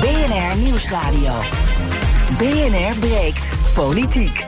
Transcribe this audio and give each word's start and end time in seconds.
BNR 0.00 0.56
Nieuwsradio. 0.56 1.32
BNR 2.38 2.98
breekt 2.98 3.48
politiek. 3.74 4.47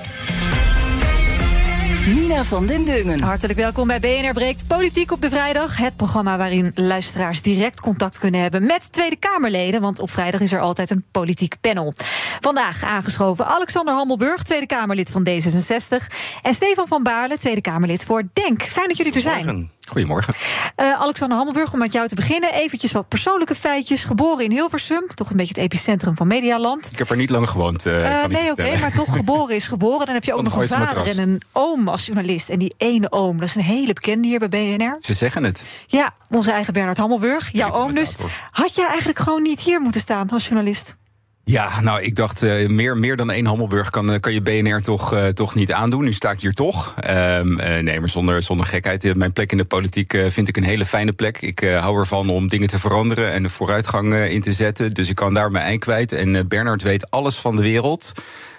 Nina 2.06 2.44
van 2.44 2.66
den 2.66 2.84
Dungen. 2.84 3.22
Hartelijk 3.22 3.58
welkom 3.58 3.86
bij 3.86 4.00
BNR 4.00 4.32
Breekt 4.32 4.66
Politiek 4.66 5.12
op 5.12 5.22
de 5.22 5.30
Vrijdag. 5.30 5.76
Het 5.76 5.96
programma 5.96 6.36
waarin 6.36 6.72
luisteraars 6.74 7.42
direct 7.42 7.80
contact 7.80 8.18
kunnen 8.18 8.40
hebben 8.40 8.66
met 8.66 8.92
Tweede 8.92 9.16
Kamerleden. 9.16 9.80
Want 9.80 9.98
op 9.98 10.10
vrijdag 10.10 10.40
is 10.40 10.52
er 10.52 10.60
altijd 10.60 10.90
een 10.90 11.04
politiek 11.10 11.54
panel. 11.60 11.94
Vandaag 12.40 12.84
aangeschoven 12.84 13.46
Alexander 13.46 13.94
Hammelburg, 13.94 14.42
Tweede 14.42 14.66
Kamerlid 14.66 15.10
van 15.10 15.28
D66. 15.28 16.06
En 16.42 16.54
Stefan 16.54 16.88
van 16.88 17.02
Baarle, 17.02 17.38
Tweede 17.38 17.60
Kamerlid 17.60 18.04
voor 18.04 18.22
DENK. 18.32 18.62
Fijn 18.62 18.88
dat 18.88 18.96
jullie 18.96 19.12
er 19.12 19.20
zijn. 19.20 19.44
Morgen. 19.44 19.70
Goedemorgen. 19.90 20.34
Uh, 20.76 20.92
Alexander 20.92 21.36
Hammelburg, 21.36 21.72
om 21.72 21.78
met 21.78 21.92
jou 21.92 22.08
te 22.08 22.14
beginnen. 22.14 22.52
Eventjes 22.52 22.92
wat 22.92 23.08
persoonlijke 23.08 23.54
feitjes. 23.54 24.04
Geboren 24.04 24.44
in 24.44 24.50
Hilversum, 24.50 25.06
toch 25.14 25.30
een 25.30 25.36
beetje 25.36 25.54
het 25.54 25.62
epicentrum 25.62 26.16
van 26.16 26.26
Medialand. 26.26 26.88
Ik 26.92 26.98
heb 26.98 27.10
er 27.10 27.16
niet 27.16 27.30
lang 27.30 27.48
gewoond. 27.48 27.86
Uh, 27.86 27.94
uh, 27.94 28.26
nee, 28.26 28.50
oké, 28.50 28.62
okay, 28.62 28.80
maar 28.80 28.92
toch 28.92 29.16
geboren 29.16 29.54
is 29.54 29.68
geboren. 29.68 30.06
Dan 30.06 30.14
heb 30.14 30.24
je 30.24 30.34
ook 30.34 30.42
nog 30.42 30.56
een 30.56 30.68
vader 30.68 30.86
matras. 30.86 31.16
en 31.16 31.28
een 31.28 31.42
oom 31.52 31.88
als 31.90 32.06
journalist. 32.06 32.48
En 32.48 32.58
die 32.58 32.74
ene 32.76 33.12
oom, 33.12 33.38
dat 33.38 33.48
is 33.48 33.54
een 33.54 33.62
hele 33.62 33.92
bekende 33.92 34.28
hier 34.28 34.38
bij 34.38 34.48
BNR. 34.48 34.96
Ze 35.00 35.14
zeggen 35.14 35.44
het. 35.44 35.64
Ja, 35.86 36.14
onze 36.30 36.52
eigen 36.52 36.72
Bernard 36.72 36.98
Hammelburg, 36.98 37.52
jouw 37.52 37.72
oom 37.72 37.94
dus. 37.94 38.16
Had 38.50 38.74
jij 38.74 38.86
eigenlijk 38.86 39.18
gewoon 39.18 39.42
niet 39.42 39.60
hier 39.60 39.80
moeten 39.80 40.00
staan 40.00 40.30
als 40.30 40.46
journalist? 40.46 40.96
Ja, 41.44 41.80
nou, 41.80 42.02
ik 42.02 42.16
dacht, 42.16 42.42
uh, 42.42 42.68
meer, 42.68 42.96
meer 42.96 43.16
dan 43.16 43.30
één 43.30 43.46
Hammelburg 43.46 43.90
kan, 43.90 44.20
kan 44.20 44.32
je 44.32 44.42
BNR 44.42 44.82
toch, 44.82 45.14
uh, 45.14 45.26
toch 45.26 45.54
niet 45.54 45.72
aandoen. 45.72 46.04
Nu 46.04 46.12
sta 46.12 46.30
ik 46.30 46.40
hier 46.40 46.52
toch. 46.52 46.94
Um, 47.10 47.60
uh, 47.60 47.78
nee, 47.78 48.00
maar 48.00 48.08
zonder, 48.08 48.42
zonder 48.42 48.66
gekheid. 48.66 49.14
Mijn 49.16 49.32
plek 49.32 49.52
in 49.52 49.58
de 49.58 49.64
politiek 49.64 50.18
vind 50.28 50.48
ik 50.48 50.56
een 50.56 50.64
hele 50.64 50.86
fijne 50.86 51.12
plek. 51.12 51.40
Ik 51.40 51.60
hou 51.60 51.98
ervan 51.98 52.28
om 52.28 52.48
dingen 52.48 52.68
te 52.68 52.78
veranderen 52.78 53.32
en 53.32 53.42
de 53.42 53.48
vooruitgang 53.48 54.14
in 54.14 54.40
te 54.40 54.52
zetten. 54.52 54.94
Dus 54.94 55.08
ik 55.08 55.14
kan 55.14 55.34
daar 55.34 55.50
mijn 55.50 55.64
ei 55.64 55.78
kwijt. 55.78 56.12
En 56.12 56.48
Bernard 56.48 56.82
weet 56.82 57.10
alles 57.10 57.36
van 57.36 57.56
de 57.56 57.62
wereld. 57.62 58.12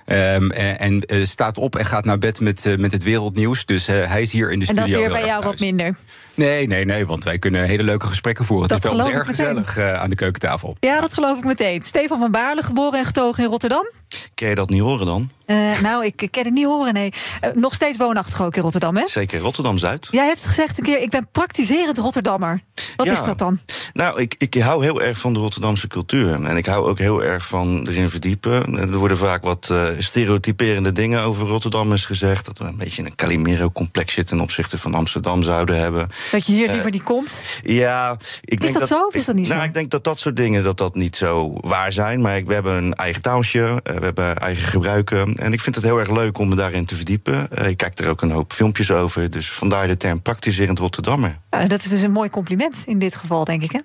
Um, 0.06 0.52
en 0.52 1.04
uh, 1.14 1.26
staat 1.26 1.58
op 1.58 1.76
en 1.76 1.86
gaat 1.86 2.06
naar 2.06 2.18
bed 2.18 2.40
met, 2.40 2.66
uh, 2.66 2.78
met 2.78 2.92
het 2.92 3.04
wereldnieuws. 3.04 3.66
Dus 3.66 3.88
hij 3.88 4.22
is 4.22 4.32
hier 4.32 4.52
in 4.52 4.60
de 4.60 4.66
en 4.66 4.76
studio. 4.76 4.96
En 4.96 5.02
dat 5.02 5.12
weer 5.12 5.22
bij 5.22 5.28
jou 5.28 5.44
wat 5.44 5.60
minder? 5.60 5.96
Nee, 6.34 6.68
nee, 6.68 6.86
nee, 6.86 7.06
want 7.06 7.24
wij 7.24 7.40
kunnen 7.40 7.64
hele 7.64 7.84
leuke 7.84 8.08
gesprekken 8.08 8.46
voeren. 8.46 8.68
Dat 8.68 8.84
het 8.84 8.92
is 8.92 8.98
wel 8.98 9.12
erg 9.12 9.28
gezellig 9.28 9.78
aan 9.78 10.10
de 10.10 10.16
keukentafel. 10.16 10.76
Ja, 10.80 11.02
dat 11.02 11.14
geloof 11.14 11.38
ik 11.38 11.44
meteen. 11.44 11.82
Stefan 11.82 12.20
van 12.20 12.32
Baarle, 12.32 12.64
geboren 12.64 13.00
en 13.00 13.06
getogen 13.06 13.44
in 13.44 13.50
Rotterdam. 13.50 13.92
Ken 14.34 14.50
je 14.50 14.56
dat 14.56 14.70
niet 14.70 14.82
horen 14.82 15.06
dan? 15.06 15.30
Uh, 15.46 15.80
nou, 15.80 16.06
ik 16.06 16.28
ken 16.32 16.44
het 16.44 16.54
niet 16.54 16.66
horen, 16.66 16.94
nee. 16.94 17.14
Uh, 17.44 17.50
nog 17.54 17.74
steeds 17.74 17.98
woonachtig 17.98 18.42
ook 18.42 18.56
in 18.56 18.62
Rotterdam, 18.62 18.96
hè? 18.96 19.08
Zeker, 19.08 19.40
Rotterdam-Zuid. 19.40 20.08
Jij 20.12 20.28
hebt 20.28 20.46
gezegd 20.46 20.78
een 20.78 20.84
keer, 20.84 21.02
ik 21.02 21.09
ben 21.09 21.28
praktiserend 21.32 21.98
Rotterdammer. 21.98 22.64
Wat 22.96 23.06
ja. 23.06 23.12
is 23.12 23.24
dat 23.24 23.38
dan? 23.38 23.59
Nou, 23.94 24.22
ik, 24.22 24.36
ik 24.38 24.54
hou 24.54 24.84
heel 24.84 25.02
erg 25.02 25.18
van 25.18 25.34
de 25.34 25.40
Rotterdamse 25.40 25.88
cultuur. 25.88 26.44
En 26.44 26.58
ik 26.58 26.66
hou 26.66 26.88
ook 26.88 27.00
heel 27.00 27.24
erg 27.24 27.48
van 27.48 27.88
erin 27.88 28.09
verdiepen. 28.09 28.78
Er 28.78 28.98
worden 28.98 29.18
vaak 29.18 29.44
wat 29.44 29.70
uh, 29.72 29.88
stereotyperende 29.98 30.92
dingen 30.92 31.22
over 31.22 31.48
Rotterdammers 31.48 32.06
gezegd. 32.06 32.46
Dat 32.46 32.58
we 32.58 32.64
een 32.64 32.78
beetje 32.78 33.04
een 33.04 33.16
Calimero-complex 33.16 34.18
ten 34.25 34.40
opzichte 34.40 34.78
van 34.78 34.94
Amsterdam 34.94 35.44
zouden 35.44 35.80
hebben. 35.80 36.09
Dat 36.32 36.46
je 36.46 36.54
hier 36.54 36.70
liever 36.72 36.92
niet 36.92 37.04
komt? 37.04 37.44
Ja. 37.64 38.18
Ik 38.42 38.54
is 38.54 38.59
denk 38.59 38.80
dat, 38.80 38.88
zo 38.88 39.06
of 39.06 39.14
is 39.14 39.26
dat 39.26 39.36
niet 39.36 39.48
nou, 39.48 39.59
zo? 39.59 39.66
Ik 39.66 39.74
denk 39.74 39.92
dat 39.92 40.04
dat 40.04 40.20
soort 40.20 40.36
dingen 40.36 40.64
dat 40.64 40.78
dat 40.78 40.96
niet 40.96 41.16
zo 41.16 41.54
waar 41.62 41.92
zijn. 41.92 42.22
Maar 42.22 42.38
ik, 42.38 42.46
we 42.46 42.54
hebben 42.54 42.74
een 42.74 42.94
eigen 42.94 43.22
taaltje, 43.22 43.80
we 43.84 44.00
hebben 44.02 44.38
eigen 44.38 44.64
gebruiken. 44.64 45.36
En 45.36 45.54
ik 45.54 45.62
vind 45.62 45.76
het 45.76 45.84
heel 45.84 46.00
erg 46.00 46.10
leuk 46.10 46.38
om 46.38 46.50
me 46.50 46.56
daarin 46.56 46.86
te 46.86 46.96
verdiepen. 46.96 47.48
Uh, 47.60 47.68
ik 47.68 47.78
kijk 47.78 48.00
er 48.00 48.10
ook 48.10 48.22
een 48.22 48.31
hoop 48.31 48.54
filmpjes 48.54 48.92
over. 48.92 49.30
Dus 49.30 49.52
vandaar 49.52 49.88
de 49.88 49.98
term 49.98 50.22
praktiserend 50.22 50.80
Rotterdammer. 50.80 51.40
Ja, 51.50 51.68
dat 51.68 51.84
is 51.84 51.90
dus 51.90 52.02
een 52.02 52.12
mooi 52.12 52.30
compliment 52.30 52.84
in 52.86 53.00
dit 53.00 53.16
geval, 53.16 53.44
denk 53.44 53.64
ik, 53.64 53.72
hè? 53.72 53.80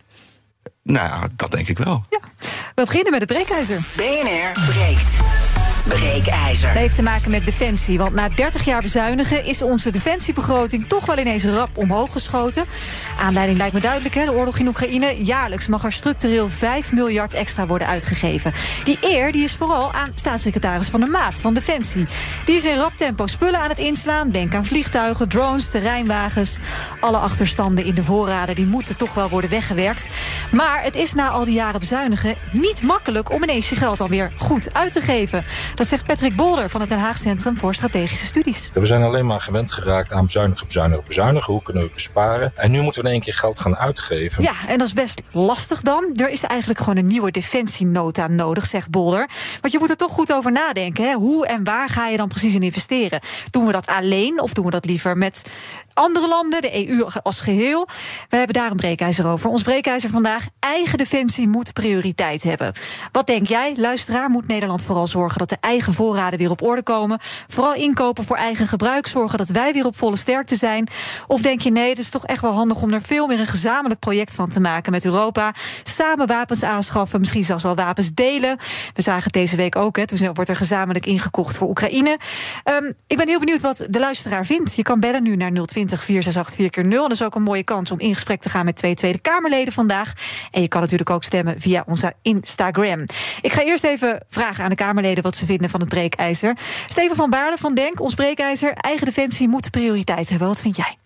Nou, 0.82 1.28
dat 1.36 1.50
denk 1.50 1.68
ik 1.68 1.78
wel. 1.78 2.04
Ja. 2.10 2.18
We 2.74 2.84
beginnen 2.84 3.10
met 3.12 3.20
het 3.20 3.32
breekijzer. 3.32 3.80
BNR 3.96 4.64
breekt. 4.66 5.55
Breekijzer. 5.88 6.68
Dat 6.68 6.76
heeft 6.76 6.96
te 6.96 7.02
maken 7.02 7.30
met 7.30 7.44
defensie. 7.44 7.98
Want 7.98 8.14
na 8.14 8.28
30 8.28 8.64
jaar 8.64 8.82
bezuinigen 8.82 9.44
is 9.44 9.62
onze 9.62 9.90
defensiebegroting 9.90 10.88
toch 10.88 11.06
wel 11.06 11.18
ineens 11.18 11.44
rap 11.44 11.68
omhoog 11.74 12.12
geschoten. 12.12 12.64
Aanleiding 13.18 13.58
lijkt 13.58 13.74
me 13.74 13.80
duidelijk, 13.80 14.14
hè? 14.14 14.24
de 14.24 14.32
oorlog 14.32 14.58
in 14.58 14.66
Oekraïne. 14.66 15.24
Jaarlijks 15.24 15.66
mag 15.66 15.84
er 15.84 15.92
structureel 15.92 16.50
5 16.50 16.92
miljard 16.92 17.34
extra 17.34 17.66
worden 17.66 17.88
uitgegeven. 17.88 18.52
Die 18.84 18.98
eer 19.00 19.32
die 19.32 19.44
is 19.44 19.54
vooral 19.54 19.92
aan 19.92 20.12
staatssecretaris 20.14 20.88
Van 20.88 21.00
der 21.00 21.10
Maat 21.10 21.40
van 21.40 21.54
Defensie. 21.54 22.06
Die 22.44 22.56
is 22.56 22.64
in 22.64 22.76
rap 22.76 22.96
tempo 22.96 23.26
spullen 23.26 23.60
aan 23.60 23.68
het 23.68 23.78
inslaan. 23.78 24.30
Denk 24.30 24.54
aan 24.54 24.66
vliegtuigen, 24.66 25.28
drones, 25.28 25.70
terreinwagens. 25.70 26.58
Alle 27.00 27.18
achterstanden 27.18 27.84
in 27.84 27.94
de 27.94 28.02
voorraden 28.02 28.54
die 28.54 28.66
moeten 28.66 28.96
toch 28.96 29.14
wel 29.14 29.28
worden 29.28 29.50
weggewerkt. 29.50 30.08
Maar 30.50 30.82
het 30.82 30.96
is 30.96 31.14
na 31.14 31.28
al 31.28 31.44
die 31.44 31.54
jaren 31.54 31.80
bezuinigen 31.80 32.34
niet 32.52 32.82
makkelijk 32.82 33.32
om 33.32 33.42
ineens 33.42 33.68
je 33.68 33.76
geld 33.76 33.98
dan 33.98 34.08
weer 34.08 34.32
goed 34.36 34.74
uit 34.74 34.92
te 34.92 35.00
geven. 35.00 35.44
Dat 35.76 35.86
zegt 35.86 36.06
Patrick 36.06 36.36
Bolder 36.36 36.70
van 36.70 36.80
het 36.80 36.90
Den 36.90 36.98
Haag 36.98 37.18
Centrum 37.18 37.56
voor 37.56 37.74
Strategische 37.74 38.26
Studies. 38.26 38.70
We 38.72 38.86
zijn 38.86 39.02
alleen 39.02 39.26
maar 39.26 39.40
gewend 39.40 39.72
geraakt 39.72 40.12
aan 40.12 40.24
bezuinigen, 40.24 40.66
bezuinigen, 40.66 41.04
bezuinigen. 41.06 41.52
Hoe 41.52 41.62
kunnen 41.62 41.82
we 41.82 41.90
besparen? 41.94 42.52
En 42.54 42.70
nu 42.70 42.80
moeten 42.80 43.02
we 43.02 43.06
in 43.06 43.14
één 43.14 43.22
keer 43.22 43.34
geld 43.34 43.58
gaan 43.58 43.76
uitgeven. 43.76 44.42
Ja, 44.42 44.52
en 44.68 44.78
dat 44.78 44.86
is 44.86 44.92
best 44.92 45.22
lastig 45.30 45.80
dan. 45.80 46.10
Er 46.14 46.30
is 46.30 46.42
eigenlijk 46.42 46.78
gewoon 46.80 46.96
een 46.96 47.06
nieuwe 47.06 47.30
defensienota 47.30 48.26
nodig, 48.26 48.66
zegt 48.66 48.90
Bolder. 48.90 49.28
Want 49.60 49.72
je 49.72 49.78
moet 49.78 49.90
er 49.90 49.96
toch 49.96 50.10
goed 50.10 50.32
over 50.32 50.52
nadenken. 50.52 51.04
Hè? 51.04 51.14
Hoe 51.14 51.46
en 51.46 51.64
waar 51.64 51.88
ga 51.88 52.08
je 52.08 52.16
dan 52.16 52.28
precies 52.28 52.54
in 52.54 52.62
investeren? 52.62 53.20
Doen 53.50 53.66
we 53.66 53.72
dat 53.72 53.86
alleen 53.86 54.40
of 54.40 54.52
doen 54.52 54.64
we 54.64 54.70
dat 54.70 54.84
liever 54.84 55.16
met 55.16 55.42
andere 55.96 56.28
landen, 56.28 56.62
de 56.62 56.88
EU 56.88 57.06
als 57.22 57.40
geheel. 57.40 57.88
We 58.28 58.36
hebben 58.36 58.54
daar 58.54 58.70
een 58.70 58.76
breekijzer 58.76 59.26
over. 59.26 59.50
Ons 59.50 59.62
breekijzer 59.62 60.10
vandaag: 60.10 60.46
eigen 60.58 60.98
defensie 60.98 61.48
moet 61.48 61.72
prioriteit 61.72 62.42
hebben. 62.42 62.72
Wat 63.12 63.26
denk 63.26 63.46
jij, 63.46 63.74
luisteraar? 63.76 64.30
Moet 64.30 64.46
Nederland 64.46 64.82
vooral 64.82 65.06
zorgen 65.06 65.38
dat 65.38 65.48
de 65.48 65.56
eigen 65.60 65.94
voorraden 65.94 66.38
weer 66.38 66.50
op 66.50 66.62
orde 66.62 66.82
komen? 66.82 67.18
Vooral 67.48 67.74
inkopen 67.74 68.24
voor 68.24 68.36
eigen 68.36 68.66
gebruik, 68.66 69.06
zorgen 69.06 69.38
dat 69.38 69.48
wij 69.48 69.72
weer 69.72 69.86
op 69.86 69.96
volle 69.96 70.16
sterkte 70.16 70.56
zijn? 70.56 70.88
Of 71.26 71.40
denk 71.40 71.60
je 71.60 71.70
nee, 71.70 71.88
het 71.88 71.98
is 71.98 72.10
toch 72.10 72.26
echt 72.26 72.40
wel 72.40 72.52
handig 72.52 72.82
om 72.82 72.92
er 72.92 73.02
veel 73.02 73.26
meer 73.26 73.40
een 73.40 73.46
gezamenlijk 73.46 74.00
project 74.00 74.34
van 74.34 74.50
te 74.50 74.60
maken 74.60 74.92
met 74.92 75.04
Europa? 75.04 75.54
Samen 75.84 76.26
wapens 76.26 76.62
aanschaffen, 76.62 77.20
misschien 77.20 77.44
zelfs 77.44 77.62
wel 77.62 77.74
wapens 77.74 78.14
delen. 78.14 78.58
We 78.94 79.02
zagen 79.02 79.24
het 79.24 79.32
deze 79.32 79.56
week 79.56 79.76
ook, 79.76 79.96
hè, 79.96 80.06
toen 80.06 80.34
wordt 80.34 80.50
er 80.50 80.56
gezamenlijk 80.56 81.06
ingekocht 81.06 81.56
voor 81.56 81.68
Oekraïne. 81.68 82.18
Um, 82.64 82.94
ik 83.06 83.16
ben 83.16 83.28
heel 83.28 83.38
benieuwd 83.38 83.60
wat 83.60 83.86
de 83.90 83.98
luisteraar 83.98 84.46
vindt. 84.46 84.74
Je 84.74 84.82
kan 84.82 85.00
bellen 85.00 85.22
nu 85.22 85.36
naar 85.36 85.52
020 85.52 85.85
468 85.88 86.74
4 86.74 86.84
0 86.84 87.02
Dat 87.02 87.12
is 87.12 87.22
ook 87.22 87.34
een 87.34 87.42
mooie 87.42 87.62
kans 87.62 87.90
om 87.90 87.98
in 87.98 88.14
gesprek 88.14 88.40
te 88.40 88.48
gaan 88.48 88.64
met 88.64 88.76
twee 88.76 88.94
Tweede 88.94 89.20
Kamerleden 89.20 89.72
vandaag. 89.72 90.12
En 90.50 90.62
je 90.62 90.68
kan 90.68 90.80
natuurlijk 90.80 91.10
ook 91.10 91.24
stemmen 91.24 91.60
via 91.60 91.84
onze 91.86 92.12
Instagram. 92.22 93.04
Ik 93.40 93.52
ga 93.52 93.62
eerst 93.62 93.84
even 93.84 94.24
vragen 94.28 94.64
aan 94.64 94.70
de 94.70 94.76
Kamerleden 94.76 95.22
wat 95.22 95.36
ze 95.36 95.46
vinden 95.46 95.70
van 95.70 95.80
het 95.80 95.88
breekijzer. 95.88 96.56
Steven 96.86 97.16
van 97.16 97.30
Baarle 97.30 97.56
van 97.58 97.74
Denk, 97.74 98.00
ons 98.00 98.14
breekijzer. 98.14 98.72
Eigen 98.72 99.06
defensie 99.06 99.48
moet 99.48 99.70
prioriteit 99.70 100.28
hebben. 100.28 100.48
Wat 100.48 100.60
vind 100.60 100.76
jij? 100.76 101.05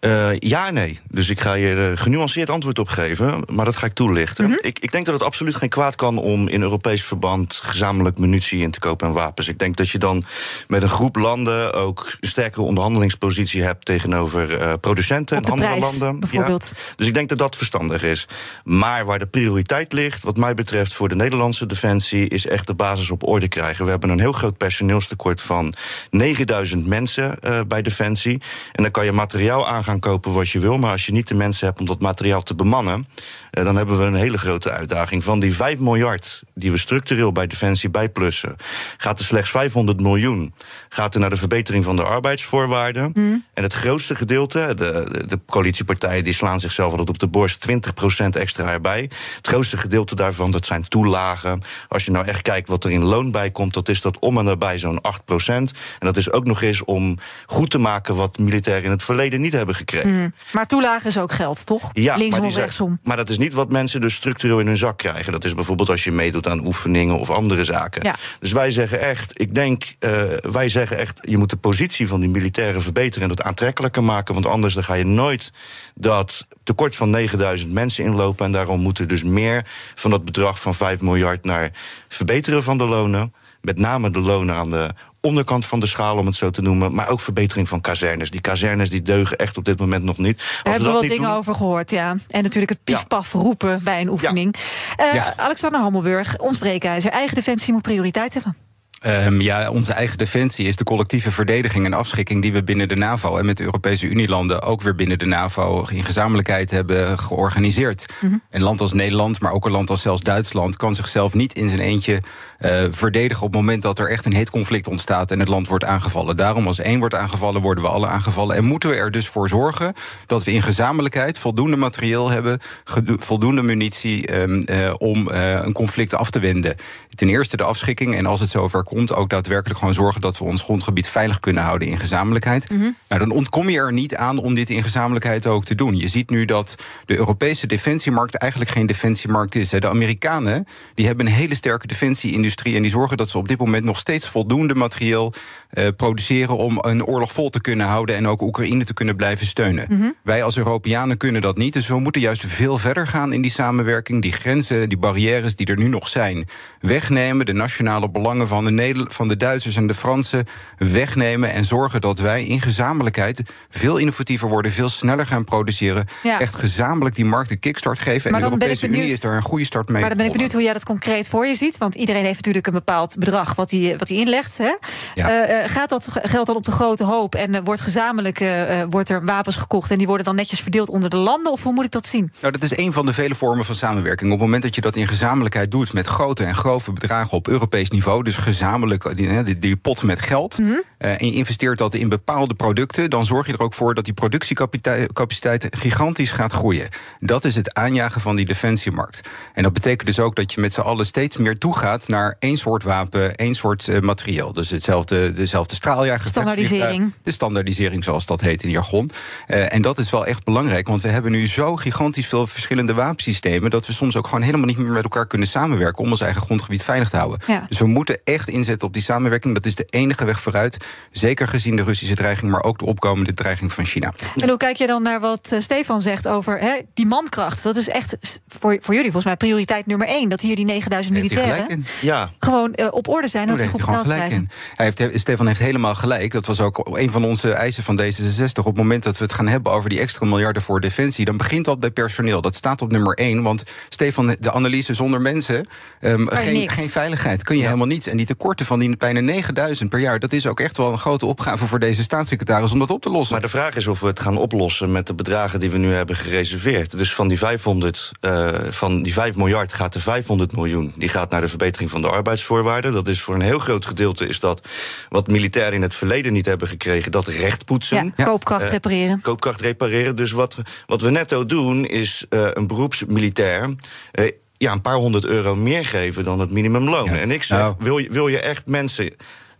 Uh, 0.00 0.30
ja 0.38 0.66
en 0.66 0.74
nee. 0.74 1.00
Dus 1.08 1.28
ik 1.28 1.40
ga 1.40 1.54
je 1.54 1.68
er 1.68 1.98
genuanceerd 1.98 2.50
antwoord 2.50 2.78
op 2.78 2.88
geven, 2.88 3.42
maar 3.52 3.64
dat 3.64 3.76
ga 3.76 3.86
ik 3.86 3.92
toelichten. 3.92 4.44
Mm 4.44 4.50
-hmm. 4.50 4.60
ik, 4.62 4.78
ik, 4.78 4.92
denk 4.92 5.04
dat 5.04 5.14
het 5.14 5.22
absoluut 5.22 5.56
geen 5.56 5.68
kwaad 5.68 5.94
kan 5.94 6.18
om 6.18 6.48
in 6.48 6.62
Europees 6.62 7.04
verband 7.04 7.54
gezamenlijk 7.54 8.18
munitie 8.18 8.60
in 8.60 8.70
te 8.70 8.78
kopen 8.78 9.06
en 9.08 9.12
wapens. 9.12 9.48
Ik 9.48 9.58
denk 9.58 9.76
dat 9.76 9.88
je 9.88 9.98
dan 9.98 10.24
met 10.68 10.82
een 10.82 10.88
groep 10.88 11.16
landen 11.16 11.74
ook 11.74 12.16
een 12.20 12.28
sterkere 12.28 12.64
onderhandelingspositie 12.64 13.62
hebt 13.62 13.84
tegenover 13.84 14.60
uh, 14.60 14.72
producenten 14.80 15.36
en 15.36 15.44
andere 15.44 15.68
prijs, 15.68 15.82
landen. 15.82 16.20
Bijvoorbeeld. 16.20 16.72
Ja. 16.76 16.92
Dus 16.96 17.06
ik 17.06 17.14
denk 17.14 17.28
dat 17.28 17.38
dat 17.38 17.56
verstandig 17.56 18.02
is. 18.02 18.28
Maar 18.64 19.04
waar 19.04 19.18
de 19.18 19.26
prioriteit 19.26 19.92
ligt, 19.92 20.22
wat 20.22 20.36
mij 20.36 20.54
betreft, 20.54 20.92
voor 20.92 21.08
de 21.08 21.14
Nederlandse 21.14 21.66
defensie, 21.66 22.28
is 22.28 22.46
echt 22.46 22.66
de 22.66 22.74
basis 22.74 23.10
op 23.10 23.26
orde 23.26 23.48
krijgen. 23.48 23.84
We 23.84 23.90
hebben 23.90 24.10
een 24.10 24.20
heel 24.20 24.32
groot 24.32 24.56
personeelstekort 24.56 25.42
van 25.42 25.74
9000 26.10 26.86
mensen 26.86 27.38
uh, 27.42 27.60
bij 27.68 27.82
defensie. 27.82 28.40
En 28.72 28.82
dan 28.82 28.92
kan 28.92 29.04
je 29.04 29.12
materiaal 29.12 29.48
materiaal 29.50 29.76
aan 29.76 29.84
gaan 29.84 29.98
kopen 29.98 30.32
wat 30.32 30.50
je 30.50 30.58
wil. 30.58 30.78
Maar 30.78 30.90
als 30.90 31.06
je 31.06 31.12
niet 31.12 31.28
de 31.28 31.34
mensen 31.34 31.66
hebt 31.66 31.80
om 31.80 31.86
dat 31.86 32.00
materiaal 32.00 32.42
te 32.42 32.54
bemannen, 32.54 33.06
eh, 33.50 33.64
dan 33.64 33.76
hebben 33.76 33.98
we 33.98 34.04
een 34.04 34.14
hele 34.14 34.38
grote 34.38 34.70
uitdaging. 34.70 35.24
Van 35.24 35.40
die 35.40 35.54
5 35.54 35.78
miljard 35.78 36.42
die 36.54 36.70
we 36.70 36.78
structureel 36.78 37.32
bij 37.32 37.46
Defensie 37.46 37.90
bijplussen, 37.90 38.56
gaat 38.96 39.18
er 39.18 39.24
slechts 39.24 39.50
500 39.50 40.00
miljoen 40.00 40.52
gaat 40.92 41.14
er 41.14 41.20
naar 41.20 41.30
de 41.30 41.36
verbetering 41.36 41.84
van 41.84 41.96
de 41.96 42.02
arbeidsvoorwaarden. 42.02 43.10
Hmm. 43.14 43.44
En 43.54 43.62
het 43.62 43.72
grootste 43.72 44.14
gedeelte, 44.14 44.74
de, 44.74 44.74
de, 45.12 45.26
de 45.26 45.40
coalitiepartijen 45.46 46.24
die 46.24 46.32
slaan 46.32 46.60
zichzelf 46.60 46.90
altijd 46.90 47.08
op 47.08 47.18
de 47.18 47.26
borst, 47.26 47.66
20% 47.68 48.36
extra 48.36 48.72
erbij. 48.72 49.00
Het 49.36 49.46
grootste 49.46 49.76
gedeelte 49.76 50.14
daarvan, 50.14 50.50
dat 50.50 50.66
zijn 50.66 50.88
toelagen. 50.88 51.60
Als 51.88 52.04
je 52.04 52.10
nou 52.10 52.26
echt 52.26 52.42
kijkt 52.42 52.68
wat 52.68 52.84
er 52.84 52.90
in 52.90 53.02
loon 53.02 53.30
bij 53.30 53.50
komt, 53.50 53.74
dat 53.74 53.88
is 53.88 54.00
dat 54.00 54.18
om 54.18 54.38
en 54.38 54.44
nabij 54.44 54.78
zo'n 54.78 55.00
8%. 55.00 55.46
En 55.46 55.70
dat 55.98 56.16
is 56.16 56.30
ook 56.30 56.44
nog 56.44 56.62
eens 56.62 56.84
om 56.84 57.18
goed 57.46 57.70
te 57.70 57.78
maken 57.78 58.16
wat 58.16 58.38
militairen 58.38 58.84
in 58.84 58.90
het 58.90 59.02
verleden 59.02 59.29
niet 59.38 59.52
hebben 59.52 59.74
gekregen. 59.74 60.10
Hmm. 60.10 60.34
Maar 60.52 60.66
toelage 60.66 61.06
is 61.06 61.18
ook 61.18 61.32
geld, 61.32 61.66
toch? 61.66 61.90
Ja, 61.92 62.16
Linksom 62.16 62.44
of 62.44 62.56
rechtsom. 62.56 62.98
maar 63.02 63.16
dat 63.16 63.28
is 63.28 63.38
niet 63.38 63.52
wat 63.52 63.70
mensen 63.70 64.00
dus 64.00 64.14
structureel 64.14 64.58
in 64.58 64.66
hun 64.66 64.76
zak 64.76 64.98
krijgen. 64.98 65.32
Dat 65.32 65.44
is 65.44 65.54
bijvoorbeeld 65.54 65.90
als 65.90 66.04
je 66.04 66.12
meedoet 66.12 66.48
aan 66.48 66.66
oefeningen 66.66 67.18
of 67.18 67.30
andere 67.30 67.64
zaken. 67.64 68.02
Ja. 68.02 68.14
Dus 68.38 68.52
wij 68.52 68.70
zeggen 68.70 69.00
echt, 69.00 69.40
ik 69.40 69.54
denk, 69.54 69.82
eh, 69.98 70.22
wij 70.40 70.68
zeggen 70.68 70.98
echt, 70.98 71.18
je 71.22 71.38
moet 71.38 71.50
de 71.50 71.56
positie 71.56 72.08
van 72.08 72.20
die 72.20 72.28
militairen 72.28 72.82
verbeteren 72.82 73.22
en 73.22 73.36
dat 73.36 73.46
aantrekkelijker 73.46 74.04
maken. 74.04 74.34
Want 74.34 74.46
anders 74.46 74.74
dan 74.74 74.84
ga 74.84 74.94
je 74.94 75.04
nooit 75.04 75.52
dat 75.94 76.46
tekort 76.64 76.96
van 76.96 77.10
9000 77.10 77.72
mensen 77.72 78.04
inlopen. 78.04 78.46
En 78.46 78.52
daarom 78.52 78.80
moet 78.80 78.98
er 78.98 79.06
dus 79.06 79.22
meer 79.22 79.66
van 79.94 80.10
dat 80.10 80.24
bedrag 80.24 80.60
van 80.60 80.74
5 80.74 81.00
miljard 81.00 81.44
naar 81.44 81.70
verbeteren 82.08 82.62
van 82.62 82.78
de 82.78 82.84
lonen. 82.84 83.34
Met 83.60 83.78
name 83.78 84.10
de 84.10 84.20
lonen 84.20 84.54
aan 84.54 84.70
de 84.70 84.94
onderkant 85.20 85.66
van 85.66 85.80
de 85.80 85.86
schaal, 85.86 86.16
om 86.16 86.26
het 86.26 86.34
zo 86.34 86.50
te 86.50 86.62
noemen. 86.62 86.94
Maar 86.94 87.08
ook 87.08 87.20
verbetering 87.20 87.68
van 87.68 87.80
kazernes. 87.80 88.30
Die 88.30 88.40
kazernes 88.40 88.90
die 88.90 89.02
deugen 89.02 89.36
echt 89.36 89.56
op 89.56 89.64
dit 89.64 89.78
moment 89.80 90.04
nog 90.04 90.18
niet. 90.18 90.36
Als 90.38 90.46
Daar 90.62 90.72
hebben 90.72 90.92
we 90.92 90.98
wel 90.98 91.08
dingen 91.08 91.28
doen- 91.28 91.36
over 91.36 91.54
gehoord, 91.54 91.90
ja. 91.90 92.14
En 92.28 92.42
natuurlijk 92.42 92.72
het 92.72 92.84
piefpaf 92.84 93.32
roepen 93.32 93.80
bij 93.84 94.00
een 94.00 94.08
oefening. 94.08 94.54
Eh. 94.96 95.26
Alexander 95.36 95.80
Hammelburg, 95.80 96.38
ons 96.38 96.58
breekijzer. 96.58 97.10
Eigen 97.10 97.34
defensie 97.34 97.72
moet 97.72 97.82
prioriteit 97.82 98.34
hebben. 98.34 98.69
Ehm, 99.00 99.40
ja, 99.40 99.70
onze 99.70 99.92
eigen 99.92 100.18
defensie 100.18 100.66
is 100.66 100.76
de 100.76 100.84
collectieve 100.84 101.30
verdediging 101.30 101.86
en 101.86 101.92
afschrikking 101.92 102.42
die 102.42 102.52
we 102.52 102.64
binnen 102.64 102.88
de 102.88 102.96
NAVO 102.96 103.36
en 103.36 103.44
met 103.44 103.56
de 103.56 103.64
Europese 103.64 104.06
Unielanden 104.06 104.62
ook 104.62 104.82
weer 104.82 104.94
binnen 104.94 105.18
de 105.18 105.26
NAVO 105.26 105.86
in 105.90 106.04
gezamenlijkheid 106.04 106.70
hebben 106.70 107.18
georganiseerd. 107.18 108.06
Een 108.50 108.62
land 108.62 108.80
als 108.80 108.92
Nederland, 108.92 109.40
maar 109.40 109.52
ook 109.52 109.64
een 109.64 109.72
land 109.72 109.90
als 109.90 110.02
zelfs 110.02 110.22
Duitsland, 110.22 110.76
kan 110.76 110.94
zichzelf 110.94 111.34
niet 111.34 111.54
in 111.54 111.68
zijn 111.68 111.80
eentje 111.80 112.22
eh, 112.58 112.82
verdedigen 112.90 113.42
op 113.42 113.52
het 113.52 113.60
moment 113.60 113.82
dat 113.82 113.98
er 113.98 114.10
echt 114.10 114.24
een 114.24 114.34
heet 114.34 114.50
conflict 114.50 114.88
ontstaat 114.88 115.30
en 115.30 115.38
het 115.38 115.48
land 115.48 115.68
wordt 115.68 115.84
aangevallen. 115.84 116.36
Daarom, 116.36 116.66
als 116.66 116.78
één 116.78 116.98
wordt 116.98 117.14
aangevallen, 117.14 117.62
worden 117.62 117.84
we 117.84 117.90
alle 117.90 118.06
aangevallen. 118.06 118.56
En 118.56 118.64
moeten 118.64 118.90
we 118.90 118.96
er 118.96 119.10
dus 119.10 119.28
voor 119.28 119.48
zorgen 119.48 119.92
dat 120.26 120.44
we 120.44 120.52
in 120.52 120.62
gezamenlijkheid 120.62 121.38
voldoende 121.38 121.76
materieel 121.76 122.30
hebben, 122.30 122.58
voldoende 123.04 123.62
munitie 123.62 124.26
ehm, 124.26 124.60
eh, 124.60 124.94
om 124.98 125.30
eh, 125.30 125.52
een 125.62 125.72
conflict 125.72 126.14
af 126.14 126.30
te 126.30 126.38
wenden. 126.38 126.76
Ten 127.14 127.28
eerste 127.28 127.56
de 127.56 127.62
afschikking 127.62 128.14
en 128.14 128.26
als 128.26 128.40
het 128.40 128.50
zover 128.50 128.84
komt, 128.90 129.14
ook 129.14 129.28
daadwerkelijk 129.28 129.78
gewoon 129.78 129.94
zorgen 129.94 130.20
dat 130.20 130.38
we 130.38 130.44
ons 130.44 130.62
grondgebied 130.62 131.08
veilig 131.08 131.40
kunnen 131.40 131.62
houden 131.62 131.88
in 131.88 131.98
gezamenlijkheid. 131.98 132.70
Nou, 133.08 133.20
dan 133.20 133.30
ontkom 133.30 133.68
je 133.68 133.78
er 133.78 133.92
niet 133.92 134.16
aan 134.16 134.38
om 134.38 134.54
dit 134.54 134.70
in 134.70 134.82
gezamenlijkheid 134.82 135.46
ook 135.46 135.64
te 135.64 135.74
doen. 135.74 135.96
Je 135.96 136.08
ziet 136.08 136.30
nu 136.30 136.44
dat 136.44 136.74
de 137.06 137.18
Europese 137.18 137.66
defensiemarkt 137.66 138.34
eigenlijk 138.34 138.70
geen 138.70 138.86
defensiemarkt 138.86 139.54
is. 139.54 139.70
hè. 139.70 139.80
De 139.80 139.88
Amerikanen 139.88 140.66
die 140.94 141.06
hebben 141.06 141.26
een 141.26 141.32
hele 141.32 141.54
sterke 141.54 141.86
defensieindustrie 141.86 142.76
en 142.76 142.82
die 142.82 142.90
zorgen 142.90 143.16
dat 143.16 143.28
ze 143.28 143.38
op 143.38 143.48
dit 143.48 143.58
moment 143.58 143.84
nog 143.84 143.98
steeds 143.98 144.28
voldoende 144.28 144.74
materieel 144.74 145.32
eh, 145.70 145.86
produceren 145.96 146.56
om 146.56 146.78
een 146.80 147.04
oorlog 147.04 147.32
vol 147.32 147.50
te 147.50 147.60
kunnen 147.60 147.86
houden 147.86 148.16
en 148.16 148.28
ook 148.28 148.42
Oekraïne 148.42 148.84
te 148.84 148.94
kunnen 148.94 149.16
blijven 149.16 149.46
steunen. 149.46 150.14
Wij 150.22 150.42
als 150.42 150.56
Europeanen 150.56 151.16
kunnen 151.16 151.42
dat 151.42 151.56
niet, 151.56 151.72
dus 151.72 151.86
we 151.86 151.98
moeten 151.98 152.20
juist 152.22 152.44
veel 152.46 152.78
verder 152.78 153.06
gaan 153.06 153.32
in 153.32 153.42
die 153.42 153.50
samenwerking, 153.50 154.22
die 154.22 154.32
grenzen, 154.32 154.88
die 154.88 154.98
barrières 154.98 155.56
die 155.56 155.66
er 155.66 155.78
nu 155.78 155.88
nog 155.88 156.08
zijn, 156.08 156.48
wegnemen, 156.80 157.46
de 157.46 157.52
nationale 157.52 158.10
belangen 158.10 158.48
van 158.48 158.64
de, 158.64 158.70
Van 159.08 159.28
de 159.28 159.36
Duitsers 159.36 159.76
en 159.76 159.86
de 159.86 159.94
Fransen 159.94 160.46
wegnemen 160.78 161.52
en 161.52 161.64
zorgen 161.64 162.00
dat 162.00 162.18
wij 162.18 162.44
in 162.44 162.60
gezamenlijkheid 162.60 163.42
veel 163.70 163.96
innovatiever 163.96 164.48
worden, 164.48 164.72
veel 164.72 164.88
sneller 164.88 165.26
gaan 165.26 165.44
produceren, 165.44 166.04
Ja. 166.22 166.40
echt 166.40 166.54
gezamenlijk 166.54 167.16
die 167.16 167.24
markt 167.24 167.50
een 167.50 167.58
kickstart 167.58 167.98
geven. 167.98 168.24
En 168.24 168.30
Maar 168.30 168.40
de 168.40 168.48
dan 168.48 168.58
ben 168.58 168.68
ik 168.70 168.74
Europese 168.74 169.00
Unie 169.02 169.12
is 169.14 169.20
daar 169.20 169.36
een 169.36 169.42
goede 169.42 169.64
start 169.64 169.88
mee. 169.88 170.00
Maar 170.00 170.08
dan 170.08 170.18
ben 170.18 170.26
ik 170.26 170.32
benieuwd 170.32 170.52
hoe 170.52 170.62
jij 170.62 170.72
dat 170.72 170.84
concreet 170.84 171.28
voor 171.28 171.46
je 171.46 171.54
ziet. 171.54 171.78
Want 171.78 171.94
iedereen 171.94 172.24
heeft 172.24 172.36
natuurlijk 172.36 172.66
een 172.66 172.72
bepaald 172.72 173.16
bedrag 173.18 173.54
wat 173.54 173.70
hij, 173.70 173.94
wat 173.98 174.08
hij 174.08 174.16
inlegt. 174.16 174.58
Hè? 174.58 174.74
Ja. 175.14 175.28
Eh, 175.30 175.62
eh, 175.64 175.70
gaat 175.70 175.88
dat 175.88 176.08
ge- 176.10 176.20
geld 176.28 176.46
dan 176.46 176.56
op 176.56 176.64
de 176.64 176.70
grote 176.70 177.04
hoop 177.04 177.34
en 177.34 177.54
eh, 177.54 177.60
wordt 177.64 177.80
gezamenlijk 177.80 178.44
wordt 178.90 179.08
er 179.08 179.24
wapens 179.24 179.56
gekocht... 179.56 179.90
en 179.90 179.98
die 179.98 180.06
worden 180.06 180.24
dan 180.24 180.34
netjes 180.34 180.60
verdeeld 180.60 180.88
onder 180.88 181.10
de 181.10 181.16
landen? 181.16 181.52
Of 181.52 181.62
hoe 181.62 181.72
moet 181.72 181.84
ik 181.84 181.90
dat 181.90 182.06
zien? 182.06 182.32
Nou, 182.40 182.52
dat 182.52 182.62
is 182.62 182.76
een 182.76 182.92
van 182.92 183.06
de 183.06 183.12
vele 183.12 183.34
vormen 183.34 183.64
van 183.64 183.74
samenwerking. 183.74 184.32
Op 184.32 184.36
het 184.38 184.46
moment 184.46 184.62
dat 184.62 184.74
je 184.74 184.80
dat 184.80 184.96
in 184.96 185.06
gezamenlijkheid 185.06 185.70
doet 185.70 185.92
met 185.92 186.06
grote 186.06 186.44
en 186.44 186.54
grove 186.54 186.92
bedragen 186.92 187.32
op 187.32 187.48
Europees 187.48 187.90
niveau, 187.90 188.22
dus 188.22 188.36
gezamenlijk 188.36 188.68
eh, 188.78 189.14
die, 189.14 189.44
die, 189.44 189.58
die 189.58 189.76
pot 189.76 190.02
met 190.02 190.20
geld, 190.20 190.58
eh, 190.58 190.64
en 191.00 191.26
je 191.26 191.32
investeert 191.32 191.78
dat 191.78 191.94
in 191.94 192.08
bepaalde 192.08 192.54
producten, 192.54 193.10
dan 193.10 193.26
zorg 193.26 193.46
je 193.46 193.52
er 193.52 193.60
ook 193.60 193.74
voor 193.74 193.94
dat 193.94 194.04
die 194.04 194.14
productiecapaciteit 194.14 195.68
gigantisch 195.70 196.30
gaat 196.30 196.52
groeien. 196.52 196.88
Dat 197.20 197.44
is 197.44 197.54
het 197.54 197.74
aanjagen 197.74 198.20
van 198.20 198.36
die 198.36 198.44
defensiemarkt. 198.44 199.20
En 199.54 199.62
dat 199.62 199.72
betekent 199.72 200.06
dus 200.06 200.18
ook 200.18 200.36
dat 200.36 200.52
je 200.52 200.60
met 200.60 200.72
z'n 200.72 200.80
allen 200.80 201.06
steeds 201.06 201.36
meer 201.36 201.58
toegaat 201.58 202.08
naar 202.08 202.36
één 202.38 202.56
soort 202.56 202.82
wapen, 202.82 203.34
één 203.34 203.54
soort 203.54 203.88
eh, 203.88 204.00
materieel. 204.00 204.52
Dus 204.52 204.70
hetzelfde, 204.70 205.32
dezelfde 205.32 205.74
straaljager. 205.74 206.28
Standaardisering. 206.28 207.12
De 207.22 207.30
standaardisering, 207.30 208.04
zoals 208.04 208.26
dat 208.26 208.40
heet 208.40 208.62
in 208.62 208.70
jargon. 208.70 209.10
Eh, 209.46 209.74
en 209.74 209.82
dat 209.82 209.98
is 209.98 210.10
wel 210.10 210.26
echt 210.26 210.44
belangrijk, 210.44 210.88
want 210.88 211.02
we 211.02 211.08
hebben 211.08 211.32
nu 211.32 211.48
zo 211.48 211.76
gigantisch 211.76 212.26
veel 212.26 212.46
verschillende 212.46 212.94
wapensystemen. 212.94 213.70
dat 213.70 213.86
we 213.86 213.92
soms 213.92 214.16
ook 214.16 214.26
gewoon 214.26 214.42
helemaal 214.42 214.66
niet 214.66 214.78
meer 214.78 214.92
met 214.92 215.02
elkaar 215.02 215.26
kunnen 215.26 215.48
samenwerken. 215.48 216.04
om 216.04 216.10
ons 216.10 216.20
eigen 216.20 216.42
grondgebied 216.42 216.82
veilig 216.82 217.08
te 217.08 217.16
houden. 217.16 217.40
Ja. 217.46 217.66
Dus 217.68 217.78
we 217.78 217.86
moeten 217.86 218.20
echt 218.24 218.48
inzetten 218.48 218.86
op 218.86 218.92
die 218.92 219.02
samenwerking. 219.02 219.54
Dat 219.54 219.64
is 219.66 219.74
de 219.74 219.84
enige 219.86 220.24
weg 220.24 220.40
vooruit. 220.40 220.76
Zeker 221.10 221.48
gezien 221.48 221.76
de 221.76 221.82
Russische 221.82 222.14
dreiging, 222.14 222.50
maar 222.50 222.62
ook 222.62 222.78
de 222.78 222.84
opkomende 222.84 223.34
dreiging 223.34 223.72
van 223.72 223.84
China. 223.84 224.12
En 224.36 224.48
hoe 224.48 224.58
kijk 224.58 224.76
je 224.76 224.86
dan 224.86 225.02
naar 225.02 225.20
wat 225.20 225.48
eh, 225.52 225.60
Stefan 225.60 226.00
zegt 226.00 226.28
over 226.28 226.58
hè, 226.58 226.72
die 226.94 227.06
mankracht? 227.06 227.62
Dat 227.62 227.76
is 227.76 227.88
echt 227.88 228.16
voor, 228.48 228.78
voor 228.80 228.94
jullie 228.94 229.10
volgens 229.10 229.24
mij 229.24 229.36
prioriteit 229.36 229.86
nummer 229.86 230.06
één. 230.06 230.28
Dat 230.28 230.40
hier 230.40 230.56
die 230.56 230.64
9000 230.64 231.14
Daar 231.14 231.22
heeft 231.22 231.34
hij 231.34 231.42
gelijk 231.42 231.68
militairen. 231.68 231.96
Ja, 232.00 232.30
gewoon 232.38 232.74
eh, 232.74 232.86
op 232.90 233.08
orde 233.08 233.28
zijn. 233.28 233.42
en 233.42 233.48
dat 233.48 233.58
daar 233.58 233.68
die 233.68 233.78
heeft 233.78 233.86
goed 233.88 233.94
hij 233.94 234.04
gewoon 234.04 234.18
betaald 234.18 234.30
gelijk 234.36 234.48
krijgen. 234.48 234.68
in. 234.68 234.96
Hij 234.96 235.08
heeft, 235.10 235.20
Stefan 235.20 235.46
heeft 235.46 235.58
helemaal 235.58 235.94
gelijk. 235.94 236.32
Dat 236.32 236.46
was 236.46 236.60
ook 236.60 236.98
een 236.98 237.10
van 237.10 237.24
onze 237.24 237.52
eisen 237.52 237.82
van 237.82 238.00
D66. 238.00 238.52
Op 238.54 238.64
het 238.64 238.76
moment 238.76 239.02
dat 239.02 239.18
we 239.18 239.24
het 239.24 239.32
gaan 239.32 239.48
hebben 239.48 239.72
over 239.72 239.90
die 239.90 240.00
extra 240.00 240.26
miljarden 240.26 240.62
voor 240.62 240.80
defensie, 240.80 241.24
dan 241.24 241.36
begint 241.36 241.64
dat 241.64 241.80
bij 241.80 241.90
personeel. 241.90 242.40
Dat 242.40 242.54
staat 242.54 242.82
op 242.82 242.90
nummer 242.92 243.14
één. 243.14 243.42
Want 243.42 243.64
Stefan, 243.88 244.36
de 244.40 244.52
analyse 244.52 244.94
zonder 244.94 245.20
mensen, 245.20 245.66
ehm, 246.00 246.26
geen, 246.26 246.68
geen 246.68 246.90
veiligheid. 246.90 247.42
Kun 247.42 247.56
je 247.56 247.64
helemaal 247.64 247.86
niet. 247.86 248.06
En 248.06 248.16
die 248.16 248.26
tekorten 248.26 248.66
van 248.66 248.78
die 248.78 248.96
bijna 248.96 249.20
9000 249.20 249.90
per 249.90 249.98
jaar, 249.98 250.18
dat 250.18 250.32
is 250.32 250.46
ook 250.46 250.60
echt 250.60 250.76
wel 250.80 250.92
een 250.92 250.98
grote 250.98 251.26
opgave 251.26 251.66
voor 251.66 251.78
deze 251.78 252.02
staatssecretaris 252.02 252.72
om 252.72 252.78
dat 252.78 252.90
op 252.90 253.02
te 253.02 253.10
lossen. 253.10 253.32
Maar 253.32 253.42
de 253.42 253.48
vraag 253.48 253.76
is 253.76 253.86
of 253.86 254.00
we 254.00 254.06
het 254.06 254.20
gaan 254.20 254.36
oplossen 254.36 254.92
met 254.92 255.06
de 255.06 255.14
bedragen 255.14 255.60
die 255.60 255.70
we 255.70 255.78
nu 255.78 255.92
hebben 255.92 256.16
gereserveerd. 256.16 256.98
Dus 256.98 257.14
van 257.14 257.28
die 257.28 257.38
500, 257.38 258.10
eh, 258.20 258.48
van 258.70 259.02
die 259.02 259.12
5 259.12 259.36
miljard 259.36 259.72
gaat 259.72 259.94
er 259.94 260.00
500 260.00 260.52
miljoen. 260.52 260.92
Die 260.96 261.08
gaat 261.08 261.30
naar 261.30 261.40
de 261.40 261.48
verbetering 261.48 261.90
van 261.90 262.02
de 262.02 262.08
arbeidsvoorwaarden. 262.08 262.92
Dat 262.92 263.08
is 263.08 263.20
voor 263.22 263.34
een 263.34 263.40
heel 263.40 263.58
groot 263.58 263.86
gedeelte 263.86 264.26
is 264.26 264.40
dat 264.40 264.60
wat 265.08 265.26
militairen 265.28 265.72
in 265.74 265.82
het 265.82 265.94
verleden 265.94 266.32
niet 266.32 266.46
hebben 266.46 266.68
gekregen, 266.68 267.12
dat 267.12 267.26
recht 267.26 267.64
poetsen. 267.64 268.12
Ja, 268.16 268.24
koopkracht 268.24 268.64
Eh, 268.64 268.70
repareren. 268.70 269.20
koopkracht 269.22 269.60
repareren. 269.60 270.16
Dus 270.16 270.32
wat, 270.32 270.54
we- 270.54 270.62
wat 270.86 271.02
we 271.02 271.10
netto 271.10 271.46
doen, 271.46 271.86
is 271.86 272.24
eh, 272.28 272.46
een 272.52 272.66
beroepsmilitair. 272.66 273.74
eh, 274.12 274.30
ja, 274.56 274.72
een 274.72 274.80
paar 274.82 274.94
honderd 274.96 275.24
euro 275.24 275.56
meer 275.56 275.86
geven 275.86 276.24
dan 276.24 276.38
het 276.40 276.50
minimumloon. 276.50 277.04
Ja. 277.10 277.16
En 277.16 277.30
ik 277.30 277.42
zeg, 277.42 277.58
Nou. 277.58 277.74
wil, 277.78 277.98
je, 277.98 278.08
wil 278.10 278.28
je 278.28 278.40
echt 278.40 278.66
mensen 278.66 279.10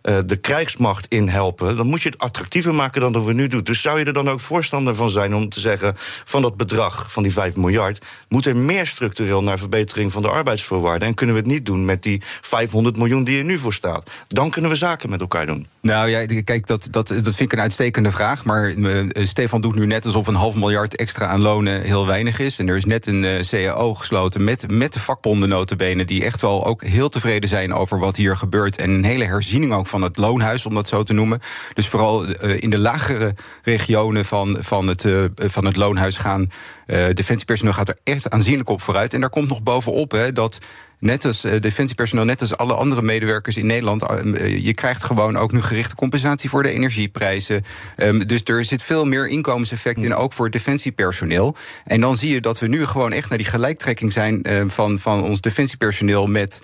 eh, 0.03 0.19
de 0.27 0.37
krijgsmacht 0.37 1.07
in 1.09 1.29
helpen, 1.29 1.77
dan 1.77 1.87
moet 1.87 2.03
je 2.03 2.09
het 2.09 2.19
attractiever 2.19 2.75
maken 2.75 3.01
dan 3.01 3.13
dat 3.13 3.25
we 3.25 3.33
nu 3.33 3.47
doen. 3.47 3.63
Dus 3.63 3.81
zou 3.81 3.99
je 3.99 4.05
er 4.05 4.13
dan 4.13 4.31
ook 4.31 4.41
voorstander 4.41 4.95
van 4.95 5.11
zijn 5.11 5.35
om 5.35 5.49
te 5.49 5.61
zeggen: 5.61 5.93
van 6.25 6.43
dat 6.43 6.57
bedrag, 6.57 7.13
van 7.13 7.23
die 7.23 7.33
5 7.33 7.57
miljard, 7.57 8.05
moet 8.29 8.47
er 8.47 8.57
meer 8.57 8.87
structureel 8.87 9.43
naar 9.43 9.59
verbetering 9.59 10.13
van 10.13 10.23
de 10.23 10.29
arbeidsvoorwaarden. 10.29 11.09
En 11.09 11.15
kunnen 11.15 11.35
we 11.35 11.41
het 11.41 11.51
niet 11.51 11.67
doen 11.67 11.85
met 11.85 12.03
die 12.03 12.23
500 12.41 12.97
miljoen 12.97 13.25
die 13.25 13.39
er 13.39 13.45
nu 13.45 13.59
voor 13.59 13.73
staat? 13.73 14.11
Dan 14.29 14.51
kunnen 14.51 14.71
we 14.71 14.77
zaken 14.77 15.11
met 15.11 15.21
elkaar 15.21 15.47
doen. 15.47 15.67
Nou 15.81 16.09
ja, 16.09 16.43
kijk, 16.45 16.67
dat, 16.67 16.89
dat, 16.91 17.09
dat 17.09 17.23
vind 17.23 17.41
ik 17.41 17.53
een 17.53 17.61
uitstekende 17.61 18.11
vraag. 18.11 18.45
Maar 18.45 18.69
eh, 18.69 19.27
Stefan 19.27 19.61
doet 19.61 19.75
nu 19.75 19.87
net 19.87 20.05
alsof 20.05 20.27
een 20.27 20.35
half 20.35 20.55
miljard 20.55 20.97
extra 20.97 21.27
aan 21.27 21.41
lonen 21.41 21.83
heel 21.83 22.07
weinig 22.07 22.39
is. 22.39 22.59
En 22.59 22.69
er 22.69 22.77
is 22.77 22.85
net 22.85 23.07
een 23.07 23.25
eh, 23.25 23.41
CAO 23.41 23.95
gesloten 23.95 24.45
met, 24.45 24.71
met 24.71 24.93
de 24.93 25.01
vakbonden 25.01 25.49
notabene... 25.49 26.05
die 26.05 26.25
echt 26.25 26.41
wel 26.41 26.67
ook 26.67 26.85
heel 26.85 27.09
tevreden 27.09 27.49
zijn 27.49 27.75
over 27.75 27.99
wat 27.99 28.17
hier 28.17 28.37
gebeurt. 28.37 28.77
En 28.77 28.91
een 28.91 29.05
hele 29.05 29.25
herziening 29.25 29.73
ook 29.73 29.87
van 29.91 30.03
het 30.03 30.17
loonhuis, 30.17 30.67
om 30.67 30.75
dat 30.75 30.89
zo 30.89 31.03
te 31.03 31.13
noemen. 31.13 31.41
Dus 31.75 31.89
vooral 31.89 32.27
eh, 32.27 32.63
in 32.63 32.71
de 32.71 32.79
lagere 32.79 33.35
regionen 33.63 34.25
van, 34.25 34.57
van, 34.61 34.87
het, 34.87 35.05
eh, 35.05 35.25
van 35.37 35.65
het 35.65 35.77
loonhuis 35.77 36.19
gaan... 36.19 36.49
eh 36.87 37.09
defensiepersoneel 37.15 37.75
gaat 37.75 37.89
er 37.89 37.99
echt 38.05 38.31
aanzienlijk 38.31 38.69
op 38.69 38.81
vooruit. 38.81 39.15
En 39.15 39.21
daar 39.21 39.31
komt 39.31 39.49
nog 39.49 39.63
bovenop 39.63 40.11
hè, 40.11 40.33
dat 40.33 40.59
net 41.01 41.25
als 41.25 41.45
uh, 41.45 41.61
defensiepersoneel, 41.61 42.25
net 42.25 42.41
als 42.41 42.57
alle 42.57 42.75
andere 42.75 43.03
medewerkers 43.03 43.57
in 43.57 43.67
Nederland, 43.67 44.03
uh, 44.03 44.65
je 44.65 44.75
krijgt 44.75 45.05
gewoon 45.05 45.37
ook 45.37 45.53
nu 45.53 45.63
gerichte 45.63 45.95
compensatie 45.95 46.51
voor 46.51 46.63
de 46.63 46.71
energieprijzen. 46.71 47.65
Um, 47.97 48.27
dus 48.27 48.41
er 48.45 48.65
zit 48.65 48.83
veel 48.83 49.07
meer 49.07 49.29
inkomenseffect 49.29 50.03
in, 50.03 50.15
ook 50.15 50.33
voor 50.33 50.45
het 50.45 50.55
defensiepersoneel. 50.55 51.57
En 51.85 52.01
dan 52.01 52.17
zie 52.17 52.31
je 52.31 52.41
dat 52.41 52.59
we 52.59 52.67
nu 52.67 52.87
gewoon 52.87 53.13
echt 53.13 53.29
naar 53.29 53.39
die 53.39 53.47
gelijktrekking 53.47 54.13
zijn 54.13 54.41
uh, 54.43 54.63
van, 54.67 54.99
van 54.99 55.23
ons 55.23 55.41
defensiepersoneel 55.41 56.27
met 56.27 56.61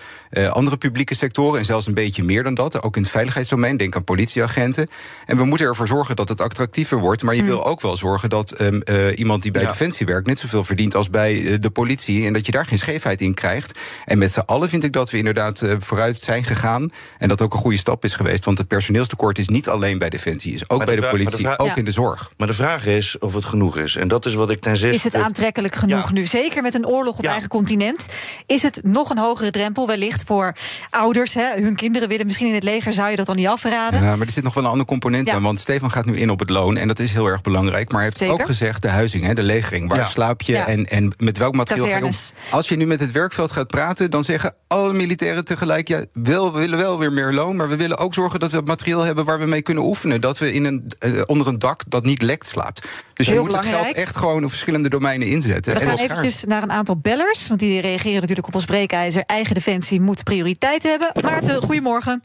andere 0.49 0.77
publieke 0.77 1.15
sectoren. 1.15 1.59
En 1.59 1.65
zelfs 1.65 1.87
een 1.87 1.93
beetje 1.93 2.23
meer 2.23 2.43
dan 2.43 2.53
dat. 2.53 2.83
Ook 2.83 2.95
in 2.95 3.01
het 3.01 3.11
veiligheidsdomein. 3.11 3.77
Denk 3.77 3.95
aan 3.95 4.03
politieagenten. 4.03 4.87
En 5.25 5.37
we 5.37 5.45
moeten 5.45 5.67
ervoor 5.67 5.87
zorgen 5.87 6.15
dat 6.15 6.29
het 6.29 6.41
attractiever 6.41 6.97
wordt. 6.97 7.23
Maar 7.23 7.35
je 7.35 7.43
wil 7.43 7.65
ook 7.65 7.81
wel 7.81 7.97
zorgen 7.97 8.29
dat 8.29 8.61
um, 8.61 8.81
iemand 9.15 9.41
die 9.41 9.51
bij 9.51 9.61
ja. 9.61 9.67
defensie 9.67 10.05
werkt 10.05 10.27
net 10.27 10.39
zoveel 10.39 10.63
verdient 10.63 10.95
als 10.95 11.09
bij 11.09 11.59
de 11.59 11.69
politie. 11.69 12.25
En 12.25 12.33
dat 12.33 12.45
je 12.45 12.51
daar 12.51 12.65
geen 12.65 12.77
scheefheid 12.77 13.21
in 13.21 13.33
krijgt. 13.33 13.79
En 14.05 14.17
met 14.17 14.26
z'n 14.29 14.39
allen 14.45 14.69
vind 14.69 14.83
ik 14.83 14.93
dat 14.93 15.09
we 15.09 15.17
inderdaad 15.17 15.61
uh, 15.61 15.73
vooruit 15.79 16.21
zijn 16.21 16.43
gegaan. 16.43 16.89
En 17.17 17.27
dat 17.27 17.41
ook 17.41 17.53
een 17.53 17.59
goede 17.59 17.77
stap 17.77 18.03
is 18.03 18.13
geweest. 18.13 18.45
Want 18.45 18.57
het 18.57 18.67
personeelstekort 18.67 19.37
is 19.37 19.47
niet 19.47 19.69
alleen 19.69 19.97
bij 19.97 20.09
Defensie, 20.09 20.53
is 20.53 20.69
ook 20.69 20.77
Maar 20.77 20.85
bij 20.87 20.95
de 20.95 21.07
politie, 21.07 21.43
de 21.43 21.57
ook 21.59 21.67
Ja. 21.67 21.75
in 21.75 21.85
de 21.85 21.91
zorg. 21.91 22.31
Maar 22.37 22.47
de 22.47 22.53
vraag 22.53 22.85
is 22.85 23.17
of 23.19 23.33
het 23.33 23.45
genoeg 23.45 23.77
is. 23.77 23.95
En 23.95 24.07
dat 24.07 24.25
is 24.25 24.33
wat 24.33 24.51
ik 24.51 24.59
ten 24.59 24.77
zeerste... 24.77 25.07
Is 25.07 25.13
het 25.13 25.23
aantrekkelijk 25.23 25.75
genoeg 25.75 26.11
nu? 26.13 26.25
Zeker 26.25 26.61
met 26.61 26.73
een 26.75 26.87
oorlog 26.87 27.17
op 27.17 27.23
Ja. 27.23 27.29
eigen 27.31 27.49
continent. 27.49 28.05
Is 28.45 28.61
het 28.63 28.79
nog 28.83 29.09
een 29.09 29.17
hogere 29.17 29.51
drempel 29.51 29.87
wellicht 29.87 30.23
voor 30.25 30.55
ouders? 30.89 31.33
Hè? 31.33 31.61
Hun 31.61 31.75
kinderen 31.75 32.07
willen 32.09 32.25
misschien 32.25 32.47
in 32.47 32.53
het 32.53 32.63
leger. 32.63 32.93
Zou 32.93 33.09
je 33.09 33.15
dat 33.15 33.25
dan 33.25 33.35
niet 33.35 33.47
afraden? 33.47 34.03
Ja, 34.03 34.15
maar 34.15 34.27
er 34.27 34.33
zit 34.33 34.43
nog 34.43 34.53
wel 34.53 34.63
een 34.63 34.69
andere 34.69 34.89
component 34.89 35.27
Ja. 35.27 35.33
aan. 35.33 35.41
Want 35.43 35.59
Stefan 35.59 35.91
gaat 35.91 36.05
nu 36.05 36.17
in 36.17 36.29
op 36.29 36.39
het 36.39 36.49
loon. 36.49 36.77
En 36.77 36.87
dat 36.87 36.99
is 36.99 37.11
heel 37.11 37.25
erg 37.27 37.41
belangrijk. 37.41 37.87
Maar 37.87 37.95
hij 38.01 38.03
heeft 38.05 38.17
Zeker. 38.17 38.33
ook 38.33 38.45
gezegd 38.45 38.81
de 38.81 38.89
huizing, 38.89 39.25
hè, 39.25 39.33
de 39.33 39.43
legering. 39.43 39.89
Waar 39.89 39.97
Ja. 39.97 40.05
slaap 40.05 40.41
je 40.41 40.53
Ja. 40.53 40.67
en, 40.67 40.85
en 40.85 41.13
met 41.17 41.37
welk 41.37 41.55
materiaal 41.55 41.87
ga 41.87 41.97
je 41.97 42.03
om? 42.05 42.11
Als 42.49 42.67
je 42.69 42.75
nu 42.77 42.85
met 42.85 42.99
het 42.99 43.11
werkveld 43.11 43.51
gaat 43.51 43.67
praten, 43.67 44.09
dan 44.17 44.35
zeggen 44.35 44.55
alle 44.67 44.93
militairen 44.93 45.45
tegelijk: 45.45 45.87
ja, 45.87 46.03
wel, 46.13 46.53
we 46.53 46.59
willen 46.59 46.77
wel 46.77 46.99
weer 46.99 47.13
meer 47.13 47.33
loon. 47.33 47.55
Maar 47.55 47.69
we 47.69 47.75
willen 47.75 47.97
ook 47.97 48.13
zorgen 48.13 48.39
dat 48.39 48.51
we 48.51 48.57
het 48.57 48.67
materiaal 48.67 49.05
hebben 49.05 49.25
waar 49.25 49.39
we 49.39 49.45
mee 49.45 49.61
kunnen 49.61 49.83
oefenen. 49.83 50.21
Dat 50.21 50.37
we 50.37 50.53
in 50.53 50.65
een, 50.65 50.85
eh, 50.99 51.21
onder 51.25 51.47
een 51.47 51.59
dak 51.59 51.83
dat 51.87 52.03
niet 52.03 52.21
lekt 52.21 52.47
slaapt. 52.47 52.87
Dus 53.13 53.27
je 53.27 53.33
moet 53.33 53.41
het 53.41 53.55
belangrijk. 53.55 53.83
geld 53.83 53.97
echt 53.97 54.17
gewoon 54.17 54.43
op 54.43 54.49
verschillende 54.49 54.89
domeinen 54.89 55.27
inzetten. 55.27 55.73
We 55.73 55.79
en 55.79 55.87
gaan 55.87 55.97
eventjes 55.97 56.43
naar 56.43 56.63
een 56.63 56.71
aantal 56.71 56.97
bellers. 56.97 57.47
Want 57.47 57.59
die 57.59 57.81
reageren 57.81 58.21
natuurlijk 58.21 58.47
op 58.47 58.55
ons 58.55 58.65
breekijzer. 58.65 59.23
Eigen 59.25 59.53
defensie 59.53 60.01
moet 60.01 60.23
prioriteit 60.23 60.83
hebben. 60.83 61.11
Maarten, 61.21 61.61
goedemorgen. 61.61 62.23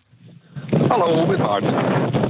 Hallo, 0.88 1.26
met 1.26 1.38
Maarten. 1.38 2.21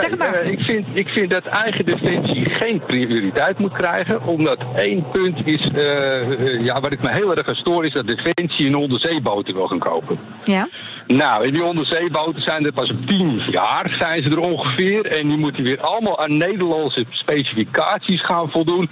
Zeg 0.00 0.10
het 0.10 0.18
maar. 0.18 0.34
eh, 0.34 0.50
ik, 0.50 0.60
vind, 0.60 0.86
ik 0.94 1.08
vind 1.08 1.30
dat 1.30 1.44
eigen 1.44 1.84
defensie 1.84 2.50
geen 2.50 2.82
prioriteit 2.86 3.58
moet 3.58 3.72
krijgen. 3.72 4.22
Omdat 4.22 4.58
één 4.76 5.04
punt 5.12 5.38
is, 5.44 5.68
eh, 5.70 6.64
ja, 6.64 6.80
wat 6.80 6.92
ik 6.92 7.02
me 7.02 7.10
heel 7.12 7.36
erg 7.36 7.48
aan 7.48 7.54
stoor, 7.54 7.84
is 7.86 7.92
dat 7.92 8.06
defensie 8.08 8.66
een 8.66 8.74
onderzeeboten 8.74 9.54
wil 9.54 9.66
gaan 9.66 9.78
kopen. 9.78 10.18
Ja. 10.42 10.68
Nou, 11.06 11.44
en 11.46 11.52
die 11.52 11.64
onderzeeboten 11.64 12.42
zijn 12.42 12.66
er 12.66 12.72
pas 12.72 12.90
op 12.90 13.06
tien 13.06 13.38
jaar, 13.50 13.94
zijn 13.98 14.22
ze 14.22 14.30
er 14.30 14.38
ongeveer. 14.38 15.06
En 15.06 15.28
die 15.28 15.36
moeten 15.36 15.62
weer 15.64 15.80
allemaal 15.80 16.18
aan 16.20 16.36
Nederlandse 16.36 17.04
specificaties 17.10 18.24
gaan 18.24 18.50
voldoen. 18.50 18.90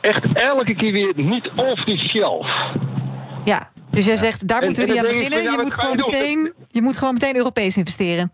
Echt 0.00 0.24
elke 0.32 0.74
keer 0.74 0.92
weer 0.92 1.12
niet 1.16 1.50
off 1.56 1.84
the 1.84 1.96
shelf. 1.98 2.54
ja. 3.44 3.70
Dus 3.90 4.06
jij 4.06 4.16
zegt, 4.16 4.48
daar 4.48 4.60
En- 4.60 4.66
moeten 4.66 4.84
we 4.84 4.90
niet 4.90 4.98
aan 5.00 5.06
beginnen. 5.06 5.42
van, 5.42 5.52
Je 5.52 5.58
moet, 5.62 5.74
gewoon 5.74 5.96
meteen, 5.96 6.52
je 6.68 6.82
moet 6.82 6.98
gewoon 6.98 7.14
meteen 7.14 7.36
Europees 7.36 7.76
investeren. 7.76 8.32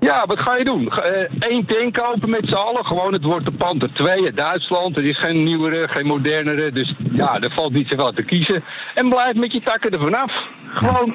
Ja, 0.00 0.24
wat 0.26 0.40
ga 0.42 0.56
je 0.56 0.64
doen? 0.64 0.92
Ga- 0.92 1.02
eh, 1.02 1.30
Eén 1.38 1.66
tank 1.66 1.94
kopen 1.94 2.30
met 2.30 2.48
z'n 2.48 2.54
allen. 2.54 2.84
Gewoon, 2.86 3.12
het 3.12 3.24
wordt 3.24 3.44
de 3.44 3.52
Panther 3.52 3.92
2 3.92 4.24
uit 4.24 4.36
Duitsland. 4.36 4.96
Er 4.96 5.04
is 5.04 5.18
geen 5.18 5.42
nieuwere, 5.42 5.88
geen 5.88 6.06
modernere. 6.06 6.72
Dus 6.72 6.94
ja, 7.12 7.38
er 7.40 7.52
valt 7.54 7.72
niet 7.72 7.88
zoveel 7.88 8.12
te 8.12 8.22
kiezen. 8.22 8.64
En 8.94 9.08
blijf 9.08 9.34
met 9.34 9.54
je 9.54 9.60
takken 9.62 9.90
ervan 9.90 10.14
af. 10.14 10.32
Gewoon. 10.74 11.14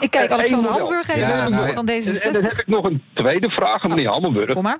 Ik 0.00 0.10
kijk 0.10 0.28
eh, 0.28 0.34
Alexander. 0.34 0.70
Hamburg 0.70 1.08
even 1.08 1.20
Ja, 1.20 1.48
nou, 1.48 1.52
van 1.52 1.60
En, 1.62 1.68
en 1.68 1.74
dan 2.32 2.42
heb 2.42 2.52
D66. 2.52 2.58
ik 2.58 2.66
nog 2.66 2.84
een 2.84 3.02
tweede 3.14 3.50
vraag 3.50 3.82
aan 3.84 3.90
meneer 3.90 4.08
Hammelburg. 4.10 4.52
Kom 4.52 4.62
maar. 4.62 4.78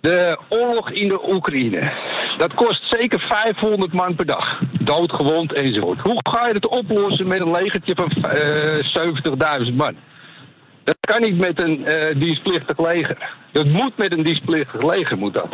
De 0.00 0.38
oorlog 0.48 0.90
in 0.90 1.08
de 1.08 1.32
Oekraïne. 1.32 1.92
Dat 2.38 2.54
kost 2.54 2.88
zeker 2.90 3.20
500 3.28 3.92
man 3.92 4.14
per 4.14 4.26
dag. 4.26 4.60
Doodgewond 4.80 5.52
enzovoort. 5.52 6.00
Hoe 6.00 6.20
ga 6.30 6.46
je 6.46 6.54
het 6.54 6.66
oplossen 6.68 7.26
met 7.26 7.40
een 7.40 7.50
legertje 7.50 7.94
van 7.96 8.10
eh 8.24 9.66
70.000 9.68 9.74
man? 9.74 9.96
Dat 10.84 10.96
kan 11.00 11.22
niet 11.22 11.36
met 11.38 11.60
een 11.60 11.86
eh, 11.86 12.20
dienstplichtig 12.20 12.78
leger. 12.78 13.36
Dat 13.52 13.66
moet 13.66 13.96
met 13.96 14.16
een 14.16 14.22
dienstplichtig 14.22 14.82
leger, 14.82 15.18
moet 15.18 15.34
dat. 15.34 15.48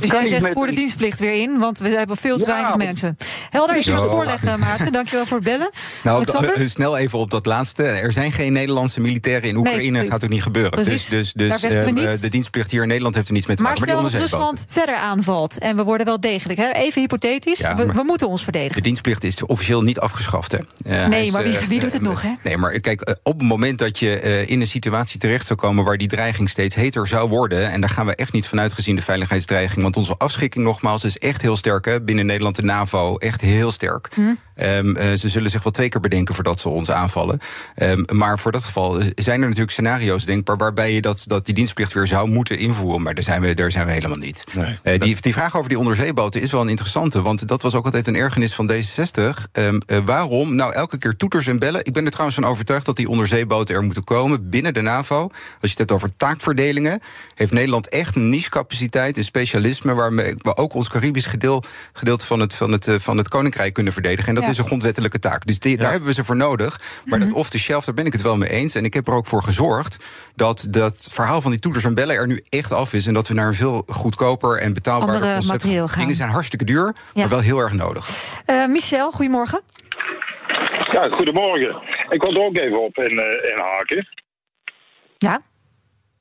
Dat 0.00 0.02
Dus 0.02 0.18
kan 0.18 0.28
jij 0.28 0.40
zegt 0.40 0.52
voor 0.52 0.66
de 0.66 0.72
dienstplicht 0.74 1.20
weer 1.20 1.32
in, 1.42 1.58
want 1.58 1.78
we 1.78 1.88
hebben 1.88 2.16
veel 2.16 2.34
te 2.38 2.40
Ja, 2.46 2.46
weinig 2.46 2.68
maar- 2.76 2.86
mensen. 2.86 3.16
Helder, 3.50 3.76
ik 3.76 3.88
ga 3.88 4.00
het 4.00 4.10
voorleggen, 4.10 4.58
Maarten. 4.60 4.92
Dankjewel 4.92 5.26
voor 5.26 5.36
het 5.36 5.46
bellen. 5.46 5.70
Nou, 6.02 6.16
Alexander? 6.16 6.54
eh, 6.54 6.66
snel 6.66 6.96
even 6.98 7.18
op 7.18 7.30
dat 7.30 7.46
laatste. 7.46 7.82
Er 7.84 8.12
zijn 8.12 8.32
geen 8.32 8.52
Nederlandse 8.52 9.00
militairen 9.00 9.48
in 9.48 9.56
Oekraïne. 9.56 9.90
Nee, 9.90 10.02
Dat 10.02 10.10
gaat 10.10 10.24
ook 10.24 10.30
niet 10.30 10.42
gebeuren. 10.42 10.70
precies. 10.70 11.08
Dus, 11.08 11.32
dus, 11.32 11.48
Daar 11.48 11.60
dus 11.60 11.70
we 11.70 12.00
eh, 12.00 12.10
niet. 12.10 12.20
de 12.20 12.28
dienstplicht 12.28 12.70
hier 12.70 12.82
in 12.82 12.88
Nederland 12.88 13.14
heeft 13.14 13.26
er 13.26 13.32
niets 13.34 13.46
mee 13.46 13.56
te 13.56 13.62
Maar 13.62 13.72
maken. 13.72 13.88
stel 13.88 14.02
dat 14.02 14.12
Rusland 14.12 14.64
verder 14.68 14.96
aanvalt 14.96 15.58
en 15.58 15.76
we 15.76 15.82
worden 15.82 16.06
wel 16.06 16.20
degelijk. 16.20 16.58
Hè? 16.58 16.70
Even 16.72 17.00
hypothetisch, 17.00 17.58
Ja, 17.58 17.74
we, 17.74 17.84
maar- 17.84 17.94
we 17.96 18.02
moeten 18.02 18.28
ons 18.28 18.38
De 18.38 18.44
verdedigen. 18.44 18.82
dienstplicht 18.82 19.24
is 19.24 19.42
officieel 19.42 19.82
niet 19.82 19.98
afgeschaft. 19.98 20.52
Hè. 20.52 20.58
Eh, 20.58 21.06
Nee, 21.06 21.26
is, 21.26 21.30
maar 21.30 21.42
wie, 21.42 21.58
eh, 21.58 21.66
wie 21.66 21.80
doet 21.80 21.92
het 21.92 22.00
eh, 22.02 22.08
nog, 22.08 22.22
hè? 22.22 22.30
Nee, 22.42 22.56
maar 22.56 22.80
kijk, 22.80 23.00
eh, 23.00 23.14
op 23.22 23.38
het 23.38 23.48
moment 23.48 23.78
dat 23.78 23.98
je 23.98 24.18
eh, 24.18 24.50
in 24.50 24.60
een 24.60 24.66
situatie 24.66 25.18
terecht 25.20 25.46
zou 25.46 25.58
komen 25.58 25.84
waar 25.84 25.96
die 25.96 26.08
dreiging 26.08 26.48
steeds 26.48 26.74
heter 26.74 27.06
zou 27.08 27.28
worden, 27.28 27.70
en 27.70 27.80
daar 27.80 27.90
gaan 27.90 28.06
we 28.06 28.14
echt 28.14 28.32
niet 28.32 28.46
vanuit 28.46 28.72
gezien 28.72 28.96
de 28.96 29.02
veiligheidsdreiging, 29.02 29.83
want 29.84 29.96
onze 29.96 30.16
afschrikking 30.16 30.64
nogmaals 30.64 31.04
is 31.04 31.18
echt 31.18 31.42
heel 31.42 31.56
sterk. 31.56 31.84
Hè. 31.84 32.02
Binnen 32.02 32.26
Nederland 32.26 32.56
de 32.56 32.62
NAVO 32.62 33.16
echt 33.16 33.40
heel 33.40 33.70
sterk. 33.70 34.08
Hm. 34.14 34.34
Ehm, 34.54 34.96
eh, 34.96 35.12
ze 35.18 35.28
zullen 35.28 35.50
zich 35.50 35.62
wel 35.62 35.72
twee 35.72 35.88
keer 35.88 36.00
bedenken 36.00 36.34
voordat 36.34 36.60
ze 36.60 36.68
ons 36.68 36.90
aanvallen. 36.90 37.38
Ehm, 37.74 38.02
maar 38.12 38.38
voor 38.38 38.52
dat 38.52 38.64
geval 38.64 39.00
eh, 39.00 39.06
zijn 39.14 39.40
er 39.40 39.46
natuurlijk 39.46 39.72
scenario's 39.72 40.24
denkbaar 40.24 40.56
waarbij 40.56 40.92
je 40.92 41.00
dat, 41.00 41.22
dat 41.26 41.46
die 41.46 41.54
dienstplicht 41.54 41.92
weer 41.92 42.06
zou 42.06 42.28
moeten 42.28 42.58
invoeren. 42.58 43.02
Maar 43.02 43.14
daar 43.14 43.24
zijn 43.24 43.40
we, 43.40 43.54
daar 43.54 43.70
zijn 43.70 43.86
we 43.86 43.92
helemaal 43.92 44.16
niet. 44.16 44.44
Nee. 44.52 44.78
Eh, 44.82 45.00
die, 45.00 45.16
die 45.20 45.32
vraag 45.32 45.56
over 45.56 45.68
die 45.68 45.78
onderzeeboten 45.78 46.40
is 46.40 46.50
wel 46.50 46.60
een 46.60 46.68
interessante. 46.68 47.22
Want 47.22 47.48
dat 47.48 47.62
was 47.62 47.74
ook 47.74 47.84
altijd 47.84 48.06
een 48.06 48.16
ergernis 48.16 48.54
van 48.54 48.70
D66. 48.72 49.48
Ehm, 49.52 49.78
eh, 49.86 49.98
waarom? 50.04 50.54
Nou, 50.54 50.72
elke 50.72 50.98
keer 50.98 51.16
toeters 51.16 51.46
en 51.46 51.58
bellen. 51.58 51.84
Ik 51.84 51.92
ben 51.92 52.04
er 52.04 52.10
trouwens 52.10 52.38
van 52.38 52.48
overtuigd 52.48 52.86
dat 52.86 52.96
die 52.96 53.08
onderzeeboten 53.08 53.74
er 53.74 53.82
moeten 53.82 54.04
komen 54.04 54.48
binnen 54.50 54.74
de 54.74 54.80
NAVO. 54.80 55.22
Als 55.22 55.32
je 55.60 55.68
het 55.68 55.78
hebt 55.78 55.92
over 55.92 56.16
taakverdelingen, 56.16 57.00
heeft 57.34 57.52
Nederland 57.52 57.88
echt 57.88 58.16
een 58.16 58.28
niche-capaciteit, 58.28 59.16
een 59.16 59.24
specialisme 59.24 59.94
waarmee 59.94 60.34
we 60.38 60.56
ook 60.56 60.74
ons 60.74 60.88
Caribisch 60.88 61.26
gedeel, 61.26 61.62
gedeelte 61.92 62.26
van 62.26 62.40
het, 62.40 62.54
van, 62.54 62.72
het, 62.72 62.88
van 62.98 63.16
het 63.16 63.28
Koninkrijk 63.28 63.72
kunnen 63.72 63.92
verdedigen. 63.92 64.28
En 64.28 64.34
dat 64.34 64.43
Ja. 64.44 64.50
is 64.52 64.58
een 64.58 64.64
grondwettelijke 64.64 65.18
taak. 65.18 65.46
Dus 65.46 65.58
die- 65.58 65.76
daar 65.76 65.90
hebben 65.90 66.08
we 66.08 66.14
ze 66.14 66.24
voor 66.24 66.36
nodig. 66.36 66.80
Maar 67.04 67.18
dat 67.18 67.32
off 67.32 67.50
the 67.50 67.58
shelf, 67.58 67.84
daar 67.84 67.94
ben 67.94 68.06
ik 68.06 68.12
het 68.12 68.22
wel 68.22 68.36
mee 68.36 68.50
eens. 68.50 68.74
En 68.74 68.84
ik 68.84 68.94
heb 68.94 69.06
er 69.06 69.14
ook 69.14 69.26
voor 69.26 69.42
gezorgd 69.42 70.04
dat 70.36 70.66
dat 70.68 71.08
verhaal 71.10 71.40
van 71.40 71.50
die 71.50 71.60
toeters 71.60 71.84
en 71.84 71.94
bellen 71.94 72.16
er 72.16 72.26
nu 72.26 72.40
echt 72.48 72.72
af 72.72 72.92
is. 72.92 73.06
En 73.06 73.14
dat 73.14 73.28
we 73.28 73.34
naar 73.34 73.46
een 73.46 73.54
veel 73.54 73.82
goedkoper 73.86 74.58
en 74.58 74.72
betaalbaarder 74.74 75.14
Andere 75.16 75.32
concept 75.34 75.52
materieel 75.62 75.88
gaan. 75.88 75.98
Dingen 76.00 76.16
zijn 76.16 76.28
hartstikke 76.30 76.64
duur, 76.64 76.94
Ja. 77.14 77.20
maar 77.20 77.28
wel 77.28 77.40
heel 77.40 77.58
erg 77.58 77.72
nodig. 77.72 78.08
Eh, 78.46 78.66
Michel, 78.66 79.10
goedemorgen. 79.10 79.60
Ja, 80.92 81.08
goedemorgen. 81.08 81.82
Ik 82.08 82.22
wil 82.22 82.34
er 82.34 82.42
ook 82.42 82.56
even 82.56 82.82
op 82.84 82.96
in, 82.98 83.18
eh 83.18 83.50
in 83.50 83.58
haken. 83.58 84.08
Ja? 85.18 85.40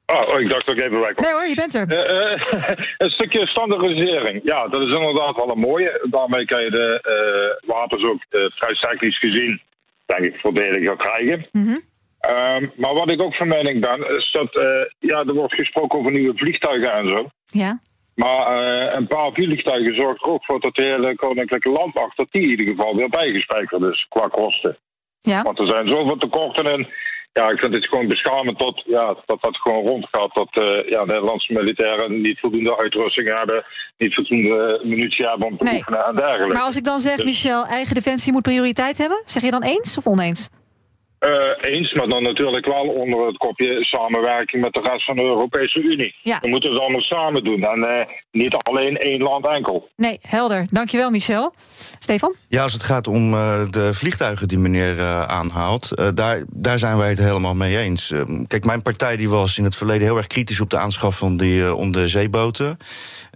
Oh, 0.05 0.33
oh, 0.33 0.39
ik 0.39 0.49
dacht 0.49 0.69
ook 0.69 0.79
even 0.79 0.99
weg. 0.99 1.15
Nee 1.15 1.31
hoor, 1.31 1.47
je 1.47 1.55
bent 1.55 1.75
er. 1.75 1.87
Eh, 1.87 2.33
eh, 2.33 2.77
een 2.97 3.09
stukje 3.09 3.47
standaardisering. 3.47 4.41
Ja, 4.43 4.67
dat 4.67 4.83
is 4.83 4.93
inderdaad 4.93 5.35
wel 5.35 5.51
een 5.51 5.59
mooie. 5.59 6.07
Daarmee 6.09 6.45
kan 6.45 6.63
je 6.63 6.71
de 6.71 6.99
eh, 7.01 7.69
wapens 7.69 8.03
ook 8.03 8.21
vrij 8.29 8.75
technisch 8.79 9.19
gezien, 9.19 9.61
denk 10.05 10.21
ik, 10.21 10.39
voordeliger 10.39 10.97
krijgen. 10.97 11.47
Mhm. 11.51 11.77
Ehm, 12.19 12.67
maar 12.75 12.93
wat 12.93 13.11
ik 13.11 13.21
ook 13.21 13.35
van 13.35 13.47
mening 13.47 13.81
ben, 13.81 14.17
is 14.17 14.31
dat 14.31 14.51
ja, 14.99 15.19
er 15.19 15.33
wordt 15.33 15.53
gesproken 15.53 15.99
over 15.99 16.11
nieuwe 16.11 16.37
vliegtuigen 16.37 16.91
en 16.91 17.07
zo. 17.07 17.29
Ja. 17.45 17.79
Maar 18.15 18.47
een 18.95 19.07
paar 19.07 19.31
vliegtuigen 19.31 19.95
zorgt 19.95 20.25
er 20.25 20.31
ook 20.31 20.45
voor 20.45 20.59
dat 20.59 20.75
de 20.75 20.83
hele 20.83 21.15
koninklijke 21.15 21.69
landmacht, 21.69 22.17
dat 22.17 22.27
die 22.31 22.41
in 22.41 22.49
ieder 22.49 22.67
geval 22.67 22.95
weer 22.95 23.09
bijgespijkerd 23.09 23.81
is 23.81 24.05
qua 24.09 24.27
kosten. 24.27 24.77
Ja. 25.19 25.41
Want 25.41 25.59
er 25.59 25.67
zijn 25.67 25.87
zoveel 25.87 26.17
tekorten 26.17 26.65
en 26.65 26.87
ja, 27.33 27.49
ik 27.49 27.59
vind 27.59 27.75
het 27.75 27.85
gewoon 27.87 28.07
beschamend 28.07 28.59
dat 28.59 28.83
ja, 28.85 29.15
dat, 29.25 29.41
dat 29.41 29.57
gewoon 29.57 29.85
rondgaat. 29.87 30.33
Dat 30.33 30.49
eh, 30.51 30.89
ja, 30.89 31.05
Nederlandse 31.05 31.53
militairen 31.53 32.21
niet 32.21 32.39
voldoende 32.39 32.77
uitrusting 32.77 33.27
hebben, 33.37 33.65
niet 33.97 34.13
voldoende 34.13 34.81
munitie 34.83 35.27
hebben 35.27 35.47
om 35.47 35.57
te 35.57 35.63
Nee. 35.67 35.75
oefenen 35.77 36.05
en 36.05 36.15
dergelijke. 36.15 36.53
Maar 36.53 36.61
als 36.63 36.75
ik 36.77 36.83
dan 36.83 36.99
zeg, 36.99 37.15
Dus- 37.15 37.25
Michel, 37.25 37.65
eigen 37.65 37.95
defensie 37.95 38.31
moet 38.31 38.41
prioriteit 38.41 38.97
hebben, 38.97 39.21
zeg 39.25 39.43
je 39.43 39.51
dan 39.51 39.63
eens 39.63 39.97
of 39.97 40.07
oneens? 40.07 40.49
Eh, 41.23 41.71
eens, 41.73 41.93
maar 41.93 42.07
dan 42.07 42.23
natuurlijk 42.23 42.65
wel 42.65 42.87
onder 42.87 43.27
het 43.27 43.37
kopje 43.37 43.83
samenwerking 43.83 44.61
met 44.61 44.73
de 44.73 44.81
rest 44.81 45.05
van 45.05 45.15
de 45.15 45.21
Europese 45.21 45.81
Unie. 45.81 46.15
Ja. 46.21 46.39
We 46.41 46.49
moeten 46.49 46.71
het 46.71 46.79
allemaal 46.79 47.01
samen 47.01 47.43
doen 47.43 47.63
en 47.63 47.83
eh, 47.83 48.05
niet 48.31 48.55
alleen 48.55 48.97
één 48.97 49.21
land 49.21 49.47
enkel. 49.47 49.89
Nee, 49.95 50.19
helder. 50.21 50.65
Dankjewel, 50.71 51.09
Michel. 51.09 51.53
Stefan? 51.99 52.35
Ja, 52.47 52.63
als 52.63 52.73
het 52.73 52.83
gaat 52.83 53.07
om 53.07 53.33
uh, 53.33 53.61
de 53.69 53.93
vliegtuigen 53.93 54.47
die 54.47 54.57
meneer 54.57 54.95
uh, 54.95 55.23
aanhaalt, 55.23 55.91
uh, 55.95 56.07
daar, 56.13 56.43
daar 56.47 56.79
zijn 56.79 56.97
wij 56.97 57.09
het 57.09 57.19
helemaal 57.19 57.55
mee 57.55 57.77
eens. 57.77 58.11
Ehm, 58.11 58.43
kijk, 58.45 58.65
mijn 58.65 58.81
partij 58.81 59.17
die 59.17 59.29
was 59.29 59.57
in 59.57 59.63
het 59.63 59.75
verleden 59.75 60.07
heel 60.07 60.17
erg 60.17 60.27
kritisch 60.27 60.61
op 60.61 60.69
de 60.69 60.77
aanschaf 60.77 61.17
van 61.17 61.37
die 61.37 61.75
onderzeeboten. 61.75 62.77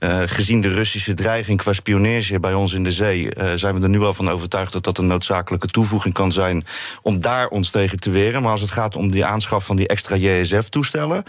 Uh, 0.04 0.22
gezien 0.26 0.62
de 0.62 0.70
Russische 0.70 1.14
dreiging 1.14 1.58
qua 1.58 1.74
spionage 1.74 2.40
bij 2.40 2.54
ons 2.54 2.74
in 2.74 2.84
de 2.84 2.92
zee, 2.92 3.24
uh, 3.24 3.52
zijn 3.56 3.76
we 3.76 3.82
er 3.82 3.90
nu 3.90 4.00
wel 4.00 4.14
van 4.14 4.30
overtuigd 4.30 4.74
dat 4.74 4.84
dat 4.84 4.98
een 4.98 5.08
noodzakelijke 5.08 5.68
toevoeging 5.68 6.14
kan 6.14 6.32
zijn 6.32 6.66
om 7.02 7.20
daar 7.20 7.48
ons 7.48 7.72
tegen 7.78 8.00
te 8.00 8.10
weren. 8.10 8.42
Maar 8.42 8.52
als 8.52 8.62
het 8.62 8.72
gaat 8.72 8.96
om 8.96 9.12
die 9.12 9.26
aanschaf 9.26 9.66
van 9.66 9.76
die 9.76 9.88
extra 9.88 10.16
JSF-toestellen, 10.16 11.24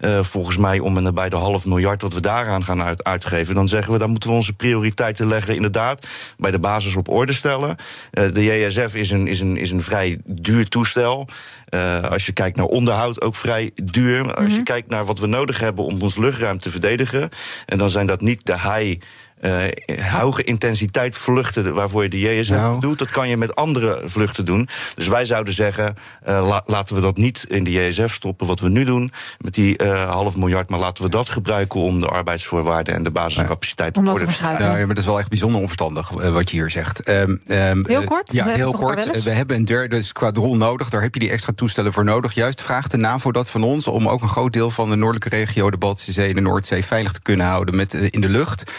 uh, 0.00 0.22
volgens 0.22 0.56
mij 0.56 0.78
om 0.78 0.96
en 0.96 1.02
nabij 1.02 1.28
de 1.28 1.36
half 1.36 1.66
miljard 1.66 2.02
wat 2.02 2.14
we 2.14 2.20
daaraan 2.20 2.64
gaan 2.64 2.82
uit, 2.82 3.04
uitgeven, 3.04 3.54
dan 3.54 3.68
zeggen 3.68 3.92
we 3.92 3.98
dan 3.98 4.10
moeten 4.10 4.28
we 4.28 4.34
onze 4.34 4.52
prioriteiten 4.52 5.26
leggen, 5.26 5.54
inderdaad, 5.54 6.06
bij 6.36 6.50
de 6.50 6.58
basis 6.58 6.96
op 6.96 7.08
orde 7.08 7.32
stellen. 7.32 7.76
de 8.10 8.44
JSF 8.44 8.94
is 8.94 9.10
een, 9.10 9.26
is, 9.26 9.40
een, 9.40 9.56
is 9.56 9.70
een 9.70 9.82
vrij 9.82 10.18
duur 10.24 10.68
toestel. 10.68 11.28
Uh, 11.74 12.02
als 12.02 12.26
je 12.26 12.32
kijkt 12.32 12.56
naar 12.56 12.66
onderhoud, 12.66 13.20
ook 13.20 13.36
vrij 13.36 13.70
duur. 13.74 14.34
Als 14.34 14.54
je 14.54 14.62
kijkt 14.62 14.88
naar 14.88 15.04
wat 15.04 15.18
we 15.18 15.26
nodig 15.26 15.60
hebben 15.60 15.84
om 15.84 16.02
ons 16.02 16.16
luchtruim 16.16 16.58
te 16.58 16.70
verdedigen. 16.70 17.28
En 17.66 17.78
dan 17.78 17.88
zijn 17.88 18.06
dat 18.06 18.20
niet 18.20 18.46
de 18.46 18.52
high. 18.52 19.00
Uh, 19.44 19.64
hoge 20.10 20.44
intensiteit 20.44 21.16
vluchten 21.16 21.74
waarvoor 21.74 22.02
je 22.02 22.08
de 22.08 22.20
JSF 22.20 22.50
nou. 22.50 22.80
doet, 22.80 22.98
dat 22.98 23.10
kan 23.10 23.28
je 23.28 23.36
met 23.36 23.54
andere 23.54 24.00
vluchten 24.04 24.44
doen. 24.44 24.68
Dus 24.94 25.08
wij 25.08 25.24
zouden 25.24 25.54
zeggen, 25.54 25.94
uh, 26.28 26.48
la 26.48 26.62
laten 26.66 26.94
we 26.94 27.00
dat 27.00 27.16
niet 27.16 27.44
in 27.48 27.64
de 27.64 27.72
JSF 27.72 28.12
stoppen, 28.12 28.46
wat 28.46 28.60
we 28.60 28.68
nu 28.68 28.84
doen, 28.84 29.12
met 29.38 29.54
die 29.54 29.82
uh, 29.82 30.10
half 30.10 30.36
miljard, 30.36 30.70
maar 30.70 30.78
laten 30.78 31.04
we 31.04 31.10
dat 31.10 31.28
gebruiken 31.28 31.80
om 31.80 31.98
de 31.98 32.06
arbeidsvoorwaarden 32.06 32.94
en 32.94 33.02
de 33.02 33.10
basiscapaciteit 33.10 33.96
om 33.96 34.04
te 34.04 34.10
worden. 34.10 34.28
Ja, 34.40 34.58
ja, 34.58 34.76
maar 34.76 34.86
dat 34.86 34.98
is 34.98 35.04
wel 35.04 35.18
echt 35.18 35.28
bijzonder 35.28 35.60
onverstandig 35.60 36.08
wat 36.08 36.50
je 36.50 36.56
hier 36.56 36.70
zegt. 36.70 37.08
Um, 37.08 37.40
um, 37.46 37.84
heel 37.86 38.04
kort? 38.04 38.32
Ja, 38.32 38.46
heel 38.46 38.72
kort. 38.72 39.22
We 39.22 39.30
hebben 39.30 39.56
een 39.56 39.64
derde 39.64 40.02
squadron 40.02 40.58
nodig, 40.58 40.88
daar 40.88 41.02
heb 41.02 41.14
je 41.14 41.20
die 41.20 41.30
extra 41.30 41.52
toestellen 41.56 41.92
voor 41.92 42.04
nodig. 42.04 42.34
Juist 42.34 42.62
vraagt 42.62 42.90
de 42.90 42.96
NAVO 42.96 43.32
dat 43.32 43.50
van 43.50 43.62
ons 43.62 43.86
om 43.86 44.08
ook 44.08 44.22
een 44.22 44.28
groot 44.28 44.52
deel 44.52 44.70
van 44.70 44.90
de 44.90 44.96
noordelijke 44.96 45.36
regio, 45.36 45.70
de 45.70 45.76
Baltische 45.76 46.12
Zee 46.12 46.28
en 46.28 46.34
de 46.34 46.40
Noordzee, 46.40 46.84
veilig 46.84 47.12
te 47.12 47.22
kunnen 47.22 47.46
houden 47.46 47.76
met, 47.76 47.94
in 47.94 48.20
de 48.20 48.28
lucht. 48.28 48.72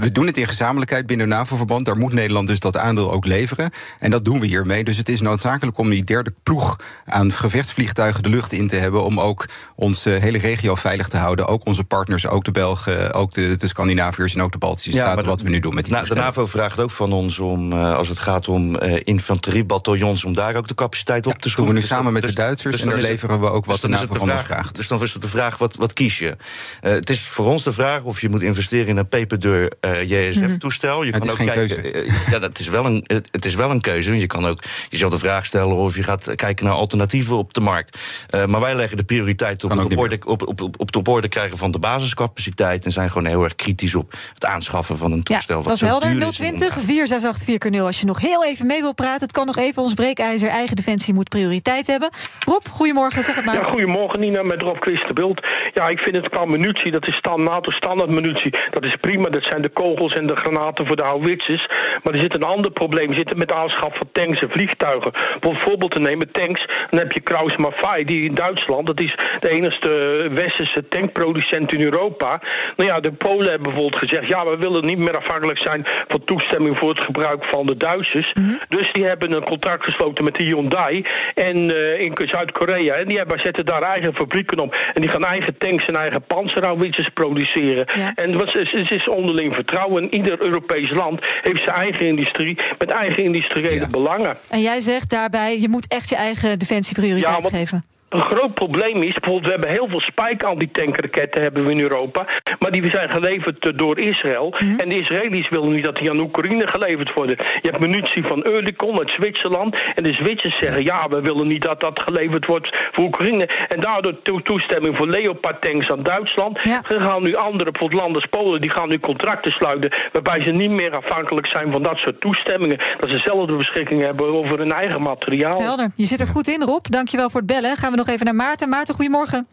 We 0.00 0.12
doen 0.12 0.26
het 0.26 0.36
in 0.36 0.46
gezamenlijkheid 0.46 1.06
binnen 1.06 1.28
NAVO-verband. 1.28 1.84
Daar 1.84 1.96
moet 1.96 2.12
Nederland 2.12 2.48
dus 2.48 2.60
dat 2.60 2.76
aandeel 2.76 3.12
ook 3.12 3.26
leveren. 3.26 3.70
En 3.98 4.10
dat 4.10 4.24
doen 4.24 4.40
we 4.40 4.46
hiermee. 4.46 4.84
Dus 4.84 4.96
het 4.96 5.08
is 5.08 5.20
noodzakelijk 5.20 5.78
om 5.78 5.90
die 5.90 6.04
derde 6.04 6.32
ploeg 6.42 6.76
aan 7.04 7.32
gevechtsvliegtuigen 7.32 8.22
de 8.22 8.28
lucht 8.28 8.52
in 8.52 8.68
te 8.68 8.76
hebben. 8.76 9.04
Om 9.04 9.20
ook 9.20 9.48
onze 9.74 10.10
hele 10.10 10.38
regio 10.38 10.74
veilig 10.74 11.08
te 11.08 11.16
houden. 11.16 11.46
Ook 11.46 11.66
onze 11.66 11.84
partners, 11.84 12.26
ook 12.26 12.44
de 12.44 12.50
Belgen, 12.50 13.12
ook 13.12 13.34
de, 13.34 13.56
de 13.56 13.68
Scandinaviërs 13.68 14.34
en 14.34 14.42
ook 14.42 14.52
de 14.52 14.58
Baltische 14.58 14.92
ja, 14.92 14.96
Staten. 14.96 15.26
Wat 15.26 15.40
we 15.40 15.48
nu 15.48 15.60
doen 15.60 15.74
met 15.74 15.84
die 15.84 15.94
na, 15.94 16.02
De 16.02 16.14
NAVO 16.14 16.46
vraagt 16.46 16.80
ook 16.80 16.90
van 16.90 17.12
ons 17.12 17.38
om, 17.38 17.72
uh, 17.72 17.94
als 17.94 18.08
het 18.08 18.18
gaat 18.18 18.48
om 18.48 18.76
uh, 18.82 19.00
infanteriebataljons, 19.04 20.24
om 20.24 20.34
daar 20.34 20.54
ook 20.54 20.68
de 20.68 20.74
capaciteit 20.74 21.26
op 21.26 21.32
te 21.32 21.48
schroeven. 21.48 21.74
Doen 21.74 21.82
we 21.82 21.88
nu 21.88 21.94
samen 21.96 22.12
met 22.12 22.22
de 22.22 22.32
Duitsers 22.32 22.72
dus 22.72 22.82
en 22.82 22.88
daar 22.88 22.98
leveren 22.98 23.40
we 23.40 23.46
ook 23.46 23.64
wat 23.64 23.74
dus 23.74 23.84
de 23.84 23.88
NAVO 23.88 24.12
de 24.12 24.18
van 24.18 24.28
vraag, 24.28 24.38
ons 24.38 24.46
vraagt. 24.46 24.76
Dus 24.76 24.88
dan 24.88 25.02
is 25.02 25.12
het 25.12 25.22
de 25.22 25.28
vraag, 25.28 25.58
wat, 25.58 25.76
wat 25.76 25.92
kies 25.92 26.18
je? 26.18 26.36
Uh, 26.82 26.92
het 26.92 27.10
is 27.10 27.22
voor 27.22 27.46
ons 27.46 27.62
de 27.62 27.72
vraag 27.72 28.02
of 28.02 28.20
je 28.20 28.28
moet 28.28 28.42
investeren 28.42 28.86
in 28.86 28.96
een 28.96 29.08
peperdeur 29.08 29.72
JSF-toestel. 30.06 31.02
Je 31.02 31.10
het 31.10 31.18
kan 31.18 31.26
is 31.26 31.32
ook 31.32 31.38
geen 31.38 31.46
kijken, 31.46 31.92
keuze. 31.92 32.30
Ja, 32.30 32.38
dat 32.38 32.58
is 32.58 32.68
wel 32.68 32.86
een, 32.86 33.04
het, 33.06 33.28
het, 33.30 33.44
is 33.44 33.54
wel 33.54 33.70
een 33.70 33.80
keuze. 33.80 34.18
Je 34.18 34.26
kan 34.26 34.46
ook 34.46 34.62
jezelf 34.88 35.12
de 35.12 35.18
vraag 35.18 35.46
stellen 35.46 35.76
of 35.76 35.96
je 35.96 36.02
gaat 36.02 36.34
kijken 36.34 36.64
naar 36.64 36.74
alternatieven 36.74 37.36
op 37.36 37.54
de 37.54 37.60
markt. 37.60 37.98
Uh, 38.34 38.44
maar 38.46 38.60
wij 38.60 38.74
leggen 38.74 38.96
de 38.96 39.04
prioriteit 39.04 39.64
op, 39.64 39.70
op, 39.70 39.98
orde, 39.98 40.18
op, 40.24 40.46
op, 40.46 40.60
op, 40.60 40.96
op 40.96 41.08
orde 41.08 41.28
krijgen 41.28 41.58
van 41.58 41.70
de 41.70 41.78
basiscapaciteit. 41.78 42.84
En 42.84 42.92
zijn 42.92 43.10
gewoon 43.10 43.26
heel 43.26 43.44
erg 43.44 43.54
kritisch 43.54 43.94
op 43.94 44.14
het 44.34 44.44
aanschaffen 44.44 44.96
van 44.96 45.12
een 45.12 45.22
toestel. 45.22 45.58
Ja, 45.58 45.64
dat 45.64 45.74
is 45.74 45.80
helder. 45.80 46.08
020 46.08 46.72
4684 46.72 47.80
als 47.80 48.00
je 48.00 48.06
nog 48.06 48.20
heel 48.20 48.44
even 48.44 48.66
mee 48.66 48.80
wil 48.80 48.94
praten. 48.94 49.22
Het 49.22 49.32
kan 49.32 49.46
nog 49.46 49.56
even 49.56 49.82
ons 49.82 49.94
breekijzer. 49.94 50.48
Eigen 50.48 50.76
defensie 50.76 51.14
moet 51.14 51.28
prioriteit 51.28 51.86
hebben. 51.86 52.10
Rob, 52.40 52.66
goedemorgen, 52.70 53.22
zeg 53.22 53.34
het 53.34 53.44
maar. 53.44 53.54
Ja, 53.54 53.62
goedemorgen 53.62 54.20
Nina, 54.20 54.42
met 54.42 54.62
Rob 54.62 54.80
Christenbeeld. 54.80 55.46
Ja, 55.74 55.88
ik 55.88 55.98
vind 55.98 56.16
het 56.16 56.28
qua 56.28 56.44
munitie, 56.44 56.90
dat 56.90 57.06
is 57.06 57.16
stand, 57.16 57.42
NATO 57.42 57.70
standaard 57.70 58.10
munitie. 58.10 58.58
Dat 58.70 58.84
is 58.84 58.96
prima, 59.00 59.28
dat 59.28 59.42
zijn 59.42 59.62
de 59.62 59.68
kogels 59.82 60.14
en 60.14 60.26
de 60.26 60.36
granaten 60.36 60.86
voor 60.86 60.96
de 60.96 61.10
houwitsers. 61.12 61.66
Maar 62.02 62.14
er 62.14 62.20
zit 62.20 62.34
een 62.34 62.52
ander 62.54 62.70
probleem. 62.70 63.10
Er 63.10 63.16
zit 63.16 63.36
met 63.36 63.48
de 63.48 63.54
aanschaf 63.54 63.96
van 63.96 64.08
tanks 64.12 64.40
en 64.40 64.50
vliegtuigen. 64.50 65.12
Bijvoorbeeld 65.40 65.90
te 65.90 66.00
nemen 66.00 66.30
tanks. 66.30 66.66
Dan 66.90 66.98
heb 66.98 67.12
je 67.12 67.20
Kraus 67.20 67.56
Maffei, 67.56 68.04
die 68.04 68.22
in 68.22 68.34
Duitsland, 68.34 68.86
dat 68.86 69.00
is 69.00 69.14
de 69.40 69.50
enige 69.50 70.28
westerse 70.34 70.88
tankproducent 70.88 71.72
in 71.72 71.80
Europa. 71.80 72.40
Nou 72.76 72.90
ja, 72.90 73.00
de 73.00 73.12
Polen 73.12 73.50
hebben 73.50 73.72
bijvoorbeeld 73.72 74.02
gezegd, 74.04 74.28
ja, 74.28 74.44
we 74.44 74.56
willen 74.56 74.86
niet 74.86 74.98
meer 74.98 75.16
afhankelijk 75.16 75.58
zijn 75.58 75.86
van 76.08 76.24
toestemming 76.24 76.78
voor 76.78 76.88
het 76.88 77.04
gebruik 77.04 77.44
van 77.44 77.66
de 77.66 77.76
Duitsers. 77.76 78.32
Mm 78.34 78.44
-hmm. 78.44 78.58
Dus 78.68 78.92
die 78.92 79.04
hebben 79.04 79.32
een 79.32 79.44
contract 79.44 79.84
gesloten 79.84 80.24
met 80.24 80.34
de 80.34 80.44
Hyundai 80.44 81.06
en 81.34 81.74
uh, 81.74 82.00
in 82.00 82.12
Zuid-Korea. 82.14 82.94
En 82.94 83.08
die 83.08 83.18
hebben, 83.18 83.38
zetten 83.38 83.66
daar 83.66 83.82
eigen 83.82 84.14
fabrieken 84.14 84.58
op. 84.58 84.74
En 84.94 85.00
die 85.00 85.10
gaan 85.10 85.24
eigen 85.24 85.56
tanks 85.58 85.84
en 85.84 85.96
eigen 85.96 86.22
panzerhouwitsers 86.22 87.08
produceren. 87.08 87.86
Ja. 87.94 88.12
En 88.14 88.32
het 88.38 88.54
is, 88.54 88.72
het 88.72 88.90
is 88.90 89.08
onderling 89.08 89.54
vertrouwen. 89.56 90.14
Ieder 90.14 90.42
Europees 90.42 90.90
land 90.90 91.20
heeft 91.42 91.62
zijn 91.64 91.76
eigen 91.76 92.06
industrie 92.06 92.58
met 92.78 92.90
eigen 92.90 93.24
industriële 93.24 93.74
ja. 93.74 93.90
belangen. 93.90 94.36
En 94.50 94.60
jij 94.60 94.80
zegt 94.80 95.10
daarbij, 95.10 95.60
je 95.60 95.68
moet 95.68 95.86
echt 95.88 96.08
je 96.08 96.16
eigen 96.16 96.58
defensie 96.58 96.94
prioriteit 96.94 97.42
ja, 97.42 97.58
geven. 97.58 97.84
Een 98.08 98.22
groot 98.22 98.54
probleem 98.54 99.02
is, 99.02 99.14
bijvoorbeeld, 99.14 99.44
we 99.44 99.50
hebben 99.50 99.70
heel 99.70 99.88
veel 99.88 100.00
Spike 100.00 100.46
antitankraketten 100.46 101.42
hebben 101.42 101.64
we 101.64 101.70
in 101.70 101.80
Europa, 101.80 102.26
maar 102.58 102.70
die 102.70 102.90
zijn 102.90 103.08
geleverd 103.08 103.78
door 103.78 103.98
Israël. 103.98 104.54
Mm 104.58 104.68
-hmm. 104.68 104.78
En 104.78 104.88
de 104.88 104.98
Israëli's 104.98 105.48
willen 105.48 105.72
niet 105.72 105.84
dat 105.84 105.96
die 105.96 106.10
aan 106.10 106.20
Oekraïne 106.20 106.66
geleverd 106.66 107.12
worden. 107.14 107.36
Je 107.36 107.70
hebt 107.70 107.78
munitie 107.78 108.26
van 108.26 108.48
Oerlikon 108.48 108.98
uit 108.98 109.10
Zwitserland. 109.10 109.76
En 109.94 110.02
de 110.02 110.12
Zwitsers 110.12 110.58
zeggen, 110.58 110.84
ja, 110.84 111.08
we 111.08 111.20
willen 111.20 111.46
niet 111.46 111.62
dat 111.62 111.80
dat 111.80 112.02
geleverd 112.02 112.46
wordt 112.46 112.76
voor 112.92 113.04
Oekraïne. 113.04 113.48
En 113.68 113.80
daardoor 113.80 114.22
to 114.22 114.40
toestemming 114.40 114.96
voor 114.96 115.08
Leopard 115.08 115.62
tanks 115.62 115.90
aan 115.90 116.02
Duitsland. 116.02 116.62
Ja. 116.62 116.82
Er 116.88 117.00
gaan 117.00 117.22
nu 117.22 117.34
andere, 117.34 117.70
bijvoorbeeld 117.70 118.00
landen 118.00 118.22
als 118.22 118.30
Polen, 118.30 118.60
die 118.60 118.70
gaan 118.70 118.88
nu 118.88 118.98
contracten 118.98 119.52
sluiten, 119.52 119.90
waarbij 120.12 120.40
ze 120.42 120.50
niet 120.50 120.70
meer 120.70 120.96
afhankelijk 120.96 121.46
zijn 121.46 121.72
van 121.72 121.82
dat 121.82 121.96
soort 121.96 122.20
toestemmingen. 122.20 122.78
Dat 123.00 123.10
ze 123.10 123.18
zelf 123.18 123.46
de 123.46 123.56
beschikking 123.56 124.02
hebben 124.02 124.26
over 124.26 124.58
hun 124.58 124.72
eigen 124.72 125.02
materiaal. 125.02 125.60
Helder, 125.60 125.90
je 125.94 126.04
zit 126.04 126.20
er 126.20 126.26
goed 126.26 126.48
in, 126.48 126.62
Rob. 126.62 126.84
Dankjewel 126.88 127.30
voor 127.30 127.40
het 127.40 127.48
bellen. 127.48 127.76
Gaan 127.76 127.90
we 127.90 127.95
nog 127.96 128.08
even 128.08 128.24
naar 128.24 128.34
Maarten. 128.34 128.68
Maarten, 128.68 128.94
goedemorgen. 128.94 129.46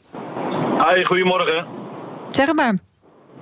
Hi, 0.78 1.06
goedemorgen. 1.06 1.66
Zeg 2.30 2.46
het 2.46 2.56
maar. 2.56 2.74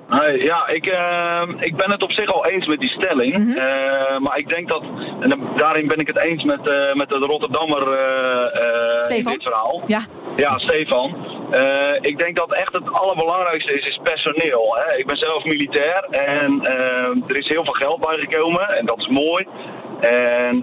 Hey, 0.08 0.38
ja, 0.38 0.68
ik, 0.68 0.90
uh, 0.90 1.42
ik 1.60 1.76
ben 1.76 1.92
het 1.92 2.04
op 2.04 2.12
zich 2.12 2.34
al 2.34 2.46
eens 2.46 2.68
met 2.68 2.80
die 2.80 2.90
stelling. 2.90 3.38
Mm 3.38 3.44
-hmm. 3.44 3.56
uh, 3.56 4.20
maar 4.20 4.38
ik 4.38 4.50
denk 4.50 4.70
dat, 4.70 4.84
en 5.20 5.40
daarin 5.56 5.88
ben 5.88 5.98
ik 5.98 6.08
het 6.08 6.18
eens 6.18 6.44
met, 6.44 6.60
uh, 6.60 6.94
met 6.94 7.10
de 7.10 7.18
Rotterdammer 7.18 7.82
in 9.10 9.24
dit 9.24 9.44
verhaal. 9.44 9.82
Ja, 9.86 10.02
ja 10.36 10.58
Stefan. 10.58 11.16
ik 12.02 12.20
denk 12.20 12.36
dat 12.36 12.54
echt 12.54 12.74
het 12.74 12.92
allerbelangrijkste 12.92 13.74
is, 13.74 13.88
is 13.88 14.00
personeel. 14.04 14.78
Hè. 14.80 14.98
Ik 14.98 15.06
ben 15.06 15.18
zelf 15.18 15.44
militair 15.44 16.04
en 16.10 16.62
er 17.28 17.38
is 17.38 17.48
heel 17.48 17.64
veel 17.64 17.74
geld 17.74 18.00
bijgekomen 18.00 18.70
en 18.78 18.86
dat 18.86 18.98
is 18.98 19.08
mooi. 19.08 19.48
En 20.00 20.62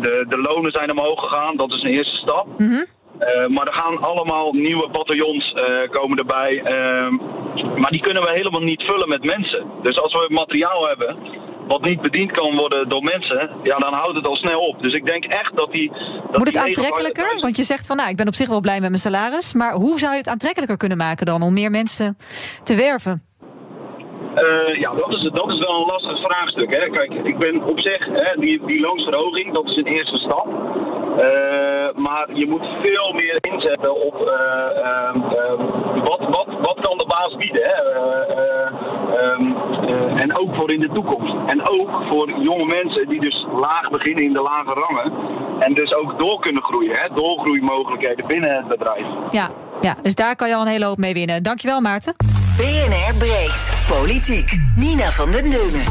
de, 0.00 0.24
de 0.28 0.38
lonen 0.38 0.72
zijn 0.72 0.90
omhoog 0.90 1.20
gegaan, 1.20 1.56
dat 1.56 1.72
is 1.72 1.82
een 1.82 1.90
eerste 1.90 2.16
stap. 2.16 2.46
Mm 2.58 2.68
-hmm. 2.68 2.86
Uh, 3.20 3.46
maar 3.46 3.66
er 3.66 3.74
gaan 3.74 4.02
allemaal 4.02 4.52
nieuwe 4.52 4.88
bataljons 4.90 5.52
uh, 5.52 5.90
komen 5.90 6.18
erbij. 6.18 6.52
Uh, 6.54 7.08
maar 7.76 7.90
die 7.90 8.00
kunnen 8.00 8.22
we 8.22 8.30
helemaal 8.32 8.60
niet 8.60 8.82
vullen 8.82 9.08
met 9.08 9.24
mensen. 9.24 9.66
Dus 9.82 10.00
als 10.00 10.12
we 10.12 10.26
materiaal 10.28 10.86
hebben 10.86 11.16
wat 11.66 11.82
niet 11.82 12.02
bediend 12.02 12.30
kan 12.30 12.56
worden 12.56 12.88
door 12.88 13.02
mensen, 13.02 13.50
ja, 13.62 13.78
dan 13.78 13.92
houdt 13.92 14.16
het 14.16 14.26
al 14.26 14.36
snel 14.36 14.60
op. 14.60 14.82
Dus 14.82 14.94
ik 14.94 15.06
denk 15.06 15.24
echt 15.24 15.56
dat 15.56 15.72
die. 15.72 15.90
Dat 15.90 16.36
Moet 16.38 16.38
het 16.38 16.48
die 16.48 16.58
aantrekkelijker? 16.58 17.38
Want 17.40 17.56
je 17.56 17.62
zegt 17.62 17.86
van 17.86 17.96
nou, 17.96 18.08
ik 18.08 18.16
ben 18.16 18.26
op 18.26 18.34
zich 18.34 18.48
wel 18.48 18.60
blij 18.60 18.80
met 18.80 18.88
mijn 18.88 19.02
salaris. 19.02 19.52
Maar 19.52 19.72
hoe 19.72 19.98
zou 19.98 20.12
je 20.12 20.18
het 20.18 20.28
aantrekkelijker 20.28 20.76
kunnen 20.76 20.98
maken 20.98 21.26
dan 21.26 21.42
om 21.42 21.52
meer 21.52 21.70
mensen 21.70 22.16
te 22.62 22.74
werven? 22.74 23.29
Uh, 24.34 24.80
ja, 24.80 24.94
dat 24.94 25.14
is, 25.14 25.30
dat 25.32 25.52
is 25.52 25.58
wel 25.58 25.80
een 25.80 25.86
lastig 25.86 26.20
vraagstuk. 26.20 26.74
Hè. 26.76 26.90
Kijk, 26.90 27.12
ik 27.12 27.38
ben 27.38 27.62
op 27.64 27.80
zich, 27.80 28.06
hè, 28.06 28.40
die, 28.40 28.66
die 28.66 28.80
loonsverhoging, 28.80 29.54
dat 29.54 29.68
is 29.68 29.76
een 29.76 29.86
eerste 29.86 30.16
stap. 30.16 30.46
Uh, 31.10 32.02
maar 32.04 32.28
je 32.32 32.46
moet 32.48 32.66
veel 32.82 33.12
meer 33.12 33.38
inzetten 33.40 34.06
op 34.06 34.14
uh, 34.14 34.82
uh, 34.82 36.04
wat, 36.04 36.20
wat, 36.20 36.46
wat 36.62 36.78
kan 36.80 36.98
de 36.98 37.06
baas 37.06 37.36
bieden. 37.36 37.62
Hè? 37.62 37.78
Um, 39.24 39.56
en 40.16 40.38
ook 40.38 40.54
voor 40.54 40.72
in 40.72 40.80
de 40.80 40.90
toekomst. 40.92 41.34
En 41.46 41.68
ook 41.68 41.90
voor 42.10 42.30
jonge 42.42 42.64
mensen 42.64 43.08
die 43.08 43.20
dus 43.20 43.46
laag 43.52 43.90
beginnen 43.90 44.24
in 44.24 44.32
de 44.32 44.40
lage 44.40 44.84
rangen. 44.86 45.12
En 45.58 45.74
dus 45.74 45.94
ook 45.94 46.18
door 46.18 46.40
kunnen 46.40 46.62
groeien. 46.62 46.96
Hè? 46.96 47.08
Doorgroeimogelijkheden 47.14 48.26
binnen 48.26 48.56
het 48.56 48.68
bedrijf. 48.68 49.06
Ja, 49.28 49.50
ja, 49.80 49.96
dus 50.02 50.14
daar 50.14 50.36
kan 50.36 50.48
je 50.48 50.54
al 50.54 50.60
een 50.60 50.66
hele 50.66 50.84
hoop 50.84 50.98
mee 50.98 51.12
winnen. 51.12 51.42
Dankjewel 51.42 51.80
Maarten. 51.80 52.14
BNR 52.56 53.14
breekt. 53.18 53.70
Politiek. 53.88 54.29
Nina 54.76 55.10
van 55.10 55.32
den 55.32 55.50
Deunen. 55.50 55.82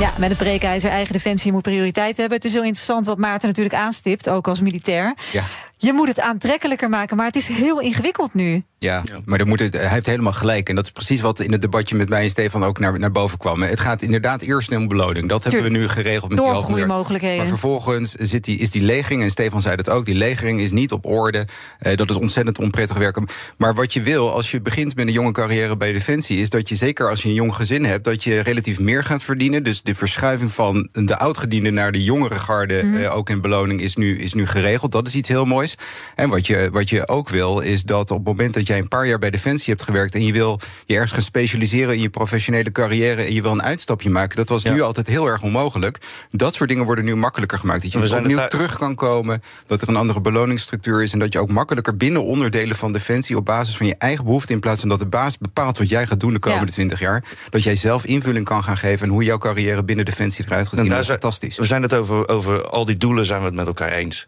Ja, 0.00 0.12
met 0.18 0.28
het 0.28 0.38
breekijzer 0.38 0.90
eigen 0.90 1.12
defensie 1.12 1.52
moet 1.52 1.62
prioriteit 1.62 2.16
hebben. 2.16 2.36
Het 2.36 2.46
is 2.46 2.52
heel 2.52 2.62
interessant 2.62 3.06
wat 3.06 3.18
Maarten 3.18 3.48
natuurlijk 3.48 3.74
aanstipt, 3.74 4.28
ook 4.28 4.48
als 4.48 4.60
militair. 4.60 5.16
Ja. 5.32 5.42
Je 5.78 5.92
moet 5.92 6.08
het 6.08 6.20
aantrekkelijker 6.20 6.88
maken, 6.88 7.16
maar 7.16 7.26
het 7.26 7.36
is 7.36 7.46
heel 7.46 7.80
ingewikkeld 7.80 8.34
nu. 8.34 8.62
Ja, 8.78 9.02
maar 9.24 9.38
dan 9.38 9.48
moet 9.48 9.58
het, 9.60 9.74
hij 9.76 9.88
heeft 9.88 10.06
helemaal 10.06 10.32
gelijk. 10.32 10.68
En 10.68 10.74
dat 10.74 10.84
is 10.84 10.90
precies 10.90 11.20
wat 11.20 11.40
in 11.40 11.52
het 11.52 11.60
debatje 11.60 11.96
met 11.96 12.08
mij 12.08 12.22
en 12.22 12.30
Stefan 12.30 12.64
ook 12.64 12.78
naar, 12.78 12.98
naar 12.98 13.10
boven 13.12 13.38
kwam. 13.38 13.62
Het 13.62 13.80
gaat 13.80 14.02
inderdaad 14.02 14.42
eerst 14.42 14.72
om 14.76 14.88
beloning. 14.88 15.28
Dat 15.28 15.44
hebben 15.44 15.62
we 15.62 15.68
nu 15.68 15.88
geregeld 15.88 16.30
met 16.30 16.38
die 16.38 16.86
mogelijkheden. 16.86 17.36
Maar 17.36 17.46
vervolgens 17.46 18.12
zit 18.12 18.44
die, 18.44 18.58
is 18.58 18.70
die 18.70 18.82
legering, 18.82 19.22
en 19.22 19.30
Stefan 19.30 19.60
zei 19.62 19.76
dat 19.76 19.90
ook, 19.90 20.04
die 20.04 20.14
legering 20.14 20.60
is 20.60 20.70
niet 20.72 20.92
op 20.92 21.06
orde. 21.06 21.46
Eh, 21.78 21.96
dat 21.96 22.10
is 22.10 22.16
ontzettend 22.16 22.58
onprettig 22.58 22.96
werken. 22.96 23.26
Maar 23.56 23.74
wat 23.74 23.92
je 23.92 24.02
wil, 24.02 24.32
als 24.32 24.50
je 24.50 24.60
begint 24.60 24.96
met 24.96 25.06
een 25.06 25.12
jonge 25.12 25.32
carrière 25.32 25.76
bij 25.76 25.92
Defensie, 25.92 26.40
is 26.40 26.50
dat 26.50 26.68
je 26.68 26.74
zeker 26.74 27.10
als 27.10 27.22
je 27.22 27.28
een 27.28 27.34
jong 27.34 27.54
gezin 27.54 27.84
hebt, 27.84 28.04
dat 28.04 28.24
je 28.24 28.40
relatief 28.40 28.78
meer 28.80 29.04
gaat 29.04 29.22
verdienen. 29.22 29.62
Dus 29.62 29.82
de 29.82 29.94
verschuiving 29.94 30.52
van 30.52 30.88
de 30.92 31.16
oudgediende 31.18 31.70
naar 31.70 31.92
de 31.92 32.02
jongere 32.02 32.38
garde, 32.38 32.82
Mhm. 32.84 32.96
eh, 32.96 33.16
ook 33.16 33.30
in 33.30 33.40
beloning, 33.40 33.80
is 33.80 33.96
nu, 33.96 34.18
is 34.18 34.32
nu 34.34 34.46
geregeld. 34.46 34.92
Dat 34.92 35.06
is 35.06 35.14
iets 35.14 35.28
heel 35.28 35.44
moois. 35.44 35.65
En 36.14 36.28
wat 36.28 36.46
je, 36.46 36.68
wat 36.72 36.88
je 36.88 37.08
ook 37.08 37.28
wil, 37.28 37.60
is 37.60 37.82
dat 37.82 38.10
op 38.10 38.16
het 38.16 38.26
moment 38.26 38.54
dat 38.54 38.66
jij 38.66 38.78
een 38.78 38.88
paar 38.88 39.06
jaar 39.06 39.18
bij 39.18 39.30
Defensie 39.30 39.72
hebt 39.72 39.82
gewerkt 39.82 40.14
en 40.14 40.24
je 40.24 40.32
wil 40.32 40.60
je 40.84 40.94
ergens 40.94 41.12
gaan 41.12 41.22
specialiseren 41.22 41.94
in 41.94 42.00
je 42.00 42.10
professionele 42.10 42.72
carrière 42.72 43.22
en 43.22 43.34
je 43.34 43.42
wil 43.42 43.50
een 43.52 43.62
uitstapje 43.62 44.10
maken, 44.10 44.36
dat 44.36 44.48
was 44.48 44.64
nu 44.64 44.82
altijd 44.82 45.06
heel 45.06 45.26
erg 45.26 45.42
onmogelijk. 45.42 45.98
Dat 46.30 46.54
soort 46.54 46.68
dingen 46.68 46.84
worden 46.84 47.04
nu 47.04 47.16
makkelijker 47.16 47.58
gemaakt. 47.58 47.82
Dat 47.82 47.92
je 47.92 48.16
opnieuw 48.16 48.46
terug 48.46 48.78
kan 48.78 48.94
komen, 48.94 49.42
dat 49.66 49.82
er 49.82 49.88
een 49.88 49.96
andere 49.96 50.20
beloningsstructuur 50.20 51.02
is 51.02 51.12
en 51.12 51.18
dat 51.18 51.32
je 51.32 51.38
ook 51.40 51.50
makkelijker 51.50 51.96
binnen 51.96 52.24
onderdelen 52.24 52.76
van 52.76 52.92
Defensie 52.92 53.36
op 53.36 53.44
basis 53.44 53.76
van 53.76 53.86
je 53.86 53.94
eigen 53.98 54.24
behoefte, 54.24 54.52
in 54.52 54.60
plaats 54.60 54.80
van 54.80 54.88
dat 54.88 54.98
de 54.98 55.06
baas 55.06 55.38
bepaalt 55.38 55.78
wat 55.78 55.88
jij 55.88 56.06
gaat 56.06 56.20
doen 56.20 56.32
de 56.32 56.38
komende 56.38 56.66
Ja. 56.66 56.72
20 56.72 57.00
jaar, 57.00 57.24
dat 57.50 57.62
jij 57.62 57.76
zelf 57.76 58.04
invulling 58.04 58.44
kan 58.44 58.64
gaan 58.64 58.76
geven 58.76 59.06
en 59.06 59.12
hoe 59.12 59.24
jouw 59.24 59.38
carrière 59.38 59.84
binnen 59.84 60.04
Defensie 60.04 60.44
eruit 60.44 60.68
gaat 60.68 60.78
zien. 60.78 60.84
En 60.84 60.90
Dat 60.90 61.00
is 61.00 61.06
fantastisch. 61.06 61.56
We 61.56 61.64
zijn 61.64 61.82
het 61.82 61.94
over, 61.94 62.28
over 62.28 62.68
al 62.68 62.84
die 62.84 62.96
doelen 62.96 63.26
zijn 63.26 63.40
we 63.40 63.46
het 63.46 63.54
met 63.54 63.66
elkaar 63.66 63.92
eens. 63.92 64.26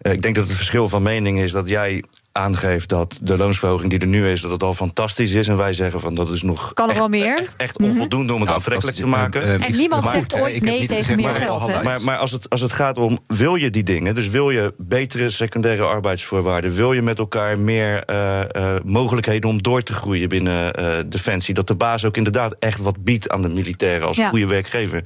Eh, 0.00 0.12
ik 0.12 0.22
denk 0.22 0.34
dat 0.34 0.44
het 0.44 0.56
verschil 0.56 0.88
van 0.88 1.02
mening 1.02 1.40
is 1.40 1.52
dat 1.52 1.68
jij 1.68 2.04
aangeeft 2.32 2.88
dat 2.88 3.18
de 3.22 3.36
loonsverhoging 3.36 3.90
die 3.90 3.98
er 4.00 4.06
nu 4.06 4.28
is, 4.30 4.40
dat 4.40 4.50
het 4.50 4.62
al 4.62 4.74
fantastisch 4.74 5.32
is. 5.32 5.48
En 5.48 5.56
wij 5.56 5.72
zeggen 5.72 6.00
van 6.00 6.14
dat 6.14 6.30
is 6.30 6.42
nog 6.42 6.72
Kan 6.74 6.84
er 6.84 6.90
echt, 6.90 7.00
wel 7.00 7.08
meer? 7.08 7.38
echt, 7.38 7.54
echt 7.56 7.78
onvoldoende 7.82 8.32
om 8.32 8.38
het 8.38 8.48
Nou, 8.48 8.60
aantrekkelijk 8.60 8.96
te 8.96 9.06
maken. 9.06 9.62
En 9.62 9.72
niemand 9.76 10.04
Maar- 10.04 10.12
zegt 10.14 10.34
ooit 10.34 10.46
ik 10.48 10.54
heb 10.54 10.62
nee 10.64 10.78
niet 10.78 10.88
tegen 10.88 11.04
gezegd, 11.04 11.20
meer 11.20 11.30
maar- 11.32 11.40
geld. 11.40 11.82
Maar, 11.84 12.02
maar 12.02 12.16
als, 12.16 12.30
het, 12.30 12.50
als 12.50 12.60
het 12.60 12.72
gaat 12.72 12.96
om, 12.96 13.18
wil 13.26 13.54
je 13.54 13.70
die 13.70 13.82
dingen, 13.82 14.14
dus 14.14 14.28
wil 14.28 14.50
je 14.50 14.74
betere 14.78 15.30
secundaire 15.30 15.82
arbeidsvoorwaarden, 15.82 16.74
wil 16.74 16.92
je 16.92 17.02
met 17.02 17.18
elkaar 17.18 17.58
meer 17.58 18.04
eh, 18.04 18.40
eh, 18.74 18.80
mogelijkheden 18.84 19.50
om 19.50 19.62
door 19.62 19.82
te 19.82 19.92
groeien 19.92 20.28
binnen 20.28 20.72
eh, 20.74 20.98
Defensie, 21.06 21.54
dat 21.54 21.66
de 21.66 21.74
baas 21.76 22.04
ook 22.04 22.16
inderdaad 22.16 22.54
echt 22.58 22.80
wat 22.80 23.04
biedt 23.04 23.28
aan 23.30 23.42
de 23.42 23.48
militairen 23.48 24.06
als 24.06 24.16
Ja. 24.16 24.28
goede 24.28 24.46
werkgever, 24.46 25.04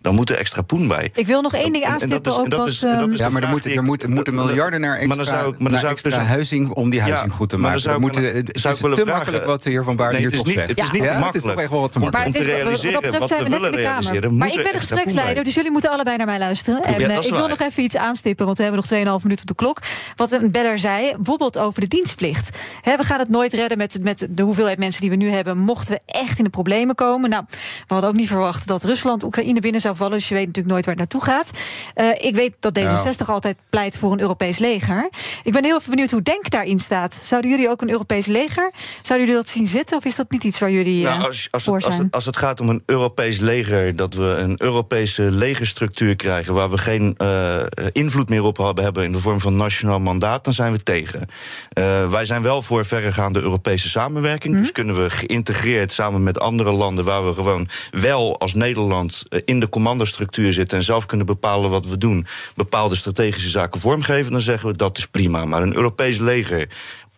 dan 0.00 0.14
moet 0.14 0.30
er 0.30 0.36
extra 0.36 0.62
poen 0.62 0.88
bij. 0.88 1.10
Ik 1.14 1.26
wil 1.26 1.42
nog 1.42 1.54
één 1.54 1.72
ding 1.72 1.84
En- 1.84 1.90
en 2.00 2.08
dat 2.08 2.10
aanstippen. 2.10 2.30
is- 2.32 2.36
en 2.38 2.44
ook 2.44 2.50
dat 2.50 2.58
wat, 2.58 2.68
is- 2.68 2.82
en 2.82 2.88
dat 2.90 3.00
ehm, 3.02 3.12
is 3.12 3.18
Ja, 3.18 3.28
maar 3.28 3.42
er 3.42 3.48
moeten 3.82 4.16
er 4.24 4.34
miljarden 4.34 4.80
naar 4.80 4.90
Maar 4.90 5.08
dan 5.08 5.18
extra, 5.18 5.38
zou 5.40 5.54
maar 5.58 5.70
dan 5.70 5.80
zou 5.80 5.92
extra 5.92 6.10
dus- 6.10 6.18
huizing 6.66 6.84
om 6.84 6.90
die 6.90 7.00
huizing 7.00 7.30
Ja, 7.30 7.36
goed 7.36 7.48
te 7.48 7.58
maken. 7.58 7.80
zou 7.80 8.00
moeten, 8.00 8.22
het 8.22 8.54
is 8.54 8.62
te 8.62 8.74
vragen- 8.76 9.06
makkelijk 9.06 9.44
wat 9.44 9.62
de 9.62 9.70
heer 9.70 9.84
Van 9.84 9.96
Baarden 9.96 10.20
Nee, 10.20 10.30
hier 10.30 10.38
toch 10.38 10.46
zegt. 10.52 10.68
het 10.68 10.78
is 10.78 10.90
niet 10.90 11.02
ja, 11.02 11.18
te 11.18 11.24
het 11.24 11.34
is 11.34 11.42
toch 11.42 11.54
makkelijk. 11.54 11.60
echt 11.60 11.70
wel 11.70 11.80
wat 11.80 11.92
te 11.92 11.98
makkelijk. 11.98 12.26
Maar 12.26 12.26
om 12.26 12.32
te 12.32 12.38
is, 12.38 12.44
wat- 12.44 12.72
wat 12.72 12.80
realiseren 12.80 13.18
wat 13.20 13.28
zijn 13.28 13.42
we 13.42 13.44
we 13.44 13.50
net 13.50 13.58
in 13.58 13.64
willen 13.64 13.78
de 13.80 13.88
Kamer. 13.88 14.02
realiseren, 14.02 14.36
Maar 14.36 14.48
ik 14.48 14.62
ben 14.62 14.72
de 14.72 14.78
gespreksleider, 14.78 15.44
dus 15.44 15.54
jullie 15.54 15.70
moeten 15.70 15.90
allebei 15.90 16.16
naar 16.16 16.26
mij 16.26 16.38
luisteren. 16.38 16.82
En 16.82 17.10
eh, 17.10 17.18
is 17.18 17.26
ik 17.26 17.32
wil 17.34 17.48
nog 17.48 17.60
even 17.60 17.82
iets 17.82 17.96
aanstippen, 17.96 18.44
want 18.46 18.56
we 18.58 18.62
hebben 18.64 18.80
nog 18.80 18.90
2,5 18.90 19.22
minuten 19.22 19.42
op 19.50 19.56
de 19.56 19.64
klok. 19.64 19.78
Wat 20.16 20.32
een 20.32 20.50
beller 20.50 20.78
zei, 20.78 21.14
bijvoorbeeld 21.16 21.58
over 21.58 21.80
de 21.80 21.88
dienstplicht. 21.88 22.58
Hè, 22.82 22.96
we 22.96 23.02
gaan 23.04 23.18
het 23.18 23.28
nooit 23.28 23.52
redden 23.52 23.78
met, 23.78 23.98
met 24.02 24.26
de 24.30 24.42
hoeveelheid 24.42 24.78
mensen 24.78 25.00
die 25.00 25.10
we 25.10 25.16
nu 25.16 25.30
hebben, 25.30 25.58
mochten 25.58 25.94
we 25.94 26.00
echt 26.18 26.38
in 26.38 26.44
de 26.44 26.50
problemen 26.50 26.94
komen. 26.94 27.30
Nou, 27.30 27.44
we 27.48 27.84
hadden 27.94 28.10
ook 28.10 28.16
niet 28.16 28.28
verwacht 28.28 28.66
dat 28.66 28.84
Rusland 28.84 29.22
Oekraïne 29.24 29.60
binnen 29.60 29.80
zou 29.80 29.96
vallen, 29.96 30.12
dus 30.18 30.28
je 30.28 30.34
weet 30.34 30.46
natuurlijk 30.46 30.74
nooit 30.74 30.86
waar 30.86 30.94
het 30.96 31.12
naartoe 31.12 31.32
gaat. 31.34 31.50
Eh, 31.94 32.26
ik 32.26 32.34
weet 32.34 32.54
dat 32.60 32.78
D66 32.78 33.26
altijd 33.26 33.56
pleit 33.70 33.96
voor 33.98 34.12
een 34.12 34.20
Europees 34.20 34.58
leger. 34.58 35.08
Ik 35.42 35.52
ben 35.52 35.64
heel 35.64 35.76
even 35.78 35.90
benieuwd 35.90 36.10
hoe 36.10 36.22
Denk 36.22 36.50
daarin 36.54 36.78
staat. 36.78 37.14
Zouden 37.14 37.50
jullie 37.50 37.68
ook 37.68 37.82
een 37.82 37.90
Europees 37.90 38.26
leger? 38.26 38.72
Zouden 39.02 39.26
jullie 39.26 39.42
dat 39.42 39.52
zien 39.52 39.66
zitten, 39.66 39.96
of 39.96 40.04
is 40.04 40.16
dat 40.16 40.30
niet 40.30 40.44
iets 40.44 40.58
waar 40.58 40.70
jullie 40.70 41.06
eh, 41.06 41.10
Nou, 41.10 41.26
als, 41.26 41.48
als, 41.50 41.64
voor 41.64 41.76
het, 41.76 41.84
als, 41.84 41.96
het, 41.96 42.06
als 42.10 42.26
het 42.26 42.36
gaat 42.36 42.60
om 42.60 42.68
een 42.68 42.82
Europees 42.86 43.38
leger, 43.38 43.96
dat 43.96 44.14
we 44.14 44.24
een 44.24 44.62
Europese 44.62 45.22
legerstructuur 45.22 46.16
krijgen 46.16 46.54
waar 46.54 46.70
we 46.70 46.78
geen 46.78 47.14
eh, 47.16 47.60
invloed 47.92 48.28
meer 48.28 48.42
op 48.42 48.56
hebben 48.56 49.04
in 49.04 49.12
de 49.12 49.18
vorm 49.18 49.40
van 49.40 49.56
nationaal 49.56 50.00
mandaat, 50.00 50.44
dan 50.44 50.52
zijn 50.52 50.72
we 50.72 50.82
tegen. 50.82 51.26
Eh, 51.72 52.10
wij 52.10 52.24
zijn 52.24 52.42
wel 52.42 52.62
voor 52.62 52.84
verregaande 52.84 53.40
Europese 53.40 53.88
samenwerking. 53.88 54.56
Dus 54.56 54.72
kunnen 54.72 55.02
we 55.02 55.10
geïntegreerd 55.10 55.92
samen 55.92 56.22
met 56.22 56.40
andere 56.40 56.72
landen 56.72 57.04
waar 57.04 57.26
we 57.26 57.34
gewoon 57.34 57.68
wel 57.90 58.38
als 58.38 58.54
Nederland 58.54 59.22
eh, 59.28 59.40
in 59.44 59.60
de 59.60 59.68
commandostructuur 59.68 60.52
zitten 60.52 60.78
en 60.78 60.84
zelf 60.84 61.06
kunnen 61.06 61.26
bepalen 61.26 61.70
wat 61.70 61.86
we 61.86 61.98
doen, 61.98 62.26
bepaalde 62.54 62.94
strategische 62.94 63.48
zaken 63.48 63.80
vormgeven, 63.80 64.32
dan 64.32 64.40
zeggen 64.40 64.68
we 64.68 64.76
dat 64.76 64.98
is 64.98 65.06
prima. 65.06 65.44
Maar 65.44 65.62
een 65.62 65.74
Europees 65.74 66.18
leger 66.18 66.43
tegen 66.44 66.68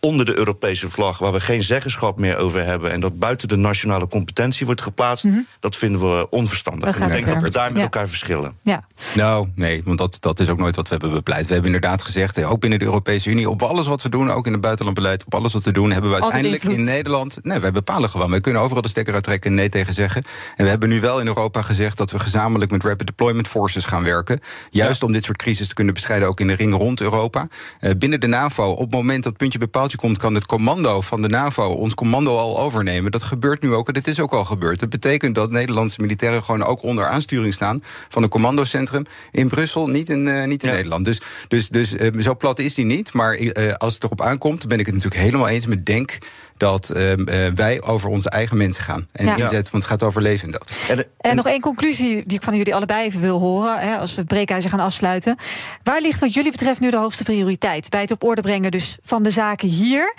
onder 0.01 0.27
de 0.27 0.37
Europese 0.37 0.89
vlag, 0.89 1.19
waar 1.19 1.33
we 1.33 1.41
geen 1.41 1.63
zeggenschap 1.63 2.19
meer 2.19 2.37
over 2.37 2.65
hebben 2.65 2.93
en 2.93 3.01
dat 3.01 3.19
buiten 3.19 3.49
de 3.49 3.57
nationale 3.57 4.09
competentie 4.09 4.67
wordt 4.67 4.81
geplaatst, 4.81 5.25
dat 5.61 5.77
vinden 5.77 6.01
we 6.01 6.27
onverstandig. 6.31 6.97
Gaat 6.97 7.07
ik 7.07 7.13
denk 7.13 7.27
dat 7.27 7.43
we 7.43 7.51
daar 7.51 7.69
met 7.69 7.77
Ja. 7.77 7.83
elkaar 7.83 8.09
verschillen. 8.09 8.55
Ja. 8.63 8.85
Nou, 9.15 9.49
nee, 9.55 9.83
want 9.85 9.99
dat, 9.99 10.17
dat 10.21 10.41
is 10.41 10.49
ook 10.49 10.59
nooit 10.59 10.77
wat 10.77 10.89
we 10.89 10.95
hebben 10.95 11.13
bepleit. 11.13 11.47
We 11.47 11.53
hebben 11.53 11.73
inderdaad 11.75 12.03
gezegd, 12.03 12.37
eh, 12.37 12.51
ook 12.51 12.61
binnen 12.61 12.79
de 12.79 12.85
Europese 12.85 13.31
Unie, 13.31 13.51
op 13.51 13.63
alles 13.63 13.87
wat 13.87 14.03
we 14.03 14.09
doen, 14.09 14.31
ook 14.31 14.47
in 14.47 14.53
het 14.53 14.61
buitenlandbeleid, 14.61 15.25
op 15.25 15.35
alles 15.35 15.53
wat 15.53 15.65
we 15.65 15.73
doen, 15.73 15.91
hebben 15.91 16.11
we 16.11 16.21
uiteindelijk 16.23 16.65
in. 16.65 16.85
Nederland. 16.85 17.39
Nee, 17.43 17.59
wij 17.59 17.73
bepalen 17.73 18.11
gewoon. 18.11 18.31
We 18.31 18.41
kunnen 18.41 18.63
overal 18.63 18.83
de 18.83 18.89
stekker 18.89 19.15
uittrekken 19.15 19.51
en 19.51 19.57
nee 19.57 19.69
tegen 19.69 19.95
zeggen. 19.95 20.23
En 20.57 20.65
we 20.65 20.71
hebben 20.71 20.89
nu 20.89 21.01
wel 21.01 21.21
in 21.21 21.27
Europa 21.27 21.63
gezegd 21.63 21.97
dat 21.97 22.11
we 22.11 22.19
gezamenlijk 22.19 22.71
met 22.71 22.85
Rapid 22.85 23.07
Deployment 23.07 23.49
Forces 23.49 23.85
gaan 23.85 24.03
werken. 24.05 24.41
Juist 24.71 25.03
om 25.03 25.13
dit 25.13 25.25
soort 25.25 25.39
crisis 25.39 25.69
te 25.69 25.75
kunnen 25.75 25.95
bestrijden, 25.95 26.29
ook 26.29 26.41
in 26.41 26.47
de 26.47 26.55
ring 26.55 26.75
rond 26.75 27.01
Europa. 27.01 27.49
Eh, 27.81 27.91
binnen 27.99 28.21
de 28.21 28.27
NAVO, 28.27 28.71
op 28.71 28.79
het 28.79 28.91
moment 28.93 29.25
dat 29.25 29.37
puntje 29.37 29.59
komt, 29.94 30.18
kan 30.18 30.35
het 30.35 30.46
commando 30.46 31.01
van 31.01 31.22
de 31.22 31.29
NAVO 31.29 31.68
ons 31.68 31.94
commando 31.94 32.37
al 32.37 32.61
overnemen. 32.61 33.12
Dat 33.12 33.22
gebeurt 33.22 33.62
nu 33.62 33.75
ook 33.75 33.88
en 33.88 33.94
dit 33.94 34.07
is 34.07 34.20
ook 34.20 34.33
al 34.33 34.44
gebeurd. 34.44 34.81
Dat 34.81 34.88
betekent 34.88 35.35
dat 35.35 35.51
Nederlandse 35.51 36.01
militairen 36.01 36.42
gewoon 36.42 36.62
ook 36.62 36.83
onder 36.83 37.07
aansturing 37.07 37.55
staan 37.55 37.81
van 38.09 38.22
een 38.22 38.29
commandocentrum 38.29 39.05
in 39.31 39.49
Brussel, 39.49 39.88
niet 39.88 40.11
in, 40.11 40.29
eh, 40.29 40.46
niet 40.46 40.62
in 40.62 40.70
Nederland. 40.70 41.05
Dus, 41.05 41.20
dus, 41.49 41.68
dus 41.68 41.96
eh, 41.96 42.20
zo 42.20 42.37
plat 42.37 42.59
is 42.59 42.75
die 42.75 42.85
niet. 42.85 43.12
Maar 43.12 43.35
eh, 43.35 43.72
als 43.72 43.94
het 43.94 44.05
erop 44.05 44.22
aankomt, 44.22 44.68
ben 44.68 44.79
ik 44.79 44.87
het 44.87 44.94
natuurlijk 44.94 45.22
helemaal 45.22 45.49
eens 45.49 45.66
met 45.66 45.87
Denk 45.87 46.18
dat 46.57 46.90
eh, 46.90 47.12
eh, 47.12 47.55
wij 47.55 47.83
over 47.83 48.09
onze 48.09 48.31
eigen 48.31 48.57
mensen 48.57 48.85
gaan. 48.85 49.09
En 49.12 49.25
Ja. 49.25 49.37
inzet, 49.37 49.71
want 49.71 49.83
het 49.83 49.92
gaat 49.92 50.03
over 50.03 50.23
leven 50.23 50.47
en 50.47 50.53
dood. 50.53 51.07
En 51.21 51.37
nog 51.37 51.47
één 51.47 51.61
conclusie 51.61 52.23
die 52.27 52.37
ik 52.37 52.42
van 52.42 52.57
jullie 52.57 52.75
allebei 52.75 53.05
even 53.07 53.21
wil 53.21 53.38
horen, 53.38 53.79
hè, 53.79 53.97
als 53.97 54.14
we 54.14 54.21
het 54.21 54.29
breekijzer 54.29 54.71
gaan 54.71 54.81
afsluiten. 54.81 55.37
Waar 55.83 56.01
ligt 56.01 56.21
wat 56.21 56.35
jullie 56.35 56.51
betreft 56.51 56.81
nu 56.81 56.90
de 56.90 56.97
hoogste 56.97 57.23
prioriteit? 57.23 57.88
Bij 57.90 58.01
het 58.01 58.11
op 58.11 58.25
orde 58.25 58.42
brengen 58.42 58.71
dus 58.71 58.99
van 59.03 59.23
de 59.23 59.31
zaken 59.31 59.69
hier, 59.69 60.14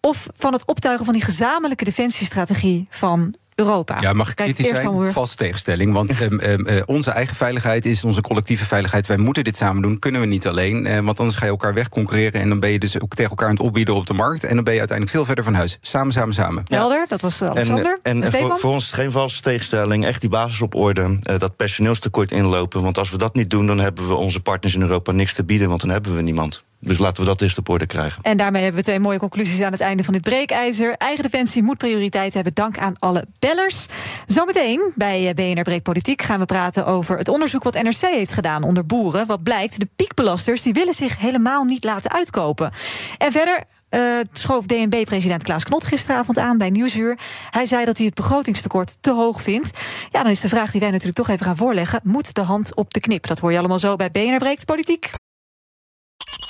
of 0.00 0.26
van 0.36 0.52
het 0.52 0.66
optuigen 0.66 1.04
van 1.04 1.14
die 1.14 1.22
gezamenlijke 1.24 1.84
defensiestrategie 1.84 2.86
van 2.90 3.34
Europa? 3.62 3.96
Ja, 4.00 4.12
mag 4.12 4.28
ik 4.30 4.36
Kijk, 4.36 4.54
kritisch 4.54 4.80
zijn? 4.80 4.98
weer- 4.98 5.12
Valse 5.12 5.36
tegenstelling. 5.36 5.92
Want 5.92 6.10
ehm, 6.20 6.38
ehm, 6.38 6.66
eh, 6.66 6.82
onze 6.86 7.10
eigen 7.10 7.36
veiligheid 7.36 7.86
is 7.86 8.04
onze 8.04 8.20
collectieve 8.20 8.64
veiligheid. 8.64 9.06
Wij 9.06 9.16
moeten 9.16 9.44
dit 9.44 9.56
samen 9.56 9.82
doen, 9.82 9.98
kunnen 9.98 10.20
we 10.20 10.26
niet 10.26 10.46
alleen. 10.46 10.86
eh, 10.86 10.98
want 11.00 11.18
anders 11.18 11.38
ga 11.38 11.44
je 11.44 11.50
elkaar 11.50 11.74
wegconcurreren... 11.74 12.40
en 12.40 12.48
dan 12.48 12.60
ben 12.60 12.70
je 12.70 12.78
dus 12.78 13.00
ook 13.00 13.14
tegen 13.14 13.30
elkaar 13.30 13.48
aan 13.48 13.54
het 13.54 13.62
opbieden 13.62 13.94
op 13.94 14.06
de 14.06 14.14
markt... 14.14 14.44
en 14.44 14.54
dan 14.54 14.64
ben 14.64 14.72
je 14.72 14.78
uiteindelijk 14.78 15.16
veel 15.16 15.26
verder 15.26 15.44
van 15.44 15.54
huis. 15.54 15.78
Samen, 15.80 16.12
samen, 16.12 16.34
samen. 16.34 16.62
Helder, 16.68 17.06
dat 17.08 17.20
was 17.20 17.40
eh, 17.40 17.48
Alexander. 17.48 17.98
En, 18.02 18.22
en, 18.22 18.32
voor, 18.32 18.56
voor 18.58 18.70
ons 18.72 18.82
is 18.84 18.90
het 18.90 19.00
geen 19.00 19.10
valse 19.10 19.40
tegenstelling. 19.40 20.04
Echt 20.04 20.20
die 20.20 20.30
basis 20.30 20.60
op 20.62 20.74
orde. 20.74 21.18
eh, 21.22 21.38
dat 21.38 21.56
personeelstekort 21.56 22.30
inlopen. 22.30 22.82
Want 22.82 22.98
als 22.98 23.10
we 23.10 23.18
dat 23.18 23.34
niet 23.34 23.50
doen, 23.50 23.66
dan 23.66 23.78
hebben 23.78 24.08
we 24.08 24.14
onze 24.14 24.40
partners 24.40 24.74
in 24.74 24.80
Europa 24.82 25.12
niks 25.12 25.34
te 25.34 25.44
bieden. 25.44 25.68
Want 25.68 25.80
dan 25.80 25.90
hebben 25.90 26.14
we 26.16 26.22
niemand. 26.22 26.64
Dus 26.84 26.98
laten 26.98 27.22
we 27.22 27.28
dat 27.28 27.40
eerst 27.40 27.58
op 27.58 27.68
orde 27.68 27.86
krijgen. 27.86 28.22
En 28.22 28.36
daarmee 28.36 28.62
hebben 28.62 28.80
we 28.80 28.86
twee 28.86 29.00
mooie 29.00 29.18
conclusies 29.18 29.60
aan 29.60 29.72
het 29.72 29.80
einde 29.80 30.04
van 30.04 30.12
dit 30.12 30.22
breekijzer. 30.22 30.94
Eigen 30.96 31.22
defensie 31.22 31.62
moet 31.62 31.78
prioriteit 31.78 32.34
hebben. 32.34 32.54
Dank 32.54 32.78
aan 32.78 32.94
alle 32.98 33.24
bellers. 33.38 33.86
Zometeen 34.26 34.92
bij 34.94 35.28
eh, 35.28 35.34
BNR 35.34 35.62
Breek 35.62 35.82
Politiek 35.82 36.22
gaan 36.22 36.38
we 36.38 36.44
praten 36.46 36.86
over 36.86 37.18
het 37.18 37.28
onderzoek 37.28 37.62
wat 37.62 37.82
NRC 37.82 38.00
heeft 38.00 38.32
gedaan 38.32 38.62
onder 38.62 38.86
boeren. 38.86 39.26
Wat 39.26 39.42
blijkt, 39.42 39.80
de 39.80 39.88
piekbelasters 39.96 40.62
die 40.62 40.72
willen 40.72 40.94
zich 40.94 41.18
helemaal 41.18 41.64
niet 41.64 41.84
laten 41.84 42.10
uitkopen. 42.10 42.72
En 43.18 43.32
verder. 43.32 43.62
eh, 43.88 44.00
schoof 44.32 44.66
DNB-president 44.66 45.42
Klaas 45.42 45.64
Knot 45.64 45.84
gisteravond 45.84 46.38
aan 46.38 46.58
bij 46.58 46.70
Nieuwsuur. 46.70 47.18
Hij 47.50 47.66
zei 47.66 47.84
dat 47.84 47.96
hij 47.96 48.06
het 48.06 48.14
begrotingstekort 48.14 48.96
te 49.00 49.12
hoog 49.12 49.42
vindt. 49.42 49.70
Ja, 50.10 50.22
dan 50.22 50.32
is 50.32 50.40
de 50.40 50.48
vraag 50.48 50.70
die 50.70 50.80
wij 50.80 50.90
natuurlijk 50.90 51.16
toch 51.18 51.28
even 51.28 51.46
gaan 51.46 51.56
voorleggen: 51.56 52.00
moet 52.02 52.34
de 52.34 52.40
hand 52.42 52.74
op 52.74 52.94
de 52.94 53.00
knip? 53.00 53.26
Dat 53.26 53.38
hoor 53.38 53.52
je 53.52 53.58
allemaal 53.58 53.78
zo 53.78 53.96
bij 53.96 54.10
BNR 54.10 54.38
Breekt 54.38 54.64
Politiek. 54.64 55.10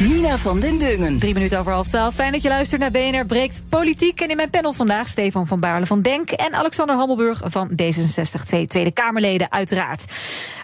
Nina 0.00 0.38
van 0.38 0.60
den 0.60 0.78
Dungen. 0.78 1.18
Drie 1.18 1.34
minuten 1.34 1.58
over 1.58 1.72
half 1.72 1.88
twaalf. 1.88 2.14
Fijn 2.14 2.32
dat 2.32 2.42
je 2.42 2.48
luistert 2.48 2.80
naar 2.80 2.90
BNR 2.90 3.26
Breekt 3.26 3.62
Politiek. 3.68 4.20
En 4.20 4.28
in 4.28 4.36
mijn 4.36 4.50
panel 4.50 4.72
vandaag 4.72 5.08
Stefan 5.08 5.46
van 5.46 5.60
Baarle 5.60 5.86
van 5.86 6.02
Denk... 6.02 6.30
en 6.30 6.54
Alexander 6.54 6.96
Hammelburg 6.96 7.42
van 7.44 7.70
D66, 7.82 8.42
twee 8.44 8.66
Tweede 8.66 8.90
Kamerleden 8.90 9.52
uiteraard. 9.52 10.04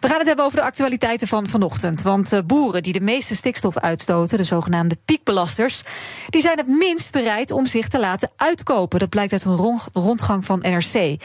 We 0.00 0.08
gaan 0.08 0.18
het 0.18 0.26
hebben 0.26 0.44
over 0.44 0.58
de 0.58 0.64
actualiteiten 0.64 1.28
van 1.28 1.48
vanochtend. 1.48 2.02
Want 2.02 2.32
uh, 2.32 2.40
boeren 2.46 2.82
die 2.82 2.92
de 2.92 3.00
meeste 3.00 3.34
stikstof 3.34 3.78
uitstoten, 3.78 4.38
de 4.38 4.44
zogenaamde 4.44 4.96
piekbelasters... 5.04 5.82
die 6.28 6.40
zijn 6.40 6.58
het 6.58 6.68
minst 6.68 7.12
bereid 7.12 7.50
om 7.50 7.66
zich 7.66 7.88
te 7.88 8.00
laten 8.00 8.30
uitkopen. 8.36 8.98
Dat 8.98 9.08
blijkt 9.08 9.32
uit 9.32 9.44
een 9.44 9.78
rondgang 9.92 10.44
van 10.44 10.58
NRC. 10.58 11.22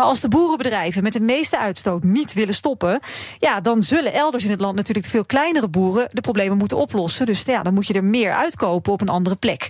Maar 0.00 0.08
als 0.08 0.20
de 0.20 0.28
boerenbedrijven 0.28 1.02
met 1.02 1.12
de 1.12 1.20
meeste 1.20 1.58
uitstoot 1.58 2.02
niet 2.02 2.32
willen 2.32 2.54
stoppen, 2.54 3.00
ja, 3.38 3.60
dan 3.60 3.82
zullen 3.82 4.12
elders 4.12 4.44
in 4.44 4.50
het 4.50 4.60
land 4.60 4.76
natuurlijk 4.76 5.06
veel 5.06 5.24
kleinere 5.24 5.68
boeren 5.68 6.08
de 6.12 6.20
problemen 6.20 6.56
moeten 6.56 6.76
oplossen. 6.76 7.26
Dus 7.26 7.42
ja, 7.42 7.62
dan 7.62 7.74
moet 7.74 7.86
je 7.86 7.94
er 7.94 8.04
meer 8.04 8.32
uitkopen 8.32 8.92
op 8.92 9.00
een 9.00 9.08
andere 9.08 9.36
plek. 9.36 9.68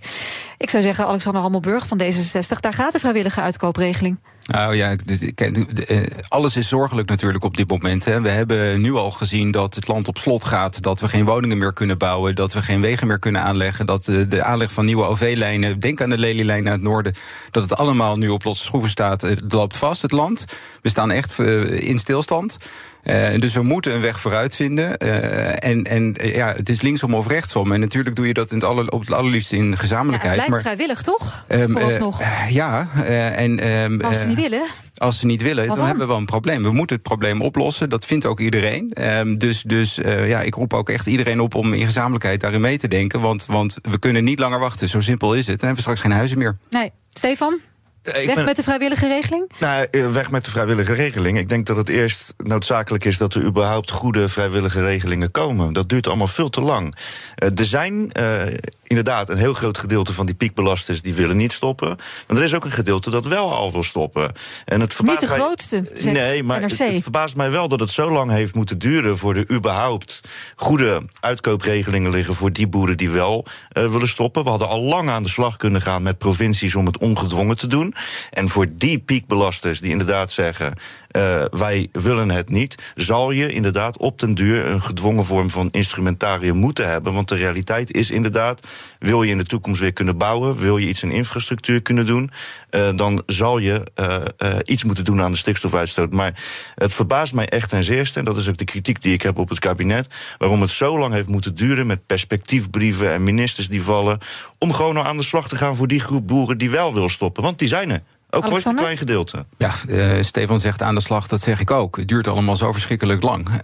Ik 0.58 0.70
zou 0.70 0.82
zeggen, 0.82 1.06
Alexander 1.06 1.42
Hammelburg 1.42 1.86
van 1.86 2.02
D66, 2.02 2.60
daar 2.60 2.74
gaat 2.74 2.92
de 2.92 2.98
vrijwillige 2.98 3.40
uitkoopregeling. 3.40 4.18
Nou 4.46 4.74
ja, 4.74 4.94
eh, 5.34 6.00
alles 6.28 6.56
is 6.56 6.68
zorgelijk 6.68 7.08
natuurlijk 7.08 7.44
op 7.44 7.56
dit 7.56 7.68
moment. 7.68 8.04
We 8.04 8.28
hebben 8.28 8.80
nu 8.80 8.94
al 8.94 9.10
gezien 9.10 9.50
dat 9.50 9.74
het 9.74 9.88
land 9.88 10.08
op 10.08 10.18
slot 10.18 10.44
gaat, 10.44 10.82
dat 10.82 11.00
we 11.00 11.08
geen 11.08 11.24
woningen 11.24 11.58
meer 11.58 11.72
kunnen 11.72 11.98
bouwen, 11.98 12.34
dat 12.34 12.52
we 12.52 12.62
geen 12.62 12.80
wegen 12.80 13.06
meer 13.06 13.18
kunnen 13.18 13.42
aanleggen, 13.42 13.86
dat 13.86 14.08
eh, 14.08 14.16
de 14.28 14.42
aanleg 14.42 14.72
van 14.72 14.84
nieuwe 14.84 15.04
OV-lijnen, 15.04 15.80
denk 15.80 16.00
aan 16.00 16.10
de 16.10 16.18
Lelylijn 16.18 16.62
naar 16.62 16.72
het 16.72 16.82
noorden, 16.82 17.14
dat 17.50 17.62
het 17.62 17.76
allemaal 17.76 18.16
nu 18.16 18.28
op 18.28 18.44
losse 18.44 18.64
schroeven 18.64 18.90
staat. 18.90 19.22
Het 19.22 19.52
loopt 19.52 19.76
vast, 19.76 20.02
het 20.02 20.12
land. 20.12 20.44
We 20.82 20.88
staan 20.88 21.10
echt 21.10 21.38
eh, 21.38 21.88
in 21.88 21.98
stilstand. 21.98 22.58
Uh, 23.04 23.28
dus 23.38 23.54
we 23.54 23.62
moeten 23.62 23.94
een 23.94 24.00
weg 24.00 24.20
vooruit 24.20 24.56
vinden. 24.56 25.04
Uh, 25.04 25.64
en 25.64 25.84
en 25.84 26.16
ja, 26.22 26.52
het 26.52 26.68
is 26.68 26.80
linksom 26.80 27.14
of 27.14 27.26
rechtsom. 27.26 27.72
En 27.72 27.80
natuurlijk 27.80 28.16
doe 28.16 28.26
je 28.26 28.34
dat 28.34 28.50
in 28.50 28.56
het 28.56 28.66
aller, 28.66 28.88
op 28.88 29.00
het 29.00 29.12
allerliefst 29.12 29.52
in 29.52 29.78
gezamenlijkheid. 29.78 30.34
Ja, 30.34 30.40
het 30.40 30.48
blijft 30.48 30.66
vrijwillig, 30.66 31.02
toch? 31.02 31.44
Um, 31.48 31.76
uh, 31.76 32.50
ja. 32.50 32.88
en, 33.34 33.72
um, 33.72 34.00
als 34.00 34.18
ze 34.18 34.26
niet 34.26 34.40
willen? 34.40 34.62
Als 34.96 35.18
ze 35.18 35.26
niet 35.26 35.42
willen, 35.42 35.66
dan? 35.66 35.78
hebben 35.78 35.98
we 35.98 36.06
wel 36.06 36.16
een 36.16 36.24
probleem. 36.24 36.62
We 36.62 36.72
moeten 36.72 36.96
het 36.96 37.04
probleem 37.04 37.42
oplossen. 37.42 37.88
Dat 37.88 38.04
vindt 38.04 38.26
ook 38.26 38.40
iedereen. 38.40 38.92
Um, 39.18 39.38
dus 39.38 39.62
dus 39.62 39.94
ja, 40.04 40.40
ik 40.40 40.54
roep 40.54 40.74
ook 40.74 40.88
echt 40.88 41.06
iedereen 41.06 41.40
op 41.40 41.54
om 41.54 41.72
in 41.72 41.84
gezamenlijkheid 41.84 42.40
daarin 42.40 42.60
mee 42.60 42.78
te 42.78 42.88
denken. 42.88 43.20
Want, 43.20 43.46
want 43.46 43.76
we 43.82 43.98
kunnen 43.98 44.24
niet 44.24 44.38
langer 44.38 44.58
wachten. 44.58 44.88
Zo 44.88 45.00
simpel 45.00 45.34
is 45.34 45.46
het. 45.46 45.60
Dan 45.60 45.68
hebben 45.68 45.76
we 45.76 45.80
straks 45.82 46.00
geen 46.00 46.12
huizen 46.12 46.38
meer. 46.38 46.56
Nee. 46.70 46.92
Stefan? 47.10 47.58
Weg 48.02 48.44
met 48.44 48.56
de 48.56 48.62
vrijwillige 48.62 49.08
regeling? 49.08 49.50
Nou, 49.58 49.86
eh, 49.90 50.10
weg 50.10 50.30
met 50.30 50.44
de 50.44 50.50
vrijwillige 50.50 50.92
regeling. 50.92 51.38
Ik 51.38 51.48
denk 51.48 51.66
dat 51.66 51.76
het 51.76 51.88
eerst 51.88 52.34
noodzakelijk 52.36 53.04
is 53.04 53.18
dat 53.18 53.34
er 53.34 53.42
überhaupt 53.42 53.90
goede 53.90 54.28
vrijwillige 54.28 54.84
regelingen 54.84 55.30
komen. 55.30 55.72
Dat 55.72 55.88
duurt 55.88 56.06
allemaal 56.06 56.26
veel 56.26 56.48
te 56.50 56.60
lang. 56.60 56.94
Eh, 57.34 57.48
er 57.58 57.64
zijn 57.64 58.10
uh, 58.20 58.42
inderdaad 58.90 59.28
een 59.28 59.36
heel 59.36 59.54
groot 59.54 59.78
gedeelte 59.78 60.12
van 60.12 60.26
die 60.26 60.34
piekbelasters 60.34 61.02
die 61.02 61.14
willen 61.14 61.36
niet 61.36 61.52
stoppen. 61.52 61.98
Maar 62.26 62.36
er 62.36 62.42
is 62.42 62.54
ook 62.54 62.64
een 62.64 62.72
gedeelte 62.72 63.10
dat 63.10 63.26
wel 63.26 63.54
al 63.54 63.72
wil 63.72 63.82
stoppen. 63.82 64.32
En 64.64 64.80
het 64.80 65.00
niet 65.02 65.20
de 65.20 65.26
mij, 65.26 65.38
grootste. 65.38 65.84
Nee, 66.04 66.42
maar 66.42 66.62
het, 66.62 66.78
het, 66.78 67.02
verbaast 67.02 67.36
mij 67.36 67.50
wel 67.50 67.68
dat 67.68 67.80
het 67.80 67.90
zo 67.90 68.10
lang 68.10 68.30
heeft 68.30 68.54
moeten 68.54 68.78
duren 68.78 69.18
voor 69.18 69.34
er 69.34 69.50
überhaupt 69.50 70.20
goede 70.56 71.02
uitkoopregelingen 71.20 72.10
liggen 72.10 72.34
voor 72.34 72.52
die 72.52 72.68
boeren 72.68 72.96
die 72.96 73.10
wel 73.10 73.46
uh, 73.72 73.90
willen 73.90 74.08
stoppen. 74.08 74.44
We 74.44 74.50
hadden 74.50 74.68
al 74.68 74.82
lang 74.82 75.08
aan 75.08 75.22
de 75.22 75.28
slag 75.28 75.56
kunnen 75.56 75.82
gaan 75.82 76.02
met 76.02 76.18
provincies 76.18 76.74
om 76.74 76.86
het 76.86 76.98
ongedwongen 76.98 77.56
te 77.56 77.66
doen. 77.66 77.94
En 78.30 78.48
voor 78.48 78.66
die 78.72 78.98
piekbelasters 78.98 79.80
die 79.80 79.90
inderdaad 79.90 80.30
zeggen: 80.30 80.74
uh, 81.16 81.44
wij 81.50 81.88
willen 81.92 82.30
het 82.30 82.48
niet, 82.48 82.92
zal 82.94 83.30
je 83.30 83.52
inderdaad 83.52 83.98
op 83.98 84.18
den 84.18 84.34
duur 84.34 84.66
een 84.66 84.80
gedwongen 84.80 85.24
vorm 85.24 85.50
van 85.50 85.68
instrumentarium 85.70 86.56
moeten 86.56 86.88
hebben. 86.88 87.12
Want 87.14 87.28
de 87.28 87.34
realiteit 87.34 87.92
is 87.92 88.10
inderdaad: 88.10 88.66
wil 88.98 89.22
je 89.22 89.30
in 89.30 89.38
de 89.38 89.44
toekomst 89.44 89.80
weer 89.80 89.92
kunnen 89.92 90.18
bouwen, 90.18 90.58
wil 90.58 90.78
je 90.78 90.88
iets 90.88 91.02
in 91.02 91.10
infrastructuur 91.10 91.82
kunnen 91.82 92.06
doen, 92.06 92.30
uh, 92.70 92.88
dan 92.94 93.22
zal 93.26 93.58
je 93.58 93.86
uh, 93.96 94.58
iets 94.64 94.84
moeten 94.84 95.04
doen 95.04 95.20
aan 95.20 95.30
de 95.30 95.36
stikstofuitstoot. 95.36 96.12
Maar 96.12 96.42
het 96.74 96.94
verbaast 96.94 97.34
mij 97.34 97.48
echt 97.48 97.68
ten 97.68 97.84
zeerste, 97.84 98.18
en 98.18 98.24
dat 98.24 98.36
is 98.36 98.48
ook 98.48 98.56
de 98.56 98.64
kritiek 98.64 99.00
die 99.00 99.12
ik 99.12 99.22
heb 99.22 99.38
op 99.38 99.48
het 99.48 99.58
kabinet, 99.58 100.08
waarom 100.38 100.60
het 100.60 100.70
zo 100.70 100.98
lang 100.98 101.14
heeft 101.14 101.28
moeten 101.28 101.54
duren 101.54 101.86
met 101.86 102.06
perspectiefbrieven 102.06 103.12
en 103.12 103.22
ministers 103.22 103.68
die 103.68 103.82
vallen, 103.82 104.18
om 104.58 104.72
gewoon 104.72 104.96
al 104.96 105.04
aan 105.04 105.16
de 105.16 105.22
slag 105.22 105.48
te 105.48 105.56
gaan 105.56 105.76
voor 105.76 105.88
die 105.88 106.00
groep 106.00 106.26
boeren 106.26 106.58
die 106.58 106.70
wel 106.70 106.94
wil 106.94 107.08
stoppen. 107.08 107.42
Want 107.42 107.58
die 107.58 107.68
zijn 107.68 107.90
er. 107.90 108.02
Ook 108.30 108.64
een 108.64 108.74
klein 108.74 108.98
gedeelte. 108.98 109.44
Ja, 109.58 109.70
uh, 109.88 110.22
Stefan 110.22 110.60
zegt 110.60 110.82
aan 110.82 110.94
de 110.94 111.00
slag, 111.00 111.26
dat 111.26 111.40
zeg 111.40 111.60
ik 111.60 111.70
ook. 111.70 111.96
Het 111.96 112.08
duurt 112.08 112.28
allemaal 112.28 112.56
zo 112.56 112.72
verschrikkelijk 112.72 113.22
lang. 113.22 113.48
Uh, 113.48 113.54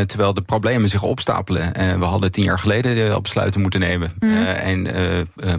terwijl 0.00 0.34
de 0.34 0.42
problemen 0.42 0.88
zich 0.88 1.02
opstapelen. 1.02 1.72
Uh, 1.80 1.98
we 1.98 2.04
hadden 2.04 2.32
tien 2.32 2.44
jaar 2.44 2.58
geleden 2.58 3.14
al 3.14 3.20
besluiten 3.20 3.60
moeten 3.60 3.80
nemen. 3.80 4.12
Mm. 4.18 4.44
en 4.44 4.88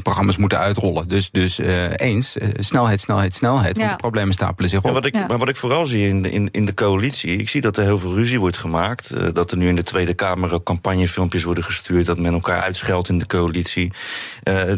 programma's 0.02 0.38
moeten 0.38 0.58
uitrollen. 0.58 1.08
Dus, 1.08 1.32
dus 1.32 1.60
eens, 1.96 2.38
snelheid, 2.60 3.02
snelheid, 3.02 3.34
snelheid. 3.34 3.76
Ja. 3.76 3.80
Want 3.80 3.92
de 3.92 4.02
problemen 4.02 4.34
stapelen 4.34 4.70
zich 4.70 4.80
op. 4.80 4.86
Ja, 4.86 4.92
wat 4.92 5.06
ik, 5.06 5.14
ja. 5.14 5.26
Maar 5.26 5.38
wat 5.38 5.50
ik 5.50 5.56
vooral 5.56 5.86
zie 5.86 6.08
in 6.08 6.22
de, 6.22 6.32
in, 6.32 6.50
in 6.52 6.66
de 6.66 6.74
coalitie... 6.74 7.38
ik 7.38 7.50
zie 7.50 7.62
dat 7.62 7.78
er 7.78 7.84
heel 7.84 8.00
veel 8.00 8.14
ruzie 8.14 8.40
wordt 8.40 8.58
gemaakt. 8.58 9.36
dat 9.36 9.52
er 9.52 9.58
nu 9.58 9.68
in 9.68 9.76
de 9.76 9.84
Tweede 9.84 10.14
Kamer 10.14 10.54
ook 10.54 10.64
campagnefilmpjes 10.64 11.44
worden 11.44 11.64
gestuurd... 11.64 12.06
dat 12.06 12.20
men 12.20 12.34
elkaar 12.34 12.62
uitscheldt 12.62 13.10
in 13.10 13.18
de 13.18 13.28
coalitie. 13.28 13.92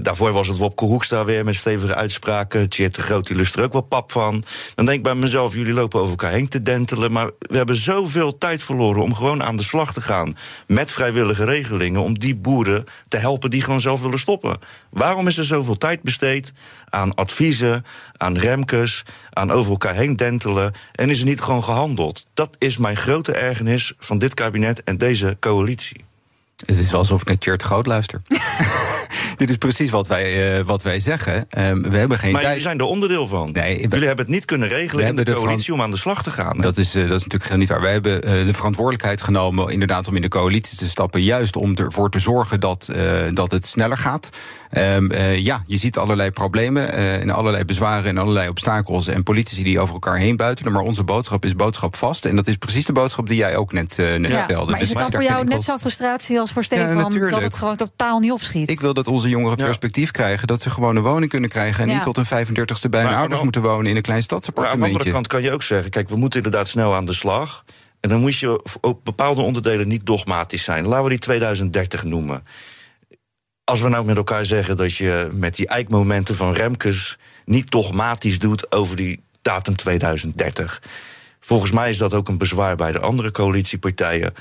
daarvoor 0.01 0.31
was 0.31 0.47
het 0.47 0.57
Wopke 0.57 0.85
Hoekstra 0.85 1.25
weer 1.25 1.45
met 1.45 1.55
stevige 1.55 1.95
uitspraken. 1.95 2.69
Tjeerd 2.69 2.95
de 2.95 3.01
Groot, 3.01 3.27
die 3.27 3.35
lust 3.35 3.55
er 3.55 3.63
ook 3.63 3.71
wel 3.71 3.78
pap 3.81 4.11
van. 4.11 4.43
Dan 4.75 4.85
denk 4.85 4.97
ik 4.97 5.03
bij 5.03 5.15
mezelf, 5.15 5.53
jullie 5.53 5.73
lopen 5.73 5.99
over 5.99 6.09
elkaar 6.09 6.31
heen 6.31 6.47
te 6.47 6.61
dentelen. 6.61 7.11
Maar 7.11 7.31
we 7.39 7.57
hebben 7.57 7.75
zoveel 7.75 8.37
tijd 8.37 8.63
verloren 8.63 9.01
om 9.01 9.15
gewoon 9.15 9.43
aan 9.43 9.55
de 9.55 9.63
slag 9.63 9.93
te 9.93 10.01
gaan. 10.01 10.37
Met 10.67 10.91
vrijwillige 10.91 11.45
regelingen. 11.45 12.01
Om 12.01 12.19
die 12.19 12.35
boeren 12.35 12.85
te 13.07 13.17
helpen 13.17 13.49
die 13.49 13.61
gewoon 13.61 13.81
zelf 13.81 14.01
willen 14.01 14.19
stoppen. 14.19 14.59
Waarom 14.89 15.27
is 15.27 15.37
er 15.37 15.45
zoveel 15.45 15.77
tijd 15.77 16.01
besteed 16.01 16.53
aan 16.89 17.15
adviezen, 17.15 17.85
aan 18.17 18.37
remkes, 18.37 19.03
aan 19.29 19.51
over 19.51 19.71
elkaar 19.71 19.95
heen 19.95 20.15
dentelen. 20.15 20.73
En 20.91 21.09
is 21.09 21.19
er 21.19 21.25
niet 21.25 21.41
gewoon 21.41 21.63
gehandeld? 21.63 22.25
Dat 22.33 22.55
is 22.57 22.77
mijn 22.77 22.97
grote 22.97 23.33
ergernis 23.33 23.93
van 23.99 24.19
dit 24.19 24.33
kabinet 24.33 24.83
en 24.83 24.97
deze 24.97 25.37
coalitie. 25.39 26.05
Het 26.65 26.77
is 26.77 26.91
wel 26.91 26.99
alsof 26.99 27.21
ik 27.21 27.27
naar 27.27 27.37
Tjert 27.37 27.63
Groot 27.63 27.85
luister. 27.85 28.21
Dit 29.39 29.49
is 29.49 29.57
precies 29.57 29.91
wat 29.91 30.07
wij, 30.07 30.59
uh, 30.59 30.65
wat 30.65 30.83
wij 30.83 30.99
zeggen. 30.99 31.47
Um, 31.57 31.81
we 31.89 31.97
hebben 31.97 32.17
geen 32.17 32.31
maar 32.31 32.41
tijd. 32.41 32.53
jullie 32.53 32.61
zijn 32.61 32.79
er 32.79 32.85
onderdeel 32.85 33.27
van. 33.27 33.51
Nee, 33.51 33.75
we, 33.75 33.81
jullie 33.81 34.07
hebben 34.07 34.25
het 34.25 34.33
niet 34.33 34.45
kunnen 34.45 34.67
regelen 34.67 35.05
in 35.05 35.15
de, 35.15 35.25
de 35.25 35.33
coalitie 35.33 35.73
om 35.73 35.81
aan 35.81 35.91
de 35.91 35.97
slag 35.97 36.23
te 36.23 36.31
gaan. 36.31 36.57
Dat 36.57 36.77
is, 36.77 36.95
uh, 36.95 37.09
dat 37.09 37.19
is 37.19 37.27
natuurlijk 37.27 37.59
niet 37.59 37.69
waar. 37.69 37.81
Wij 37.81 37.91
hebben 37.91 38.13
uh, 38.13 38.45
de 38.45 38.53
verantwoordelijkheid 38.53 39.21
genomen 39.21 39.69
inderdaad 39.69 40.07
om 40.07 40.15
in 40.15 40.21
de 40.21 40.27
coalitie 40.27 40.77
te 40.77 40.87
stappen. 40.87 41.23
Juist 41.23 41.55
om 41.55 41.75
ervoor 41.75 42.09
te 42.09 42.19
zorgen 42.19 42.59
dat, 42.59 42.89
dat 43.33 43.51
het 43.51 43.65
sneller 43.65 43.97
gaat. 43.97 44.29
Um, 44.77 45.13
ja, 45.35 45.63
je 45.67 45.77
ziet 45.77 45.97
allerlei 45.97 46.31
problemen 46.31 46.93
en 46.93 47.29
allerlei 47.29 47.65
bezwaren 47.65 48.05
en 48.05 48.17
allerlei 48.17 48.49
obstakels. 48.49 49.07
En 49.07 49.23
politici 49.23 49.63
die 49.63 49.79
over 49.79 49.93
elkaar 49.93 50.17
heen 50.17 50.35
buiten. 50.35 50.71
Maar 50.71 50.81
onze 50.81 51.03
boodschap 51.03 51.45
is 51.45 51.55
boodschap 51.55 51.95
vast. 51.95 52.25
En 52.25 52.35
dat 52.35 52.47
is 52.47 52.55
precies 52.55 52.85
de 52.85 52.93
boodschap 52.93 53.27
die 53.27 53.37
jij 53.37 53.55
ook 53.55 53.73
net, 53.73 53.97
net 53.97 54.31
ja, 54.31 54.37
vertelde. 54.37 54.71
Maar 54.71 54.81
is 54.81 54.87
dus 54.87 55.03
het 55.03 55.11
dan 55.11 55.21
voor 55.21 55.31
jou 55.31 55.45
net 55.45 55.63
zo'n 55.63 55.79
frustratie 55.79 56.39
als 56.39 56.51
voor 56.51 56.63
Stefan 56.63 57.13
ja, 57.13 57.29
dat 57.29 57.41
het 57.41 57.53
gewoon 57.53 57.75
totaal 57.75 58.19
niet 58.19 58.31
opschiet? 58.31 58.69
Ik 58.69 58.79
wil 58.79 58.93
dat 58.93 59.07
onze 59.07 59.29
jongeren 59.29 59.57
perspectief 59.57 60.11
krijgen. 60.11 60.47
Dat 60.47 60.61
ze 60.61 60.69
gewoon 60.69 60.95
een 60.95 61.03
woning 61.03 61.31
kunnen 61.31 61.49
krijgen. 61.49 61.83
En 61.83 61.89
niet 61.89 62.03
tot 62.03 62.17
een 62.17 62.25
35ste 62.25 62.89
bij 62.89 63.03
hun 63.03 63.13
ouders 63.13 63.41
moeten 63.41 63.61
wonen 63.61 63.85
in 63.85 63.95
een 63.95 64.01
klein 64.01 64.23
stadsappartementje. 64.23 64.85
aan 64.85 64.91
de 64.91 64.97
andere 64.97 65.13
kant 65.13 65.27
kan 65.27 65.41
je 65.41 65.51
ook 65.51 65.63
zeggen: 65.63 65.89
kijk, 65.89 66.09
we 66.09 66.15
moeten 66.15 66.43
inderdaad 66.43 66.67
snel 66.67 66.95
aan 66.95 67.05
de 67.05 67.13
slag. 67.13 67.63
En 67.99 68.09
dan 68.09 68.19
moet 68.19 68.37
je 68.37 68.63
op 68.81 69.05
bepaalde 69.05 69.41
onderdelen 69.41 69.87
niet 69.87 70.05
dogmatisch 70.05 70.63
zijn. 70.63 70.87
Laten 70.87 71.03
we 71.03 71.09
die 71.09 71.19
2030 71.19 72.03
noemen. 72.03 72.43
Als 73.69 73.81
we 73.81 73.89
nou 73.89 74.05
met 74.05 74.17
elkaar 74.17 74.45
zeggen 74.45 74.77
dat 74.77 74.95
je 74.95 75.29
met 75.33 75.55
die 75.55 75.67
eikmomenten 75.67 76.35
van 76.35 76.53
Remkes 76.53 77.17
niet 77.45 77.71
dogmatisch 77.71 78.39
doet 78.39 78.71
over 78.71 78.95
die 78.95 79.23
datum 79.41 79.75
2030. 79.75 80.81
Volgens 81.39 81.71
mij 81.71 81.89
is 81.89 81.97
dat 81.97 82.13
ook 82.13 82.27
een 82.27 82.37
bezwaar 82.37 82.75
bij 82.75 82.91
de 82.91 82.99
andere 82.99 83.31
coalitiepartijen 83.31 84.33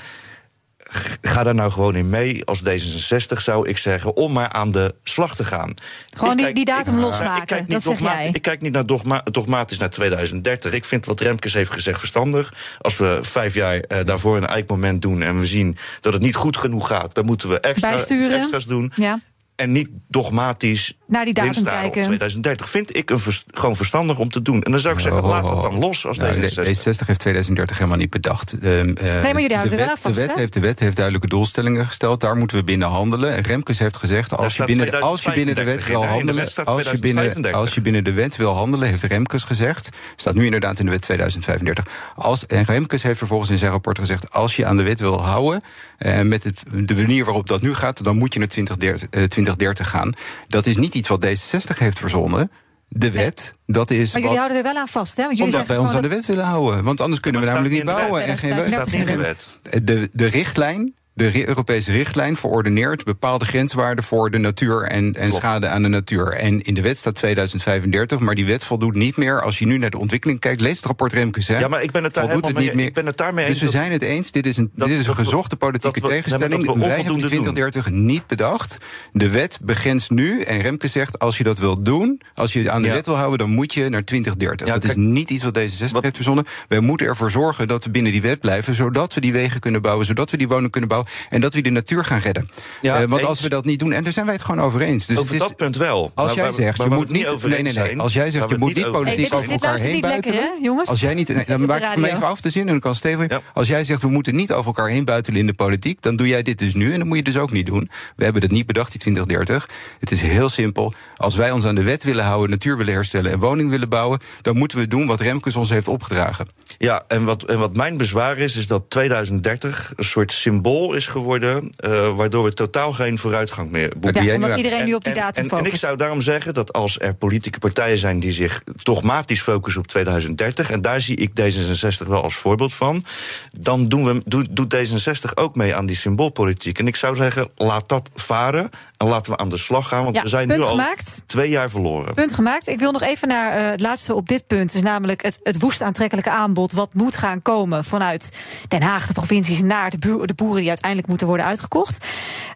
ga 1.21 1.43
daar 1.43 1.55
nou 1.55 1.71
gewoon 1.71 1.95
in 1.95 2.09
mee. 2.09 2.45
Als 2.45 2.61
D66 2.63 3.37
zou 3.37 3.69
ik 3.69 3.77
zeggen, 3.77 4.15
om 4.15 4.31
maar 4.31 4.49
aan 4.49 4.71
de 4.71 4.95
slag 5.03 5.35
te 5.35 5.43
gaan. 5.43 5.73
Gewoon 6.17 6.37
die, 6.37 6.53
die 6.53 6.65
datum 6.65 6.95
ik, 6.95 7.01
losmaken, 7.01 7.41
ik 7.41 7.47
kijk 7.47 7.67
niet 7.67 7.83
dat 7.83 7.83
dogma, 7.83 8.19
Ik 8.19 8.41
kijk 8.41 8.61
niet 8.61 8.73
naar 8.73 8.85
dogma, 8.85 9.21
dogmatisch 9.23 9.77
naar 9.77 9.89
2030. 9.89 10.73
Ik 10.73 10.85
vind 10.85 11.05
wat 11.05 11.19
Remkes 11.19 11.53
heeft 11.53 11.71
gezegd 11.71 11.99
verstandig. 11.99 12.53
Als 12.81 12.97
we 12.97 13.19
vijf 13.21 13.53
jaar 13.53 13.75
uh, 13.75 13.97
daarvoor 14.05 14.37
een 14.37 14.47
eikmoment 14.47 15.01
doen... 15.01 15.21
en 15.21 15.39
we 15.39 15.45
zien 15.45 15.77
dat 16.01 16.13
het 16.13 16.21
niet 16.21 16.35
goed 16.35 16.57
genoeg 16.57 16.87
gaat... 16.87 17.13
dan 17.15 17.25
moeten 17.25 17.49
we 17.49 17.59
extra, 17.59 17.91
extra's 17.91 18.65
doen. 18.65 18.91
Ja. 18.95 19.19
En 19.59 19.71
niet 19.71 19.89
dogmatisch 20.07 20.97
Naar 21.07 21.25
die 21.25 21.33
datum 21.33 21.63
kijken. 21.63 21.87
op 22.01 22.05
2030. 22.05 22.69
Vind 22.69 22.95
ik 22.95 23.09
een 23.09 23.19
vers- 23.19 23.43
gewoon 23.53 23.75
verstandig 23.75 24.19
om 24.19 24.29
te 24.29 24.41
doen. 24.41 24.63
En 24.63 24.71
dan 24.71 24.79
zou 24.79 24.93
ik 24.93 24.99
zeggen, 24.99 25.21
laat 25.21 25.43
dat 25.43 25.61
dan 25.61 25.79
los 25.79 26.05
als 26.05 26.17
Nou, 26.17 26.33
D66. 26.33 26.39
de- 26.39 26.75
D66 26.75 27.07
heeft 27.07 27.19
2030 27.19 27.77
helemaal 27.77 27.97
niet 27.97 28.09
bedacht. 28.09 28.57
Ehm, 28.59 28.89
eh, 28.93 29.21
maar 29.23 29.41
jullie 29.41 29.55
houden 29.55 29.77
de 29.77 29.83
er 29.83 29.87
wet, 29.89 29.99
vast, 29.99 30.15
de, 30.15 30.25
wet 30.27 30.35
heeft, 30.35 30.53
de 30.53 30.59
wet 30.59 30.79
heeft 30.79 30.95
duidelijke 30.95 31.27
doelstellingen 31.27 31.85
gesteld. 31.85 32.21
Daar 32.21 32.35
moeten 32.35 32.57
we 32.57 32.63
binnen 32.63 32.87
handelen. 32.87 33.35
En 33.35 33.41
Remkes 33.43 33.79
heeft 33.79 33.97
gezegd, 33.97 34.37
als 34.37 34.55
je, 34.57 34.65
binnen 34.65 34.91
de, 34.91 34.99
als 34.99 35.23
je 35.23 35.31
binnen 35.31 35.55
de 35.55 35.63
wet 35.63 35.79
2035 35.79 35.87
wil 35.87 36.05
handelen... 36.05 36.35
wet 36.35 36.65
Als 36.65 36.91
je, 36.91 36.99
binnen, 36.99 37.23
2035. 37.23 37.61
als 37.61 37.73
je 37.73 37.81
binnen 37.81 38.03
de 38.03 38.13
wet 38.13 38.35
wil 38.35 38.55
handelen, 38.55 38.87
heeft 38.87 39.03
Remkes 39.03 39.43
gezegd... 39.43 39.89
staat 40.15 40.33
nu 40.35 40.45
inderdaad 40.45 40.79
in 40.79 40.85
de 40.85 40.91
wet 40.91 41.01
2035. 41.01 41.85
Als, 42.15 42.45
en 42.45 42.63
Remkes 42.63 43.03
heeft 43.03 43.17
vervolgens 43.17 43.49
in 43.49 43.57
zijn 43.57 43.71
rapport 43.71 43.99
gezegd... 43.99 44.31
als 44.33 44.55
je 44.55 44.65
aan 44.65 44.77
de 44.77 44.83
wet 44.83 44.99
wil 44.99 45.21
houden, 45.23 45.61
eh, 45.97 46.21
met 46.21 46.43
het, 46.43 46.63
de 46.85 46.95
manier 46.95 47.25
waarop 47.25 47.47
dat 47.47 47.61
nu 47.61 47.73
gaat... 47.73 48.03
dan 48.03 48.17
moet 48.17 48.33
je 48.33 48.39
naar 48.39 48.47
2030, 48.47 49.09
eh, 49.09 49.23
2030 49.55 49.89
gaan. 49.89 50.13
Dat 50.47 50.65
is 50.65 50.77
niet 50.77 50.95
iets 50.95 51.07
wat 51.07 51.25
D66 51.25 51.77
heeft 51.77 51.99
verzonnen... 51.99 52.51
De 52.91 53.11
wet, 53.11 53.53
dat 53.65 53.91
is 53.91 54.13
Maar 54.13 54.21
jullie 54.21 54.27
wat, 54.27 54.37
houden 54.37 54.57
er 54.57 54.73
wel 54.73 54.81
aan 54.81 54.87
vast, 54.87 55.17
hè? 55.17 55.23
Want 55.23 55.37
jullie 55.37 55.53
omdat 55.53 55.67
wij 55.67 55.77
ons 55.77 55.91
aan 55.91 56.01
de 56.01 56.07
wet 56.07 56.25
willen 56.25 56.45
houden. 56.45 56.83
Want 56.83 57.01
anders 57.01 57.21
kunnen 57.21 57.41
we 57.41 57.47
namelijk 57.47 57.73
niet 57.73 57.83
bouwen. 57.83 58.23
En 58.23 58.37
geen 58.37 58.57
Staat 58.57 58.67
staat 58.67 58.91
niet 58.91 58.99
in 58.99 59.05
de 59.05 59.15
wet. 59.17 59.57
de, 59.83 60.09
de 60.11 60.25
richtlijn, 60.25 60.93
de 61.13 61.47
Europese 61.47 61.91
richtlijn, 61.91 62.35
verordeneert 62.35 63.03
bepaalde 63.03 63.45
grenswaarden 63.45 64.03
voor 64.03 64.31
de 64.31 64.37
natuur 64.37 64.81
en, 64.83 65.13
en 65.15 65.31
schade 65.31 65.67
aan 65.67 65.81
de 65.81 65.87
natuur. 65.87 66.27
En 66.31 66.61
in 66.61 66.73
de 66.73 66.81
wet 66.81 66.97
staat 66.97 67.15
2035, 67.15 68.19
maar 68.19 68.35
die 68.35 68.45
wet 68.45 68.63
voldoet 68.63 68.95
niet 68.95 69.17
meer. 69.17 69.41
Als 69.41 69.59
je 69.59 69.65
nu 69.65 69.77
naar 69.77 69.89
de 69.89 69.97
ontwikkeling 69.97 70.39
kijkt, 70.39 70.61
lees 70.61 70.75
het 70.75 70.85
rapport 70.85 71.13
Remkes. 71.13 71.47
Hè, 71.47 71.59
Ja, 71.59 71.67
maar 71.67 71.83
ik 71.83 71.91
ben 71.91 72.03
het 72.03 72.13
daar 72.13 72.23
voldoet 72.23 72.41
helemaal 72.45 72.63
het 72.63 72.73
mee- 72.73 72.81
niet 72.83 72.89
ik 72.89 72.95
ben 72.95 73.05
het 73.05 73.17
daarmee 73.17 73.45
Dus 73.45 73.53
eens 73.53 73.59
we 73.63 73.65
dat- 73.71 73.75
zijn 73.81 73.91
het 73.91 74.01
eens. 74.01 74.31
Dit 74.31 74.45
is 74.45 74.57
een, 74.57 74.71
dat- 74.75 74.87
dit 74.87 74.97
is 74.99 75.05
een 75.07 75.11
we- 75.15 75.23
gezochte 75.23 75.55
politieke 75.55 76.01
we- 76.01 76.07
tegenstelling. 76.07 76.65
dat 76.65 76.73
we 76.75 76.79
Wij 76.79 76.89
hebben 76.89 76.97
die 76.97 77.13
onvoldoende 77.13 77.35
doen. 77.35 77.53
2030 77.53 77.89
niet 77.91 78.27
bedacht. 78.27 78.77
De 79.11 79.29
wet 79.29 79.59
begrenst 79.61 80.09
nu. 80.09 80.41
En 80.41 80.61
Remkes 80.61 80.91
zegt, 80.91 81.19
als 81.19 81.37
je 81.37 81.43
dat 81.43 81.57
wilt 81.59 81.85
doen, 81.85 82.21
als 82.35 82.53
je 82.53 82.71
aan 82.71 82.81
de 82.81 82.87
Ja. 82.87 82.93
wet 82.93 83.05
wil 83.05 83.15
houden, 83.17 83.37
dan 83.39 83.49
moet 83.49 83.73
je 83.73 83.89
naar 83.89 84.03
2030. 84.03 84.67
Ja, 84.67 84.73
dat 84.73 84.83
is 84.83 84.95
niet 84.95 85.29
iets 85.29 85.43
wat 85.43 85.57
D66 85.57 85.91
wat- 85.91 86.03
heeft 86.03 86.15
verzonnen. 86.15 86.45
Wij 86.67 86.79
moeten 86.79 87.07
ervoor 87.07 87.31
zorgen 87.31 87.67
dat 87.67 87.83
we 87.83 87.91
binnen 87.91 88.11
die 88.11 88.21
wet 88.21 88.39
blijven, 88.39 88.73
zodat 88.75 89.13
we 89.13 89.21
die 89.21 89.31
wegen 89.31 89.59
kunnen 89.59 89.81
bouwen, 89.81 90.05
zodat 90.05 90.31
we 90.31 90.37
die 90.37 90.47
woningen 90.47 90.69
kunnen 90.69 90.89
bouwen 90.89 91.08
en 91.29 91.41
dat 91.41 91.53
we 91.53 91.61
de 91.61 91.69
natuur 91.69 92.05
gaan 92.05 92.19
redden. 92.19 92.49
Ja, 92.81 92.93
Eh, 93.01 93.07
want 93.07 93.19
eens. 93.21 93.29
als 93.29 93.41
we 93.41 93.49
dat 93.49 93.65
niet 93.65 93.79
doen, 93.79 93.91
en 93.91 94.03
daar 94.03 94.13
zijn 94.13 94.25
wij 94.25 94.35
het 94.35 94.43
gewoon 94.43 94.61
over 94.61 94.81
eens. 94.81 95.05
Dus 95.05 95.17
Over 95.17 95.33
is- 95.33 95.39
dat 95.39 95.55
punt 95.55 95.77
wel. 95.77 96.11
Als 96.15 96.33
jij 96.33 96.51
zegt, 96.51 96.77
je 96.77 96.83
we 96.83 96.95
moet 96.95 97.09
niet 97.09 97.27
Nee, 97.49 97.61
nee, 97.61 97.73
nee. 97.73 97.99
Als 97.99 98.13
jij 98.13 98.29
zegt, 98.29 98.49
je 98.49 98.57
moet 98.57 98.75
niet 98.75 98.91
politiek 98.91 99.33
over 99.33 99.47
dit 99.47 99.61
elkaar 99.61 99.79
heen 99.79 100.01
buitelen. 100.01 100.35
lekker, 100.35 100.53
hè, 100.57 100.63
jongens? 100.65 100.89
Als 100.89 100.99
jij 100.99 101.13
niet. 101.13 101.47
Dan 101.47 101.65
maak 101.65 101.95
ik 101.97 102.05
even 102.05 102.27
af 102.27 102.41
te 102.41 102.49
zin 102.49 102.61
en 102.61 102.67
dan 102.67 102.79
kan 102.79 102.95
Steven. 102.95 103.41
Als 103.53 103.67
jij 103.67 103.83
zegt, 103.83 104.01
we 104.01 104.07
moeten 104.07 104.35
niet 104.35 104.51
over 104.51 104.65
elkaar 104.65 104.89
heen 104.89 105.05
buitelen 105.05 105.39
in 105.39 105.47
de 105.47 105.53
politiek, 105.53 106.01
dan 106.01 106.15
doe 106.15 106.27
jij 106.27 106.41
dit 106.41 106.57
dus 106.59 106.73
nu. 106.73 106.91
En 106.93 106.97
dat 106.99 107.07
moet 107.07 107.17
je 107.17 107.23
dus 107.23 107.37
ook 107.37 107.51
niet 107.51 107.65
doen. 107.65 107.89
We 108.15 108.23
hebben 108.23 108.41
het 108.41 108.51
niet 108.51 108.65
bedacht, 108.65 108.91
die 108.91 108.99
2030. 108.99 109.69
Het 109.99 110.11
is 110.11 110.21
heel 110.21 110.49
simpel. 110.49 110.93
Als 111.17 111.35
wij 111.35 111.51
ons 111.51 111.65
aan 111.65 111.75
de 111.75 111.83
wet 111.83 112.03
willen 112.03 112.25
houden, 112.25 112.49
natuur 112.49 112.77
willen 112.77 112.93
herstellen 112.93 113.31
en 113.31 113.39
woning 113.39 113.69
willen 113.69 113.89
bouwen, 113.89 114.19
dan 114.41 114.57
moeten 114.57 114.77
we 114.77 114.87
doen 114.87 115.07
wat 115.07 115.21
Remkes 115.21 115.55
ons 115.55 115.69
heeft 115.69 115.87
opgedragen. 115.87 116.47
Ja, 116.77 117.03
en 117.07 117.23
wat, 117.23 117.43
en 117.43 117.59
wat 117.59 117.75
mijn 117.75 117.97
bezwaar 117.97 118.37
is, 118.37 118.55
is 118.55 118.67
dat 118.67 118.83
2030 118.89 119.93
een 119.95 120.03
soort 120.03 120.31
symbool 120.31 120.88
is 120.93 121.07
geworden. 121.07 121.69
eh, 121.75 122.15
waardoor 122.15 122.43
we 122.43 122.53
totaal 122.53 122.93
geen 122.93 123.17
vooruitgang 123.17 123.71
meer 123.71 123.93
boeken. 123.97 124.23
Ja, 124.23 124.35
omdat 124.35 124.57
iedereen 124.57 124.85
nu 124.85 124.93
op 124.93 125.03
die 125.03 125.13
En- 125.13 125.19
datum 125.19 125.49
en, 125.49 125.57
en, 125.57 125.65
ik 125.65 125.75
zou 125.75 125.97
daarom 125.97 126.21
zeggen 126.21 126.53
dat 126.53 126.73
als 126.73 126.99
er 126.99 127.13
politieke 127.15 127.59
partijen 127.59 127.97
zijn 127.97 128.19
die 128.19 128.31
zich 128.31 128.63
dogmatisch 128.83 129.41
focussen 129.41 129.81
op 129.81 129.87
2030, 129.87 130.71
en 130.71 130.81
daar 130.81 131.01
zie 131.01 131.15
ik 131.15 131.29
D66 131.41 132.07
wel 132.07 132.23
als 132.23 132.35
voorbeeld 132.35 132.73
van, 132.73 133.03
dan 133.51 133.87
doen 133.87 134.05
we, 134.05 134.21
doet, 134.25 134.47
doet 134.49 134.75
D66 134.75 135.33
ook 135.33 135.55
mee 135.55 135.75
aan 135.75 135.85
die 135.85 135.95
symboolpolitiek. 135.95 136.79
En 136.79 136.87
ik 136.87 136.95
zou 136.95 137.15
zeggen, 137.15 137.49
laat 137.55 137.89
dat 137.89 138.09
varen 138.15 138.69
en 138.99 139.07
laten 139.07 139.31
we 139.31 139.37
aan 139.37 139.49
de 139.49 139.57
slag 139.57 139.87
gaan, 139.87 140.03
want 140.03 140.15
Ja, 140.15 140.21
we 140.21 140.27
zijn 140.27 140.47
nu 140.47 140.61
al 140.61 140.79
twee 141.25 141.49
jaar 141.49 141.69
verloren. 141.69 142.13
Punt 142.13 142.33
gemaakt. 142.33 142.67
Ik 142.67 142.79
wil 142.79 142.91
nog 142.91 143.01
even 143.01 143.27
naar 143.27 143.51
eh, 143.51 143.69
het 143.69 143.81
laatste 143.81 144.15
op 144.15 144.27
dit 144.27 144.47
punt. 144.47 144.73
Dus 144.73 144.81
namelijk 144.81 145.21
het, 145.21 145.39
het 145.43 145.59
woest 145.59 145.81
aantrekkelijke 145.81 146.29
aanbod. 146.29 146.71
wat 146.71 146.93
moet 146.93 147.15
gaan 147.15 147.41
komen 147.41 147.83
vanuit 147.83 148.31
Den 148.67 148.81
Haag, 148.81 149.07
de 149.07 149.13
provincies. 149.13 149.61
naar 149.61 149.89
de, 149.89 149.97
boer- 149.97 150.27
de 150.27 150.33
boeren 150.33 150.59
die 150.59 150.67
uiteindelijk 150.69 151.07
moeten 151.09 151.27
worden 151.27 151.45
uitgekocht. 151.45 152.05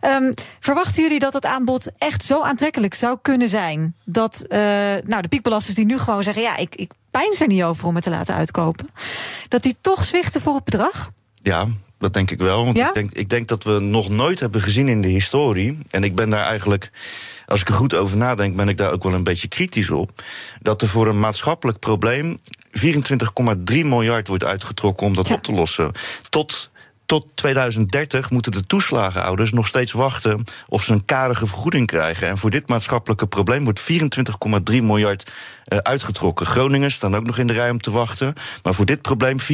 Ehm, 0.01 0.31
verwachten 0.59 1.03
jullie 1.03 1.19
dat 1.19 1.33
het 1.33 1.45
aanbod 1.45 1.91
echt 1.97 2.23
zo 2.23 2.41
aantrekkelijk 2.41 2.93
zou 2.93 3.17
kunnen 3.21 3.49
zijn? 3.49 3.95
dat 4.05 4.41
eh, 4.49 4.59
nou, 5.03 5.21
de 5.21 5.27
piekbelasters 5.27 5.75
die 5.75 5.85
nu 5.85 5.97
gewoon 5.97 6.23
zeggen: 6.23 6.43
ja, 6.43 6.57
ik, 6.57 6.75
ik 6.75 6.91
pijns 7.11 7.41
er 7.41 7.47
niet 7.47 7.63
over 7.63 7.87
om 7.87 7.95
het 7.95 8.03
te 8.03 8.09
laten 8.09 8.35
uitkopen. 8.35 8.87
dat 9.47 9.63
die 9.63 9.75
toch 9.81 10.03
zwichten 10.03 10.41
voor 10.41 10.55
het 10.55 10.63
bedrag? 10.63 11.09
Ja, 11.43 11.65
dat 12.03 12.13
denk 12.13 12.31
ik 12.31 12.39
wel. 12.39 12.65
Want 12.65 12.77
Ja? 12.77 12.87
ik, 12.87 12.93
denk, 12.93 13.11
ik 13.11 13.29
denk 13.29 13.47
dat 13.47 13.63
we 13.63 13.79
nog 13.79 14.09
nooit 14.09 14.39
hebben 14.39 14.61
gezien 14.61 14.87
in 14.87 15.01
de 15.01 15.07
historie. 15.07 15.77
En 15.89 16.03
ik 16.03 16.15
ben 16.15 16.29
daar 16.29 16.45
eigenlijk, 16.45 16.91
als 17.45 17.61
ik 17.61 17.67
er 17.67 17.73
goed 17.73 17.93
over 17.95 18.17
nadenk, 18.17 18.55
ben 18.55 18.69
ik 18.69 18.77
daar 18.77 18.91
ook 18.91 19.03
wel 19.03 19.13
een 19.13 19.23
beetje 19.23 19.47
kritisch 19.47 19.89
op. 19.91 20.23
Dat 20.61 20.81
er 20.81 20.87
voor 20.87 21.07
een 21.07 21.19
maatschappelijk 21.19 21.79
probleem 21.79 22.39
24,3 22.71 23.63
miljard 23.65 24.27
wordt 24.27 24.43
uitgetrokken 24.43 25.05
om 25.07 25.13
dat 25.15 25.27
Ja. 25.27 25.33
op 25.33 25.43
te 25.43 25.51
lossen. 25.53 25.91
Tot. 26.29 26.71
Tot 27.05 27.31
2030 27.35 28.29
moeten 28.29 28.51
de 28.51 28.65
toeslagenouders 28.65 29.51
nog 29.51 29.67
steeds 29.67 29.91
wachten 29.91 30.43
of 30.67 30.83
ze 30.83 30.93
een 30.93 31.05
karige 31.05 31.47
vergoeding 31.47 31.87
krijgen. 31.87 32.27
En 32.27 32.37
voor 32.37 32.49
dit 32.49 32.67
maatschappelijke 32.67 33.27
probleem 33.27 33.63
wordt 33.63 33.81
24,3 33.81 33.85
miljard 34.65 35.31
eh, 35.63 35.77
uitgetrokken. 35.77 36.45
Groningen 36.45 36.91
staan 36.91 37.15
ook 37.15 37.25
nog 37.25 37.37
in 37.37 37.47
de 37.47 37.53
rij 37.53 37.69
om 37.69 37.79
te 37.79 37.91
wachten. 37.91 38.33
Maar 38.63 38.73
voor 38.73 38.85
dit 38.85 39.01
probleem 39.01 39.37
24,3 39.39 39.45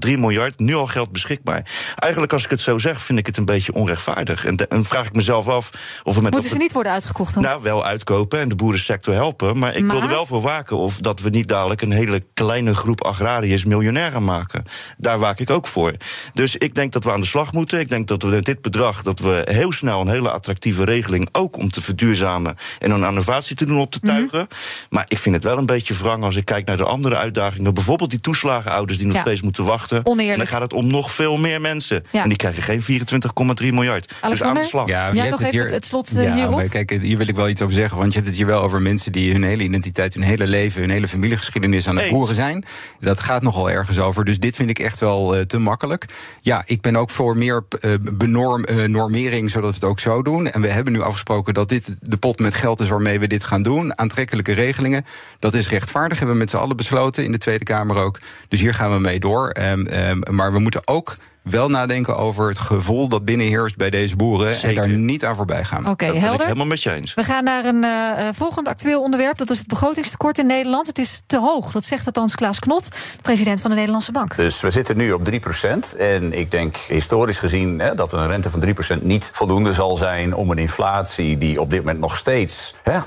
miljard, 0.00 0.58
nu 0.58 0.74
al 0.74 0.86
geld 0.86 1.12
beschikbaar. 1.12 1.70
Eigenlijk, 1.96 2.32
als 2.32 2.44
ik 2.44 2.50
het 2.50 2.60
zo 2.60 2.78
zeg, 2.78 3.02
vind 3.02 3.18
ik 3.18 3.26
het 3.26 3.36
een 3.36 3.44
beetje 3.44 3.74
onrechtvaardig. 3.74 4.44
En, 4.44 4.56
de- 4.56 4.66
en 4.68 4.84
vraag 4.84 5.06
ik 5.06 5.14
mezelf 5.14 5.48
af 5.48 5.70
of 6.04 6.14
we 6.14 6.22
met 6.22 6.32
Moeten 6.32 6.50
ze 6.50 6.56
niet 6.56 6.72
worden 6.72 6.92
uitgekocht 6.92 7.34
dan? 7.34 7.42
nou, 7.42 7.62
wel 7.62 7.84
uitkopen 7.84 8.40
en 8.40 8.48
de 8.48 8.54
boerensector 8.56 9.14
helpen. 9.14 9.58
Maar 9.58 9.74
ik 9.74 9.82
Maar- 9.84 9.94
wil 9.94 10.04
er 10.04 10.10
wel 10.10 10.26
voor 10.26 10.40
waken 10.42 10.76
of 10.76 10.96
dat 10.98 11.20
we 11.20 11.28
niet 11.30 11.48
dadelijk 11.48 11.82
een 11.82 11.92
hele 11.92 12.24
kleine 12.34 12.74
groep 12.74 13.04
agrariërs 13.04 13.64
miljonair 13.64 14.10
gaan 14.10 14.24
maken. 14.24 14.64
Daar 14.96 15.18
waak 15.18 15.38
ik 15.40 15.50
ook 15.50 15.66
voor. 15.66 15.92
Dus 16.34 16.56
ik 16.56 16.67
denk 16.74 16.92
dat 16.92 17.04
we 17.04 17.12
aan 17.12 17.20
de 17.20 17.26
slag 17.26 17.52
moeten. 17.52 17.80
Ik 17.80 17.88
denk 17.90 18.08
dat 18.08 18.22
we 18.22 18.28
met 18.28 18.44
dit 18.44 18.60
bedrag 18.62 19.02
dat 19.02 19.18
we 19.18 19.42
heel 19.50 19.72
snel 19.72 20.00
een 20.00 20.08
hele 20.08 20.30
attractieve 20.30 20.84
regeling, 20.84 21.28
ook 21.32 21.56
om 21.56 21.70
te 21.70 21.80
verduurzamen 21.82 22.54
en 22.78 22.90
een 22.90 23.04
innovatie 23.08 23.56
te 23.56 23.64
doen 23.64 23.78
op 23.78 23.90
te 23.90 24.00
tuigen. 24.00 24.38
Mhm. 24.38 24.54
Maar 24.90 25.04
ik 25.08 25.18
vind 25.18 25.34
het 25.34 25.44
wel 25.44 25.58
een 25.58 25.66
beetje 25.66 25.94
wrang 25.94 26.24
als 26.24 26.36
ik 26.36 26.44
kijk 26.44 26.66
naar 26.66 26.76
de 26.76 26.84
andere 26.84 27.16
uitdagingen. 27.16 27.74
Bijvoorbeeld 27.74 28.10
die 28.10 28.20
toeslagenouders 28.20 28.98
die 28.98 29.06
nog 29.06 29.16
Ja. 29.16 29.22
steeds 29.22 29.42
moeten 29.42 29.64
wachten. 29.64 30.06
Oneerlijk. 30.06 30.32
En 30.32 30.38
dan 30.38 30.46
gaat 30.46 30.60
het 30.60 30.72
om 30.72 30.86
nog 30.86 31.12
veel 31.12 31.36
meer 31.36 31.60
mensen. 31.60 32.04
Ja. 32.10 32.22
En 32.22 32.28
die 32.28 32.38
krijgen 32.38 32.62
geen 32.62 32.82
24,3 32.82 33.72
miljard. 33.72 34.14
Dus 34.28 34.42
aan 34.42 34.54
de 34.54 34.64
slag. 34.64 34.86
Ja, 34.86 35.04
Jij 35.04 35.12
je 35.14 35.18
hebt 35.18 35.30
nog 35.30 35.38
het 35.40 35.48
even 35.48 35.64
hier, 35.64 35.74
het 35.74 35.84
slot, 35.84 36.10
eh, 36.16 36.24
ja, 36.24 36.34
hierop? 36.34 36.54
Maar 36.54 36.68
kijk, 36.68 36.90
hier 36.90 37.16
wil 37.18 37.28
ik 37.28 37.36
wel 37.36 37.48
iets 37.48 37.62
over 37.62 37.74
zeggen. 37.74 37.98
Want 37.98 38.08
je 38.12 38.14
hebt 38.18 38.28
het 38.30 38.36
hier 38.38 38.46
wel 38.46 38.62
over 38.62 38.82
mensen 38.82 39.12
die 39.12 39.32
hun 39.32 39.42
hele 39.42 39.62
identiteit, 39.62 40.14
hun 40.14 40.22
hele 40.22 40.46
leven, 40.46 40.80
hun 40.80 40.90
hele 40.90 41.08
familiegeschiedenis 41.08 41.88
aan 41.88 41.94
het 41.94 42.04
Eens. 42.04 42.12
boeren 42.12 42.34
zijn. 42.34 42.64
Dat 43.00 43.20
gaat 43.20 43.42
nogal 43.42 43.70
ergens 43.70 43.98
over. 43.98 44.24
Dus 44.24 44.38
dit 44.38 44.56
vind 44.56 44.70
ik 44.70 44.78
echt 44.78 45.00
wel 45.00 45.36
eh, 45.36 45.40
te 45.42 45.58
makkelijk. 45.58 46.04
Ja, 46.40 46.57
ik 46.66 46.80
ben 46.80 46.96
ook 46.96 47.10
voor 47.10 47.36
meer 47.36 47.64
eh, 47.80 47.92
benorm, 48.12 48.64
eh, 48.64 48.84
normering, 48.84 49.50
zodat 49.50 49.70
we 49.70 49.74
het 49.74 49.84
ook 49.84 50.00
zo 50.00 50.22
doen. 50.22 50.46
En 50.46 50.60
we 50.60 50.68
hebben 50.68 50.92
nu 50.92 51.00
afgesproken 51.00 51.54
dat 51.54 51.68
dit 51.68 51.96
de 52.00 52.16
pot 52.16 52.38
met 52.38 52.54
geld 52.54 52.80
is 52.80 52.88
waarmee 52.88 53.18
we 53.18 53.26
dit 53.26 53.44
gaan 53.44 53.62
doen. 53.62 53.98
Aantrekkelijke 53.98 54.52
regelingen. 54.52 55.04
Dat 55.38 55.54
is 55.54 55.68
rechtvaardig, 55.68 56.18
hebben 56.18 56.36
we 56.36 56.42
met 56.42 56.50
z'n 56.50 56.56
allen 56.56 56.76
besloten 56.76 57.24
in 57.24 57.32
de 57.32 57.38
Tweede 57.38 57.64
Kamer 57.64 57.96
ook. 57.96 58.18
Dus 58.48 58.60
hier 58.60 58.74
gaan 58.74 58.92
we 58.92 58.98
mee 58.98 59.20
door. 59.20 59.48
Ehm, 59.48 59.86
ehm, 59.86 60.18
maar 60.30 60.52
we 60.52 60.58
moeten 60.58 60.88
ook 60.88 61.16
wel 61.50 61.68
nadenken 61.68 62.16
over 62.16 62.48
het 62.48 62.58
gevoel 62.58 63.08
dat 63.08 63.24
binnenheerst 63.24 63.76
bij 63.76 63.90
deze 63.90 64.16
boeren. 64.16 64.54
Zeker. 64.54 64.82
En 64.82 64.88
daar 64.88 64.98
niet 64.98 65.24
aan 65.24 65.36
voorbij 65.36 65.64
gaan. 65.64 65.88
Oké, 65.88 65.88
dat 65.88 65.96
ben 65.96 66.14
ik 66.14 66.20
helder. 66.20 66.46
helemaal 66.46 66.66
met 66.66 66.82
je 66.82 66.92
eens. 66.92 67.14
We 67.14 67.22
gaan 67.22 67.44
naar 67.44 67.64
een 67.64 67.84
eh, 67.84 68.28
eh, 68.28 68.34
volgend 68.34 68.68
actueel 68.68 69.02
onderwerp. 69.02 69.38
Dat 69.38 69.50
is 69.50 69.58
het 69.58 69.66
begrotingstekort 69.66 70.38
in 70.38 70.46
Nederland. 70.46 70.86
Het 70.86 70.98
is 70.98 71.22
te 71.26 71.38
hoog. 71.38 71.72
Dat 71.72 71.84
zegt 71.84 72.06
althans 72.06 72.34
Klaas 72.34 72.58
Knot, 72.58 72.88
president 73.22 73.60
van 73.60 73.70
de 73.70 73.76
Nederlandse 73.76 74.12
Bank. 74.12 74.36
Dus 74.36 74.60
we 74.60 74.70
zitten 74.70 74.96
nu 74.96 75.12
op 75.12 75.24
3%. 75.24 75.96
En 75.98 76.32
ik 76.32 76.50
denk 76.50 76.76
historisch 76.76 77.38
gezien 77.38 77.78
hè, 77.78 77.94
dat 77.94 78.12
een 78.12 78.26
rente 78.26 78.50
van 78.50 78.64
3% 78.98 79.02
niet 79.02 79.30
voldoende 79.32 79.72
zal 79.72 79.96
zijn 79.96 80.34
om 80.34 80.50
een 80.50 80.58
inflatie 80.58 81.38
die 81.38 81.60
op 81.60 81.70
dit 81.70 81.80
moment 81.80 81.98
nog 81.98 82.16
steeds 82.16 82.74
hè, 82.82 82.98
8%, 82.98 83.02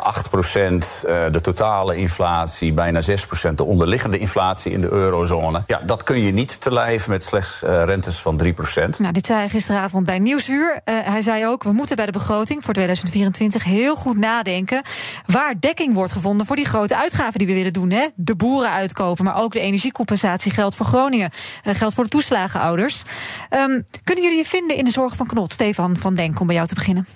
eh, 1.08 1.26
de 1.32 1.42
totale 1.42 1.96
inflatie, 1.96 2.74
bijna 2.74 3.02
6%, 3.02 3.58
de 3.58 3.64
onderliggende 3.64 4.18
inflatie 4.18 4.72
in 4.72 4.82
de 4.82 4.90
eurozone. 4.90 5.64
Ja, 5.68 5.82
dat 5.86 6.04
kun 6.04 6.20
je 6.20 6.32
niet 6.32 6.62
te 6.62 6.74
lijf 6.74 7.08
met 7.08 7.24
slechts 7.24 7.62
rentes 7.62 8.16
van 8.16 8.31
3%. 8.38 8.98
Nou, 8.98 9.12
dit 9.14 9.26
zei 9.26 9.40
hij 9.40 9.50
gisteravond 9.50 10.06
bij 10.06 10.20
Nieuwsuur. 10.20 10.82
Eh, 10.84 10.96
hij 11.04 11.22
zei 11.22 11.48
ook, 11.48 11.64
we 11.64 11.72
moeten 11.72 11.96
bij 11.96 12.06
de 12.06 12.12
begroting 12.12 12.64
voor 12.64 12.74
2024 12.74 13.64
heel 13.64 13.96
goed 13.96 14.18
nadenken... 14.18 14.82
waar 15.26 15.60
dekking 15.60 15.94
wordt 15.94 16.12
gevonden 16.12 16.46
voor 16.46 16.56
die 16.56 16.66
grote 16.66 16.98
uitgaven 16.98 17.40
die 17.40 17.48
we 17.48 17.54
willen 17.54 17.74
doen. 17.74 17.90
Hè? 17.92 18.08
De 18.16 18.36
boeren 18.36 18.72
uitkopen, 18.72 19.26
maar 19.26 19.36
ook 19.36 19.54
de 19.54 19.60
energiecompensatie 19.60 20.52
geldt 20.52 20.76
voor 20.76 20.86
Groningen. 20.86 21.30
eh, 21.64 21.76
geldt 21.76 21.94
voor 21.94 22.04
de 22.04 22.10
toeslagenouders. 22.10 23.04
Ehm, 23.50 23.82
kunnen 24.04 24.24
jullie 24.24 24.40
je 24.40 24.46
vinden 24.46 24.78
in 24.78 24.86
de 24.86 24.92
zorg 24.92 25.16
van 25.16 25.28
Knot? 25.28 25.52
Stefan 25.52 25.98
van 25.98 26.16
Denk, 26.16 26.40
om 26.40 26.48
bij 26.48 26.56
jou 26.56 26.68
te 26.68 26.76
beginnen. 26.76 27.08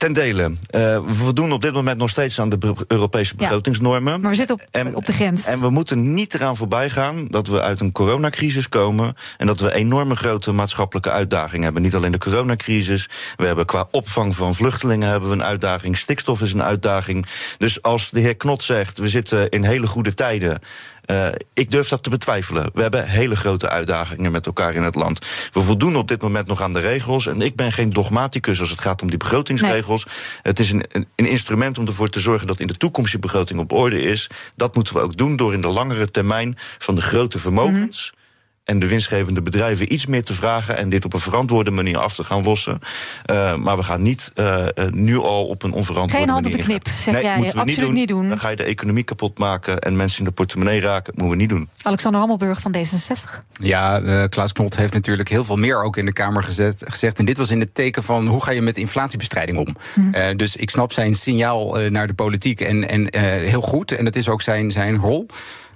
Ten 0.00 0.12
dele. 0.12 0.42
Uh, 0.42 0.56
we 0.70 1.14
voldoen 1.14 1.52
op 1.52 1.62
dit 1.62 1.72
moment 1.72 1.98
nog 1.98 2.10
steeds 2.10 2.40
aan 2.40 2.48
de 2.48 2.74
Europese 2.86 3.36
begrotingsnormen. 3.36 4.12
Ja, 4.12 4.18
maar 4.18 4.30
we 4.30 4.36
zitten 4.36 4.54
op, 4.54 4.66
en, 4.70 4.96
op 4.96 5.06
de 5.06 5.12
grens. 5.12 5.44
En 5.44 5.60
we 5.60 5.70
moeten 5.70 6.14
niet 6.14 6.34
eraan 6.34 6.56
voorbij 6.56 6.90
gaan 6.90 7.26
dat 7.28 7.46
we 7.46 7.60
uit 7.60 7.80
een 7.80 7.92
coronacrisis 7.92 8.68
komen. 8.68 9.14
En 9.38 9.46
dat 9.46 9.60
we 9.60 9.74
enorme 9.74 10.16
grote 10.16 10.52
maatschappelijke 10.52 11.10
uitdagingen 11.10 11.64
hebben. 11.64 11.82
Niet 11.82 11.94
alleen 11.94 12.12
de 12.12 12.18
coronacrisis. 12.18 13.08
We 13.36 13.46
hebben 13.46 13.66
qua 13.66 13.88
opvang 13.90 14.36
van 14.36 14.54
vluchtelingen 14.54 15.08
hebben 15.08 15.28
we 15.28 15.34
een 15.34 15.44
uitdaging. 15.44 15.96
Stikstof 15.96 16.40
is 16.40 16.52
een 16.52 16.62
uitdaging. 16.62 17.26
Dus 17.58 17.82
als 17.82 18.10
de 18.10 18.20
heer 18.20 18.36
Knot 18.36 18.62
zegt, 18.62 18.98
we 18.98 19.08
zitten 19.08 19.50
in 19.50 19.64
hele 19.64 19.86
goede 19.86 20.14
tijden. 20.14 20.60
Uh, 21.10 21.28
ik 21.54 21.70
durf 21.70 21.88
dat 21.88 22.02
te 22.02 22.10
betwijfelen. 22.10 22.70
We 22.74 22.82
hebben 22.82 23.08
hele 23.08 23.36
grote 23.36 23.68
uitdagingen 23.68 24.32
met 24.32 24.46
elkaar 24.46 24.74
in 24.74 24.82
het 24.82 24.94
land. 24.94 25.26
We 25.52 25.60
voldoen 25.60 25.96
op 25.96 26.08
dit 26.08 26.22
moment 26.22 26.46
nog 26.46 26.62
aan 26.62 26.72
de 26.72 26.80
regels. 26.80 27.26
En 27.26 27.40
ik 27.40 27.56
ben 27.56 27.72
geen 27.72 27.92
dogmaticus 27.92 28.60
als 28.60 28.70
het 28.70 28.80
gaat 28.80 29.02
om 29.02 29.08
die 29.08 29.18
begrotingsregels. 29.18 30.04
Nee. 30.04 30.14
Het 30.42 30.58
is 30.58 30.70
een, 30.70 30.84
een, 30.88 31.06
een, 31.16 31.26
instrument 31.26 31.78
om 31.78 31.86
ervoor 31.86 32.08
te 32.08 32.20
zorgen 32.20 32.46
dat 32.46 32.60
in 32.60 32.66
de 32.66 32.76
toekomst 32.76 33.10
die 33.10 33.20
begroting 33.20 33.60
op 33.60 33.72
orde 33.72 34.02
is. 34.02 34.30
Dat 34.56 34.74
moeten 34.74 34.94
we 34.94 35.00
ook 35.00 35.16
doen 35.16 35.36
door 35.36 35.52
in 35.52 35.60
de 35.60 35.68
langere 35.68 36.10
termijn 36.10 36.58
van 36.78 36.94
de 36.94 37.02
grote 37.02 37.38
vermogens. 37.38 38.12
Mm 38.12 38.18
en 38.70 38.78
de 38.78 38.88
winstgevende 38.88 39.42
bedrijven 39.42 39.92
iets 39.92 40.06
meer 40.06 40.24
te 40.24 40.34
vragen 40.34 40.76
en 40.76 40.88
dit 40.88 41.04
op 41.04 41.12
een 41.12 41.20
verantwoorde 41.20 41.70
manier 41.70 41.98
af 41.98 42.14
te 42.14 42.24
gaan 42.24 42.42
lossen. 42.42 42.78
Uh, 43.26 43.56
maar 43.56 43.76
we 43.76 43.82
gaan 43.82 44.02
niet 44.02 44.32
uh, 44.34 44.66
nu 44.90 45.16
al 45.18 45.46
op 45.46 45.62
een 45.62 45.72
onverantwoorde 45.72 46.26
manier. 46.26 46.26
Geen 46.26 46.28
hand 46.28 46.46
op 46.46 46.52
de 46.52 46.58
knip, 46.58 46.86
zeg 46.96 47.14
nee, 47.14 47.22
jij. 47.22 47.36
Absoluut 47.36 47.66
niet 47.66 47.80
doen. 47.80 47.94
niet 47.94 48.08
doen. 48.08 48.28
Dan 48.28 48.38
ga 48.38 48.48
je 48.48 48.56
de 48.56 48.62
economie 48.62 49.04
kapot 49.04 49.38
maken 49.38 49.78
en 49.78 49.96
mensen 49.96 50.18
in 50.18 50.24
de 50.24 50.30
portemonnee 50.30 50.80
raken. 50.80 51.12
Dat 51.12 51.22
moeten 51.22 51.36
we 51.36 51.42
niet 51.42 51.48
doen. 51.48 51.68
Alexander 51.82 52.20
Hammelburg 52.20 52.60
van 52.60 52.74
D66. 52.76 53.38
Ja, 53.52 54.00
uh, 54.00 54.24
Klaas 54.24 54.52
Knot 54.52 54.76
heeft 54.76 54.92
natuurlijk 54.92 55.28
heel 55.28 55.44
veel 55.44 55.56
meer 55.56 55.82
ook 55.82 55.96
in 55.96 56.04
de 56.04 56.12
Kamer 56.12 56.42
gezet, 56.42 56.84
gezegd. 56.88 57.18
En 57.18 57.24
dit 57.24 57.36
was 57.36 57.50
in 57.50 57.60
het 57.60 57.74
teken 57.74 58.02
van 58.02 58.26
hoe 58.26 58.42
ga 58.42 58.50
je 58.50 58.62
met 58.62 58.78
inflatiebestrijding 58.78 59.58
om. 59.58 59.76
Mm 59.94 60.12
-hmm. 60.12 60.36
dus 60.36 60.56
ik 60.56 60.70
snap 60.70 60.92
zijn 60.92 61.14
signaal 61.14 61.76
naar 61.88 62.06
de 62.06 62.14
politiek 62.14 62.60
en, 62.60 62.88
en 62.88 63.18
heel 63.18 63.62
goed. 63.62 63.92
En 63.92 64.04
dat 64.04 64.16
is 64.16 64.28
ook 64.28 64.42
zijn, 64.42 64.70
zijn 64.70 64.96
rol. 64.96 65.28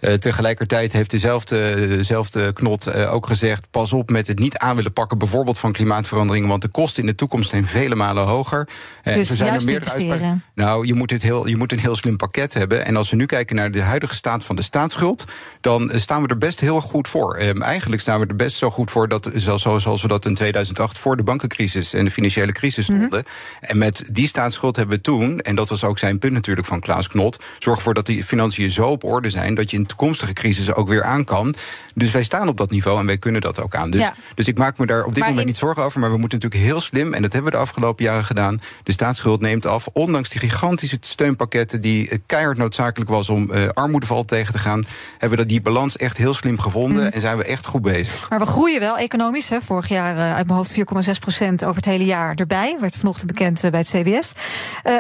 Uh, 0.05 0.13
tegelijkertijd 0.13 0.93
heeft 0.93 1.11
dezelfde, 1.11 1.89
dezelfde 1.89 2.53
knot 2.53 2.89
uh, 2.89 3.15
ook 3.15 3.27
gezegd: 3.27 3.67
pas 3.71 3.93
op 3.93 4.11
met 4.11 4.27
het 4.27 4.39
niet 4.39 4.59
aan 4.59 4.77
willen 4.77 4.93
pakken, 4.93 5.19
bijvoorbeeld 5.19 5.59
van 5.59 5.73
klimaatverandering, 5.73 6.47
want 6.47 6.63
de 6.63 6.69
kosten 6.69 7.03
in 7.03 7.09
de 7.09 7.15
toekomst 7.15 7.51
zijn 7.51 7.67
vele 7.67 7.95
malen 7.95 8.25
hoger. 8.25 8.69
Uh, 9.05 9.15
dus 9.15 9.31
er 9.31 9.37
zijn 9.37 9.55
er 9.55 9.65
meerdere 9.65 9.91
uitspraken. 9.91 10.43
Nou, 10.55 10.87
je 10.87 10.95
moet, 10.95 11.11
het 11.11 11.23
heel, 11.23 11.47
je 11.47 11.57
moet 11.57 11.73
een 11.73 11.79
heel 11.79 11.97
slim 11.97 12.17
pakket 12.17 12.55
hebben. 12.55 12.85
En 12.85 12.97
als 12.97 13.11
we 13.11 13.17
nu 13.17 13.27
kijken 13.27 13.57
naar 13.57 13.71
de 13.71 13.81
huidige 13.81 14.15
staat 14.15 14.45
van 14.45 14.57
de 14.57 14.63
staatsschuld, 14.63 15.25
dan 15.61 15.91
staan 15.95 16.23
we 16.23 16.29
er 16.29 16.39
best 16.39 16.61
heel 16.61 16.81
goed 16.81 17.09
voor. 17.09 17.41
Um, 17.41 17.63
eigenlijk 17.63 18.03
staan 18.03 18.21
we 18.21 18.27
er 18.27 18.37
best 18.37 18.57
zo 18.57 18.71
goed 18.71 18.91
voor 18.91 19.09
dat, 19.09 19.31
zoals 19.35 20.03
we 20.03 20.09
dat 20.09 20.27
in 20.27 20.35
2008 20.35 20.99
voor 20.99 21.17
de 21.17 21.23
bankencrisis 21.23 21.93
en 21.93 22.05
de 22.05 22.11
financiële 22.11 22.53
crisis 22.53 22.85
stonden. 22.85 23.09
Mm 23.09 23.13
-hmm. 23.13 23.69
En 23.69 23.79
met 23.79 24.05
die 24.11 24.27
staatsschuld 24.27 24.77
hebben 24.77 24.97
we 24.97 25.03
toen, 25.03 25.41
en 25.41 25.55
dat 25.55 25.69
was 25.69 25.85
ook 25.85 25.99
zijn 25.99 26.19
punt 26.19 26.33
natuurlijk 26.33 26.67
van 26.67 26.81
Klaas 26.81 27.09
Knot, 27.09 27.43
zorg 27.59 27.77
ervoor 27.77 27.95
dat 27.95 28.07
die 28.07 28.25
financiën 28.25 28.71
zo 28.71 28.87
op 28.87 29.05
orde 29.05 29.31
zijn 29.31 29.55
dat 29.55 29.71
je 29.71 29.77
in 29.77 29.87
toekomstige 29.97 30.33
crisis 30.33 30.75
ook 30.75 30.89
weer 30.89 31.03
aan 31.03 31.25
kan. 31.25 31.55
Dus 31.95 32.11
wij 32.11 32.23
staan 32.23 32.49
op 32.49 32.57
dat 32.57 32.71
niveau 32.71 32.99
en 33.01 33.07
wij 33.07 33.19
kunnen 33.19 33.41
dat 33.41 33.61
ook 33.61 33.75
aan. 33.75 33.91
Dus, 33.91 34.01
ja. 34.01 34.15
dus 34.35 34.49
ik 34.49 34.59
maak 34.59 34.79
me 34.79 34.87
daar 34.87 35.05
op 35.05 35.11
dit 35.11 35.19
maar 35.19 35.29
moment 35.29 35.47
niet 35.47 35.57
zorgen 35.57 35.83
over. 35.83 36.01
Maar 36.01 36.11
we 36.11 36.17
moeten 36.17 36.39
natuurlijk 36.39 36.71
heel 36.71 36.81
slim, 36.81 37.15
en 37.15 37.23
dat 37.23 37.33
hebben 37.33 37.51
we 37.51 37.57
de 37.57 37.63
afgelopen 37.63 38.05
jaren 38.05 38.25
gedaan. 38.25 38.61
De 38.83 38.93
staatsschuld 38.93 39.41
neemt 39.41 39.67
af. 39.67 39.89
Ondanks 39.93 40.29
die 40.29 40.41
gigantische 40.41 40.97
steunpakketten 41.01 41.81
die 41.81 42.21
keihard 42.27 42.57
noodzakelijk 42.57 43.11
was 43.11 43.29
om 43.29 43.51
uh, 43.53 43.69
armoedeval 43.69 44.25
tegen 44.25 44.53
te 44.53 44.59
gaan, 44.59 44.87
hebben 45.19 45.39
we 45.39 45.47
die 45.47 45.63
balans 45.63 45.97
echt 45.97 46.17
heel 46.17 46.35
slim 46.35 46.59
gevonden 46.59 47.03
mm. 47.03 47.11
en 47.11 47.21
zijn 47.21 47.37
we 47.37 47.45
echt 47.45 47.67
goed 47.67 47.83
bezig. 47.83 48.31
Maar 48.31 48.39
we 48.39 48.47
groeien 48.47 48.81
wel 48.81 48.99
economisch. 48.99 49.49
Hè. 49.49 49.61
Vorig 49.61 49.89
jaar 49.89 50.15
uh, 50.15 50.35
uit 50.35 50.47
mijn 50.47 50.59
hoofd 50.59 50.75
4,6 50.75 51.19
procent 51.21 51.65
over 51.65 51.77
het 51.77 51.85
hele 51.85 52.05
jaar 52.05 52.35
erbij. 52.35 52.77
Werd 52.81 52.97
vanochtend 52.97 53.27
bekend 53.27 53.65
uh, 53.65 53.71
bij 53.71 53.81
het 53.81 53.89
CBS. 53.89 54.33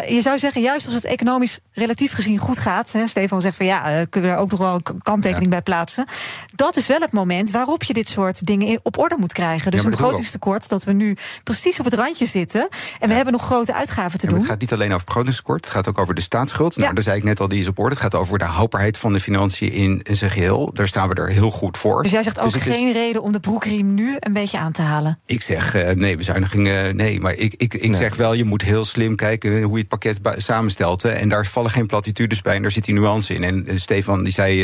je 0.08 0.20
zou 0.20 0.38
zeggen, 0.38 0.62
juist 0.62 0.86
als 0.86 0.94
het 0.94 1.04
economisch 1.04 1.58
relatief 1.72 2.12
gezien 2.12 2.38
goed 2.38 2.58
gaat. 2.58 2.92
Hè, 2.92 3.06
Stefan 3.06 3.40
zegt 3.40 3.56
van 3.56 3.66
ja, 3.66 4.04
kunnen 4.10 4.30
we 4.30 4.36
er 4.36 4.42
ook 4.42 4.50
nog 4.50 4.60
wel 4.60 4.73
kanttekening 5.02 5.50
bij 5.50 5.62
plaatsen. 5.62 6.06
Dat 6.54 6.76
is 6.76 6.86
wel 6.86 7.00
het 7.00 7.12
moment 7.12 7.50
waarop 7.50 7.82
je 7.82 7.92
dit 7.92 8.08
soort 8.08 8.46
dingen 8.46 8.80
op 8.82 8.98
orde 8.98 9.16
moet 9.18 9.32
krijgen. 9.32 9.70
Dus 9.70 9.80
ja, 9.80 9.86
een 9.86 9.92
begrotingstekort, 9.92 10.68
dat 10.68 10.84
we 10.84 10.92
nu 10.92 11.16
precies 11.44 11.78
op 11.78 11.84
het 11.84 11.94
randje 11.94 12.26
zitten. 12.26 12.68
En 13.00 13.08
we 13.08 13.14
hebben 13.14 13.32
nog 13.32 13.44
grote 13.44 13.74
uitgaven 13.74 14.18
te 14.18 14.26
doen. 14.26 14.38
Het 14.38 14.46
gaat 14.46 14.60
niet 14.60 14.72
alleen 14.72 14.92
over 14.92 15.04
begrotingstekort, 15.06 15.64
het 15.64 15.74
gaat 15.74 15.88
ook 15.88 15.98
over 15.98 16.14
de 16.14 16.20
staatsschuld. 16.20 16.76
Nou, 16.76 16.94
daar 16.94 17.02
zei 17.02 17.16
ik 17.16 17.24
net 17.24 17.40
al, 17.40 17.48
die 17.48 17.60
is 17.60 17.68
op 17.68 17.78
orde. 17.78 17.94
Het 17.94 18.02
gaat 18.02 18.14
over 18.14 18.38
de 18.38 18.44
houdbaarheid 18.44 18.98
van 18.98 19.12
de 19.12 19.20
financiën 19.20 19.72
in 19.72 20.00
zijn 20.10 20.30
geheel. 20.30 20.72
Daar 20.72 20.86
staan 20.86 21.08
we 21.08 21.14
er 21.14 21.28
heel 21.28 21.50
goed 21.50 21.78
voor. 21.78 22.02
Dus 22.02 22.12
jij 22.12 22.22
zegt 22.22 22.40
ook 22.40 22.52
dus 22.52 22.62
geen 22.62 22.88
is... 22.88 22.94
reden 22.94 23.22
om 23.22 23.32
de 23.32 23.40
broekriem 23.40 23.94
nu 23.94 24.16
een 24.18 24.32
beetje 24.32 24.58
aan 24.58 24.72
te 24.72 24.82
halen? 24.82 25.18
Ik 25.26 25.42
zeg 25.42 25.76
uh, 25.76 25.90
nee, 25.90 26.16
bezuinigingen, 26.16 26.96
nee. 26.96 27.20
Maar 27.20 27.32
ik, 27.32 27.54
ik, 27.54 27.74
ik 27.74 27.90
nee. 27.90 27.94
zeg 27.94 28.16
wel, 28.16 28.34
je 28.34 28.44
moet 28.44 28.62
heel 28.62 28.84
slim 28.84 29.16
kijken 29.16 29.62
hoe 29.62 29.72
je 29.72 29.78
het 29.78 29.88
pakket 29.88 30.18
samenstelt. 30.42 31.04
En 31.04 31.28
daar 31.28 31.46
vallen 31.46 31.70
geen 31.70 31.86
platitudes 31.86 32.40
bij 32.40 32.56
en 32.56 32.62
daar 32.62 32.70
zit 32.70 32.84
die 32.84 32.94
nuance 32.94 33.34
in. 33.34 33.44
En 33.44 33.64
uh, 33.72 33.78
Stefan 33.78 34.24
die 34.24 34.32
zei, 34.32 34.63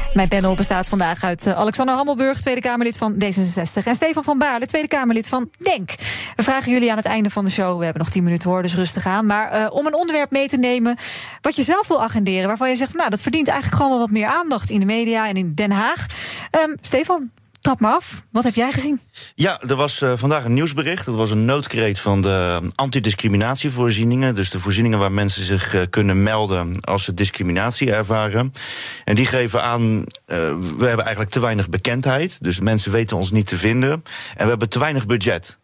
Mijn 0.13 0.27
panel 0.27 0.55
bestaat 0.55 0.87
vandaag 0.87 1.23
uit 1.23 1.47
eh, 1.47 1.53
Alexander 1.53 1.95
Hammelburg, 1.95 2.41
Tweede 2.41 2.61
Kamerlid 2.61 2.97
van 2.97 3.13
D66. 3.13 3.83
En 3.83 3.95
Stefan 3.95 4.23
van 4.23 4.37
Baarle, 4.37 4.65
Tweede 4.65 4.87
Kamerlid 4.87 5.27
van 5.27 5.49
DENK. 5.57 5.91
We 6.35 6.43
vragen 6.43 6.71
jullie 6.71 6.91
aan 6.91 6.97
het 6.97 7.05
einde 7.05 7.29
van 7.29 7.45
de 7.45 7.51
show, 7.51 7.77
we 7.77 7.83
hebben 7.83 8.01
nog 8.01 8.11
10 8.11 8.23
minuten 8.23 8.49
hoor, 8.49 8.61
dus 8.61 8.75
rustig 8.75 9.05
aan. 9.05 9.25
Maar 9.25 9.59
uh, 9.59 9.67
om 9.69 9.85
een 9.85 9.95
onderwerp 9.95 10.31
mee 10.31 10.47
te 10.47 10.57
nemen 10.57 10.97
wat 11.41 11.55
je 11.55 11.63
zelf 11.63 11.87
wil 11.87 12.03
agenderen. 12.03 12.47
Waarvan 12.47 12.69
je 12.69 12.75
zegt, 12.75 12.93
nou 12.93 13.09
dat 13.09 13.21
verdient 13.21 13.47
eigenlijk 13.47 13.77
gewoon 13.77 13.91
wel 13.91 14.05
wat 14.05 14.15
meer 14.15 14.27
aandacht 14.27 14.69
in 14.69 14.79
de 14.79 14.85
media 14.85 15.27
en 15.27 15.35
in 15.35 15.53
Den 15.55 15.71
Haag. 15.71 16.05
Um, 16.65 16.77
Stefan, 16.81 17.31
Trap 17.61 17.79
me 17.79 17.87
af. 17.87 18.25
Wat 18.31 18.43
heb 18.43 18.53
jij 18.53 18.71
gezien? 18.71 19.01
Ja, 19.35 19.61
er 19.61 19.75
was 19.75 20.01
uh, 20.01 20.13
vandaag 20.15 20.45
een 20.45 20.53
nieuwsbericht. 20.53 21.05
Dat 21.05 21.15
was 21.15 21.31
een 21.31 21.45
noodkreet 21.45 21.99
van 21.99 22.21
de 22.21 22.61
antidiscriminatievoorzieningen. 22.75 24.35
Dus 24.35 24.49
de 24.49 24.59
voorzieningen 24.59 24.99
waar 24.99 25.11
mensen 25.11 25.43
zich 25.43 25.75
uh, 25.75 25.81
kunnen 25.89 26.23
melden 26.23 26.81
als 26.81 27.03
ze 27.03 27.13
discriminatie 27.13 27.93
ervaren. 27.93 28.53
En 29.05 29.15
die 29.15 29.25
geven 29.25 29.63
aan, 29.63 29.97
uh, 29.97 30.05
we 30.77 30.85
hebben 30.85 31.05
eigenlijk 31.05 31.29
te 31.29 31.39
weinig 31.39 31.69
bekendheid. 31.69 32.43
Dus 32.43 32.59
mensen 32.59 32.91
weten 32.91 33.17
ons 33.17 33.31
niet 33.31 33.47
te 33.47 33.57
vinden. 33.57 33.91
En 34.35 34.43
we 34.43 34.49
hebben 34.49 34.69
te 34.69 34.79
weinig 34.79 35.05
budget. 35.05 35.57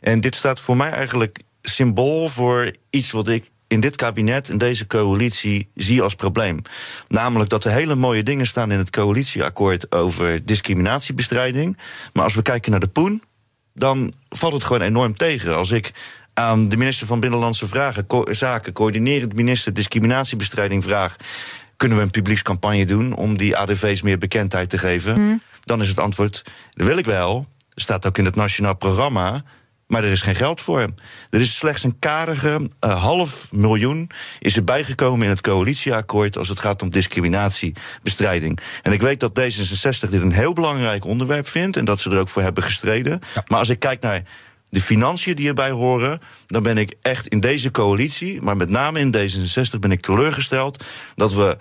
En 0.00 0.20
dit 0.20 0.34
staat 0.34 0.60
voor 0.60 0.76
mij 0.76 0.90
eigenlijk 0.90 1.42
symbool 1.62 2.28
voor 2.28 2.72
iets 2.90 3.10
wat 3.10 3.28
ik 3.28 3.50
in 3.72 3.80
dit 3.80 3.96
kabinet, 3.96 4.48
in 4.48 4.58
deze 4.58 4.86
coalitie, 4.86 5.70
zie 5.74 6.02
als 6.02 6.14
probleem. 6.14 6.62
Namelijk 7.08 7.50
dat 7.50 7.64
er 7.64 7.72
hele 7.72 7.94
mooie 7.94 8.22
dingen 8.22 8.46
staan 8.46 8.70
in 8.70 8.78
het 8.78 8.90
coalitieakkoord 8.90 9.92
over 9.92 10.44
discriminatiebestrijding. 10.44 11.78
Maar 12.12 12.24
als 12.24 12.34
we 12.34 12.42
kijken 12.42 12.70
naar 12.70 12.80
de 12.80 12.88
poen, 12.88 13.22
dan 13.74 14.12
valt 14.28 14.52
het 14.52 14.64
gewoon 14.64 14.82
enorm 14.82 15.16
tegen. 15.16 15.56
Als 15.56 15.70
ik 15.70 15.92
aan 16.34 16.68
de 16.68 16.76
minister 16.76 17.06
van 17.06 17.20
Binnenlandse 17.20 17.66
Vragen, 17.66 18.06
Zaken, 18.24 18.72
coördinerend 18.72 19.34
minister 19.34 19.74
discriminatiebestrijding 19.74 20.82
vraag. 20.82 21.16
Kunnen 21.76 21.98
we 21.98 22.04
een 22.04 22.10
publiekscampagne 22.10 22.86
doen 22.86 23.14
om 23.14 23.36
die 23.36 23.56
ADV's 23.56 24.02
meer 24.02 24.18
bekendheid 24.18 24.70
te 24.70 24.78
geven? 24.78 25.14
Hmm. 25.14 25.42
Dan 25.64 25.80
is 25.80 25.88
het 25.88 25.98
antwoord: 25.98 26.42
dat 26.70 26.86
wil 26.86 26.98
ik 26.98 27.06
wel. 27.06 27.46
Staat 27.74 28.06
ook 28.06 28.18
in 28.18 28.24
het 28.24 28.34
nationaal 28.34 28.76
programma. 28.76 29.44
Maar 29.86 30.04
er 30.04 30.10
is 30.10 30.20
geen 30.20 30.34
geld 30.34 30.60
voor 30.60 30.78
hem. 30.78 30.94
Er 31.30 31.40
is 31.40 31.56
slechts 31.56 31.82
een 31.82 31.98
karige 31.98 32.70
uh, 32.80 33.02
half 33.02 33.52
miljoen 33.52 34.10
is 34.38 34.56
er 34.56 34.64
bijgekomen 34.64 35.24
in 35.24 35.30
het 35.30 35.40
coalitieakkoord 35.40 36.38
als 36.38 36.48
het 36.48 36.60
gaat 36.60 36.82
om 36.82 36.90
discriminatiebestrijding. 36.90 38.58
En 38.82 38.92
ik 38.92 39.00
weet 39.00 39.20
dat 39.20 39.40
D66 39.40 40.10
dit 40.10 40.20
een 40.20 40.32
heel 40.32 40.52
belangrijk 40.52 41.04
onderwerp 41.04 41.48
vindt 41.48 41.76
en 41.76 41.84
dat 41.84 42.00
ze 42.00 42.10
er 42.10 42.18
ook 42.18 42.28
voor 42.28 42.42
hebben 42.42 42.62
gestreden. 42.62 43.20
Maar 43.46 43.58
als 43.58 43.68
ik 43.68 43.78
kijk 43.78 44.00
naar 44.00 44.22
de 44.68 44.80
financiën 44.80 45.36
die 45.36 45.48
erbij 45.48 45.70
horen, 45.70 46.20
dan 46.46 46.62
ben 46.62 46.78
ik 46.78 46.94
echt 47.02 47.26
in 47.26 47.40
deze 47.40 47.70
coalitie, 47.70 48.42
maar 48.42 48.56
met 48.56 48.68
name 48.68 48.98
in 48.98 49.14
D66 49.16 49.78
ben 49.78 49.90
ik 49.90 50.00
teleurgesteld 50.00 50.84
dat 51.14 51.32
we 51.32 51.56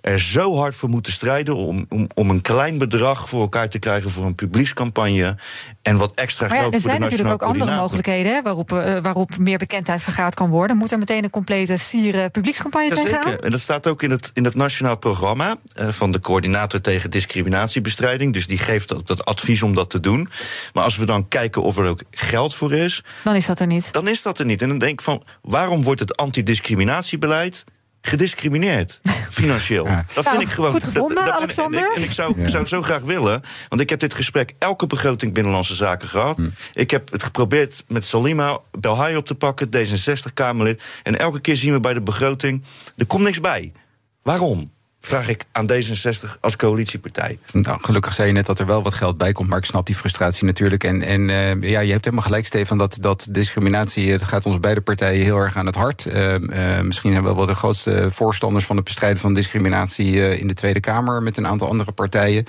er 0.00 0.20
zo 0.20 0.56
hard 0.56 0.74
voor 0.74 0.88
moeten 0.88 1.12
strijden 1.12 1.56
om, 1.56 1.86
om, 1.88 2.06
om 2.14 2.30
een 2.30 2.40
klein 2.40 2.78
bedrag 2.78 3.28
voor 3.28 3.40
elkaar 3.40 3.68
te 3.68 3.78
krijgen 3.78 4.10
voor 4.10 4.24
een 4.24 4.34
publiekscampagne 4.34 5.36
en 5.82 5.96
wat 5.96 6.14
extra 6.14 6.46
maar 6.46 6.56
ja, 6.56 6.62
geld 6.62 6.74
er 6.74 6.80
voor 6.80 6.90
de 6.90 6.96
zijn 6.96 7.10
natuurlijk 7.10 7.42
ook 7.42 7.48
andere 7.48 7.76
mogelijkheden 7.76 8.32
hè, 8.32 8.42
waarop, 8.42 8.72
uh, 8.72 9.02
waarop 9.02 9.38
meer 9.38 9.58
bekendheid 9.58 10.02
vergaard 10.02 10.34
kan 10.34 10.50
worden. 10.50 10.76
Moet 10.76 10.92
er 10.92 10.98
meteen 10.98 11.24
een 11.24 11.30
complete 11.30 11.76
sieren 11.76 12.30
publiekscampagne 12.30 12.88
ja, 12.88 12.94
tegenaan? 12.94 13.22
Zeker. 13.22 13.44
En 13.44 13.50
dat 13.50 13.60
staat 13.60 13.86
ook 13.86 14.02
in 14.02 14.10
het, 14.10 14.30
in 14.34 14.44
het 14.44 14.54
nationaal 14.54 14.98
programma 14.98 15.56
uh, 15.76 15.88
van 15.88 16.10
de 16.10 16.20
coördinator 16.20 16.80
tegen 16.80 17.10
discriminatiebestrijding. 17.10 18.32
Dus 18.32 18.46
die 18.46 18.58
geeft 18.58 18.94
ook 18.94 19.06
dat 19.06 19.24
advies 19.24 19.62
om 19.62 19.74
dat 19.74 19.90
te 19.90 20.00
doen. 20.00 20.28
Maar 20.72 20.84
als 20.84 20.96
we 20.96 21.06
dan 21.06 21.28
kijken 21.28 21.62
of 21.62 21.76
er 21.76 21.86
ook 21.86 22.02
geld 22.10 22.54
voor 22.54 22.72
is. 22.72 23.04
Dan 23.24 23.36
is 23.36 23.46
dat 23.46 23.60
er 23.60 23.66
niet. 23.66 23.92
Dan 23.92 24.08
is 24.08 24.22
dat 24.22 24.38
er 24.38 24.44
niet. 24.44 24.62
En 24.62 24.68
dan 24.68 24.78
denk 24.78 24.92
ik 24.92 25.00
van 25.00 25.22
waarom 25.42 25.82
wordt 25.82 26.00
het 26.00 26.16
antidiscriminatiebeleid 26.16 27.64
gediscrimineerd, 28.02 29.00
financieel. 29.30 29.84
Dat 29.84 29.94
vind 30.12 30.24
Nou, 30.26 30.40
ik 30.40 30.48
gewoon. 30.48 30.70
goed 30.72 30.84
gevonden, 30.84 31.14
dat- 31.16 31.24
dat- 31.24 31.34
en- 31.34 31.40
Alexander. 31.40 31.80
En, 31.80 31.90
ik, 31.90 31.96
en 31.96 32.02
ik 32.02 32.10
zou, 32.10 32.40
ik 32.40 32.48
zou 32.48 32.66
zo 32.66 32.82
graag 32.82 33.02
willen, 33.02 33.42
want 33.68 33.80
ik 33.80 33.90
heb 33.90 34.00
dit 34.00 34.14
gesprek 34.14 34.54
elke 34.58 34.86
begroting 34.86 35.34
Binnenlandse 35.34 35.74
Zaken 35.74 36.08
gehad. 36.08 36.38
Ik 36.72 36.90
heb 36.90 37.10
het 37.12 37.22
geprobeerd 37.22 37.84
met 37.88 38.04
Salima 38.04 38.58
Belhaai 38.78 39.16
op 39.16 39.26
te 39.26 39.34
pakken, 39.34 39.68
D66-Kamerlid. 39.76 40.82
En 41.02 41.18
elke 41.18 41.40
keer 41.40 41.56
zien 41.56 41.72
we 41.72 41.80
bij 41.80 41.94
de 41.94 42.02
begroting, 42.02 42.62
er 42.96 43.06
komt 43.06 43.22
niks 43.24 43.40
bij. 43.40 43.72
Waarom? 44.22 44.72
Vraag 45.02 45.28
ik 45.28 45.44
aan 45.52 45.72
D66 45.72 46.40
als 46.40 46.56
coalitiepartij. 46.56 47.38
Nou, 47.52 47.78
gelukkig 47.82 48.14
zei 48.14 48.28
je 48.28 48.34
net 48.34 48.46
dat 48.46 48.58
er 48.58 48.66
wel 48.66 48.82
wat 48.82 48.94
geld 48.94 49.16
bij 49.16 49.32
komt, 49.32 49.48
maar 49.48 49.58
ik 49.58 49.64
snap 49.64 49.86
die 49.86 49.94
frustratie 49.94 50.44
natuurlijk. 50.44 50.84
En, 50.84 51.02
en 51.02 51.30
eh, 51.30 51.70
ja, 51.70 51.80
je 51.80 51.92
hebt 51.92 52.04
helemaal 52.04 52.26
gelijk, 52.26 52.46
Stefan, 52.46 52.78
dat, 52.78 52.96
dat 53.00 53.26
discriminatie 53.30 54.12
eh, 54.12 54.18
dat 54.18 54.28
gaat 54.28 54.46
ons 54.46 54.60
beide 54.60 54.80
partijen 54.80 55.24
heel 55.24 55.36
erg 55.36 55.56
aan 55.56 55.66
het 55.66 55.74
hart. 55.74 56.06
Eh, 56.06 56.34
misschien 56.80 57.10
zijn 57.10 57.24
we 57.24 57.34
wel 57.34 57.46
de 57.46 57.54
grootste 57.54 58.08
voorstanders 58.10 58.64
van 58.64 58.76
het 58.76 58.84
bestrijden 58.84 59.20
van 59.20 59.34
discriminatie 59.34 60.38
in 60.38 60.48
de 60.48 60.54
Tweede 60.54 60.80
Kamer 60.80 61.22
met 61.22 61.36
een 61.36 61.46
aantal 61.46 61.68
andere 61.68 61.92
partijen. 61.92 62.44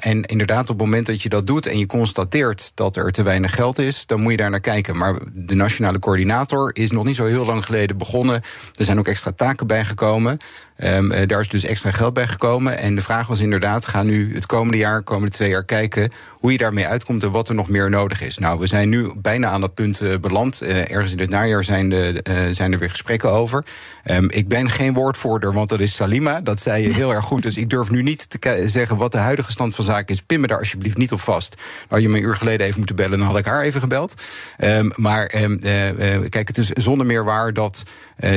En 0.00 0.24
inderdaad, 0.24 0.70
op 0.70 0.78
het 0.78 0.86
moment 0.86 1.06
dat 1.06 1.22
je 1.22 1.28
dat 1.28 1.46
doet 1.46 1.66
en 1.66 1.78
je 1.78 1.86
constateert 1.86 2.72
dat 2.74 2.96
er 2.96 3.10
te 3.10 3.22
weinig 3.22 3.54
geld 3.54 3.78
is, 3.78 4.06
dan 4.06 4.20
moet 4.20 4.30
je 4.30 4.36
daar 4.36 4.50
naar 4.50 4.60
kijken. 4.60 4.96
Maar 4.96 5.14
de 5.32 5.54
nationale 5.54 5.98
coördinator 5.98 6.70
is 6.72 6.90
nog 6.90 7.04
niet 7.04 7.16
zo 7.16 7.24
heel 7.24 7.44
lang 7.44 7.64
geleden 7.64 7.98
begonnen. 7.98 8.42
Er 8.74 8.84
zijn 8.84 8.98
ook 8.98 9.08
extra 9.08 9.32
taken 9.32 9.66
bijgekomen. 9.66 10.38
Ehm, 10.76 11.10
eh, 11.10 11.26
daar 11.26 11.40
is 11.40 11.48
dus 11.48 11.64
extra 11.64 11.90
geld 11.90 12.14
bij 12.14 12.28
gekomen. 12.28 12.78
En 12.78 12.94
de 12.94 13.00
vraag 13.02 13.26
was 13.26 13.40
inderdaad: 13.40 13.86
ga 13.86 14.02
nu 14.02 14.34
het 14.34 14.46
komende 14.46 14.76
jaar, 14.76 15.02
komende 15.02 15.34
twee 15.34 15.48
jaar 15.48 15.64
kijken 15.64 16.10
hoe 16.30 16.52
je 16.52 16.58
daarmee 16.58 16.86
uitkomt 16.86 17.22
en 17.22 17.30
wat 17.30 17.48
er 17.48 17.54
nog 17.54 17.68
meer 17.68 17.90
nodig 17.90 18.22
is. 18.22 18.38
Nou, 18.38 18.58
we 18.58 18.66
zijn 18.66 18.88
nu 18.88 19.12
bijna 19.18 19.48
aan 19.48 19.60
dat 19.60 19.74
punt 19.74 20.00
eh, 20.00 20.18
beland. 20.20 20.60
Eh, 20.60 20.90
ergens 20.90 21.12
in 21.12 21.18
het 21.18 21.30
najaar 21.30 21.64
zijn, 21.64 21.88
de, 21.88 22.48
zijn 22.50 22.72
er 22.72 22.78
weer 22.78 22.90
gesprekken 22.90 23.30
over. 23.32 23.64
Ehm, 24.02 24.24
ik 24.28 24.48
ben 24.48 24.70
geen 24.70 24.94
woordvoerder, 24.94 25.52
want 25.52 25.68
dat 25.68 25.80
is 25.80 25.94
Salima. 25.94 26.40
Dat 26.40 26.60
zei 26.60 26.82
je 26.82 26.92
heel 26.92 27.14
erg 27.14 27.24
goed. 27.24 27.42
Dus 27.42 27.56
ik 27.56 27.70
durf 27.70 27.90
nu 27.90 28.02
niet 28.02 28.26
te 28.30 28.64
zeggen 28.66 28.96
wat 28.96 29.12
de 29.12 29.18
huidige 29.18 29.50
stand 29.50 29.74
van 29.74 29.84
zaken 29.84 30.14
is. 30.14 30.22
Pin 30.22 30.40
me 30.40 30.46
daar 30.46 30.58
alsjeblieft 30.58 30.96
niet 30.96 31.12
op 31.12 31.20
vast. 31.20 31.54
Had 31.88 32.00
je 32.00 32.08
me 32.08 32.16
een 32.18 32.24
uur 32.24 32.36
geleden 32.36 32.66
even 32.66 32.78
moeten 32.78 32.96
bellen, 32.96 33.18
dan 33.18 33.26
had 33.26 33.38
ik 33.38 33.44
haar 33.44 33.62
even 33.62 33.80
gebeld. 33.80 34.14
Ehm, 34.58 34.90
maar 34.96 35.26
kijk, 36.28 36.48
het 36.48 36.58
is 36.58 36.68
zonder 36.68 37.06
meer 37.06 37.24
waar 37.24 37.52
dat 37.52 37.82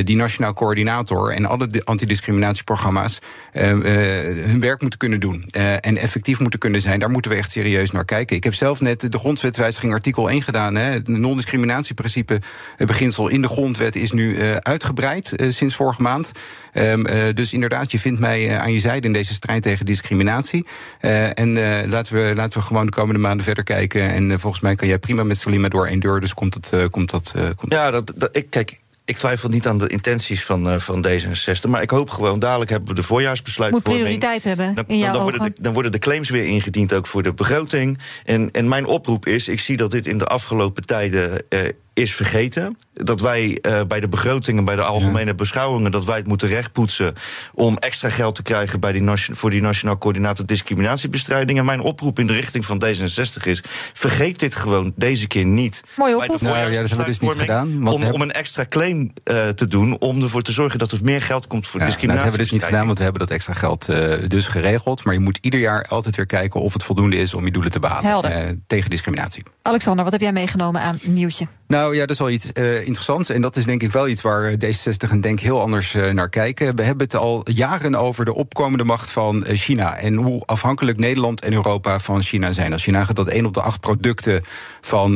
die 0.04 0.16
nationaal 0.16 0.54
coördinator 0.54 1.32
en 1.32 1.46
alle 1.46 1.68
di- 1.68 1.82
antidiscriminatieprogramma's 2.28 3.20
ehm, 3.52 3.82
eh, 3.82 4.46
hun 4.46 4.60
werk 4.60 4.82
moeten 4.82 5.00
kunnen 5.00 5.20
doen. 5.20 5.46
eh, 5.52 5.74
en 5.74 5.98
effectief 5.98 6.40
moeten 6.40 6.60
kunnen 6.60 6.82
zijn. 6.82 7.00
Daar 7.00 7.10
moeten 7.10 7.32
we 7.32 7.38
echt 7.38 7.52
serieus 7.52 7.92
naar 7.92 8.06
kijken. 8.06 8.36
Ik 8.36 8.44
heb 8.44 8.54
zelf 8.54 8.82
net 8.82 9.12
de 9.12 9.18
grondwetwijziging 9.20 9.94
artikel 9.94 10.30
1 10.30 10.42
gedaan. 10.42 10.76
Hè. 10.76 10.84
Het 10.84 11.08
non-discriminatieprincipe 11.08 12.40
eh, 12.78 12.88
beginsel 12.88 13.28
in 13.28 13.42
de 13.42 13.48
grondwet 13.48 13.96
is 13.96 14.12
nu 14.12 14.36
eh, 14.36 14.56
uitgebreid 14.56 15.36
eh, 15.36 15.48
sinds 15.52 15.76
vorige 15.76 16.02
maand. 16.02 16.32
Ehm, 16.74 17.06
eh, 17.06 17.34
dus 17.34 17.54
inderdaad, 17.54 17.92
je 17.92 18.00
vindt 18.00 18.20
mij 18.20 18.50
eh, 18.50 18.60
aan 18.60 18.74
je 18.74 18.80
zijde 18.80 19.08
in 19.08 19.14
deze 19.14 19.34
strijd 19.34 19.64
tegen 19.64 19.86
discriminatie. 19.86 20.68
Eh, 21.00 21.40
en 21.40 21.58
eh, 21.58 21.88
laten, 21.90 22.16
we, 22.16 22.36
laten 22.36 22.60
we 22.60 22.66
gewoon 22.66 22.86
de 22.86 22.92
komende 22.92 23.20
maanden 23.20 23.46
verder 23.46 23.64
kijken. 23.64 24.10
En 24.14 24.32
eh, 24.32 24.38
volgens 24.38 24.62
mij 24.62 24.76
kan 24.76 24.88
jij 24.88 25.00
prima 25.00 25.24
met 25.24 25.38
Salima 25.38 25.68
door 25.68 25.88
één 25.88 26.00
deur. 26.00 26.20
Dus 26.20 26.34
komt 26.34 26.70
eh, 26.70 26.86
komt 26.92 27.10
dat, 27.12 27.32
eh, 27.36 27.44
Ja, 27.68 27.92
dat, 27.92 28.12
dat, 28.16 28.30
ik, 28.32 28.50
kijk, 28.50 28.80
ik 29.06 29.18
twijfel 29.18 29.50
niet 29.50 29.68
aan 29.68 29.78
de 29.78 29.88
intenties 29.88 30.46
van, 30.46 30.70
eh, 30.70 30.80
van 30.80 31.06
D66. 31.08 31.70
Maar 31.70 31.82
ik 31.82 31.90
hoop 31.90 32.10
gewoon, 32.10 32.40
dadelijk 32.40 32.70
hebben 32.70 32.90
we 32.90 32.96
de 32.96 33.04
voorjaarsbesluitvorming. 33.04 33.94
Moet 33.94 34.04
prioriteit 34.04 34.44
hebben 34.44 34.76
Dan, 34.76 34.84
in 34.88 34.98
jouw 34.98 35.14
dan, 35.14 35.22
ogen. 35.22 35.38
worden 35.38 35.56
de, 35.56 35.62
dan 35.62 35.74
worden 35.74 35.92
de 35.92 36.00
claims 36.00 36.30
weer 36.30 36.46
ingediend, 36.46 36.94
ook 36.94 37.08
voor 37.08 37.24
de 37.24 37.34
begroting. 37.34 38.00
En, 38.24 38.52
en 38.52 38.68
mijn 38.68 38.86
oproep 38.86 39.26
is: 39.26 39.48
ik 39.48 39.60
zie 39.60 39.78
dat 39.78 39.92
dit 39.92 40.08
in 40.08 40.18
de 40.18 40.26
afgelopen 40.26 40.86
tijden 40.86 41.50
eh, 41.50 41.60
is 41.96 42.16
vergeten. 42.16 42.78
Dat 42.94 43.22
wij 43.22 43.58
eh, 43.62 43.82
bij 43.88 44.00
de 44.00 44.08
begrotingen, 44.08 44.66
bij 44.66 44.76
de 44.76 44.82
algemene 44.82 45.36
beschouwingen, 45.36 45.92
dat 45.92 46.06
wij 46.06 46.18
het 46.18 46.28
moeten 46.28 46.48
rechtpoetsen 46.48 47.14
om 47.54 47.78
extra 47.78 48.10
geld 48.10 48.36
te 48.36 48.42
krijgen 48.42 48.80
bij 48.80 48.92
die 48.92 49.04
voor 49.16 49.50
die 49.50 49.62
Nationaal 49.62 49.98
Coördinator 49.98 50.46
Discriminatiebestrijding. 50.46 51.58
En 51.58 51.66
mijn 51.66 51.80
oproep 51.80 52.20
in 52.20 52.28
de 52.28 52.34
richting 52.34 52.66
van 52.66 52.84
D66 52.86 53.44
is: 53.44 53.64
vergeet 53.94 54.40
dit 54.40 54.56
gewoon 54.56 54.94
deze 54.96 55.28
keer 55.28 55.46
niet. 55.46 55.84
De 55.96 56.18
oproep. 56.22 56.42
Nou 56.42 56.58
ja, 56.58 56.66
dat 56.66 56.76
hebben 56.76 56.98
we 56.98 57.06
dus 57.06 57.20
niet 57.20 57.32
gedaan. 57.32 57.84
want 57.84 58.04
Om, 58.04 58.12
om 58.12 58.22
een 58.22 58.32
extra 58.32 58.66
claim 58.70 59.14
eh, 59.24 59.48
te 59.48 59.68
doen, 59.68 60.00
om 60.00 60.22
ervoor 60.22 60.42
te 60.42 60.52
zorgen 60.52 60.80
dat 60.80 60.92
er 60.92 61.00
meer 61.04 61.22
geld 61.22 61.48
komt 61.48 61.68
voor 61.68 61.80
Ja, 61.80 61.86
nou, 61.86 61.98
dat 61.98 62.02
discriminatie. 62.02 62.24
hebben 62.24 62.40
we 62.40 62.44
dus 62.44 62.52
niet 62.52 62.64
gedaan, 62.64 62.86
want 62.86 62.98
we 62.98 63.04
hebben 63.04 63.22
dat 63.22 63.32
extra 63.32 63.54
geld 63.54 63.90
eh, 63.90 64.28
dus 64.28 64.48
geregeld. 64.48 65.04
Maar 65.04 65.14
je 65.14 65.20
moet 65.20 65.38
ieder 65.42 65.60
jaar 65.60 65.86
altijd 65.90 66.16
weer 66.16 66.26
kijken 66.26 66.62
of 66.62 66.74
het 66.74 66.84
voldoende 66.84 67.18
is 67.18 67.34
om 67.34 67.46
je 67.46 67.52
doelen 67.52 67.72
te 67.72 67.80
behalen. 67.80 68.24
Eh, 68.24 68.50
tegen 68.68 68.90
discriminatie. 68.90 69.44
Alexander, 69.62 70.04
wat 70.04 70.14
heb 70.14 70.22
jij 70.22 70.32
meegenomen 70.32 70.82
aan 70.82 71.00
nieuwtje? 71.04 71.48
Nou 71.68 71.96
ja, 71.96 72.00
dat 72.00 72.10
is 72.10 72.20
wel 72.20 72.30
iets 72.30 72.52
eh, 72.52 72.78
interessants. 72.78 73.30
En 73.30 73.42
dat 73.42 73.56
is 73.56 73.66
denk 73.66 73.82
ik 73.82 73.92
wel 73.92 74.08
iets 74.08 74.22
waar 74.22 74.46
eh, 74.46 74.54
D66 74.54 75.10
en 75.10 75.22
Denk 75.22 75.40
heel 75.40 75.62
anders 75.62 75.94
eh, 75.94 76.12
naar 76.12 76.30
kijken. 76.30 76.76
We 76.76 76.82
hebben 76.82 77.06
het 77.06 77.16
al 77.16 77.42
jaren 77.44 77.96
over 77.96 78.26
de 78.26 78.34
opkomende 78.34 78.84
macht 78.84 79.12
van 79.12 79.46
China. 79.46 79.98
En 79.98 80.16
hoe 80.16 80.44
afhankelijk 80.46 80.98
Nederland 80.98 81.42
en 81.42 81.54
Europa 81.54 82.00
van 82.00 82.22
China 82.22 82.52
zijn. 82.54 82.74
Als 82.74 82.86
je 82.86 82.92
nagaat 82.92 83.16
dat 83.16 83.28
één 83.28 83.46
op 83.46 83.54
de 83.54 83.62
acht 83.62 83.80
producten 83.80 84.44
van 84.82 85.16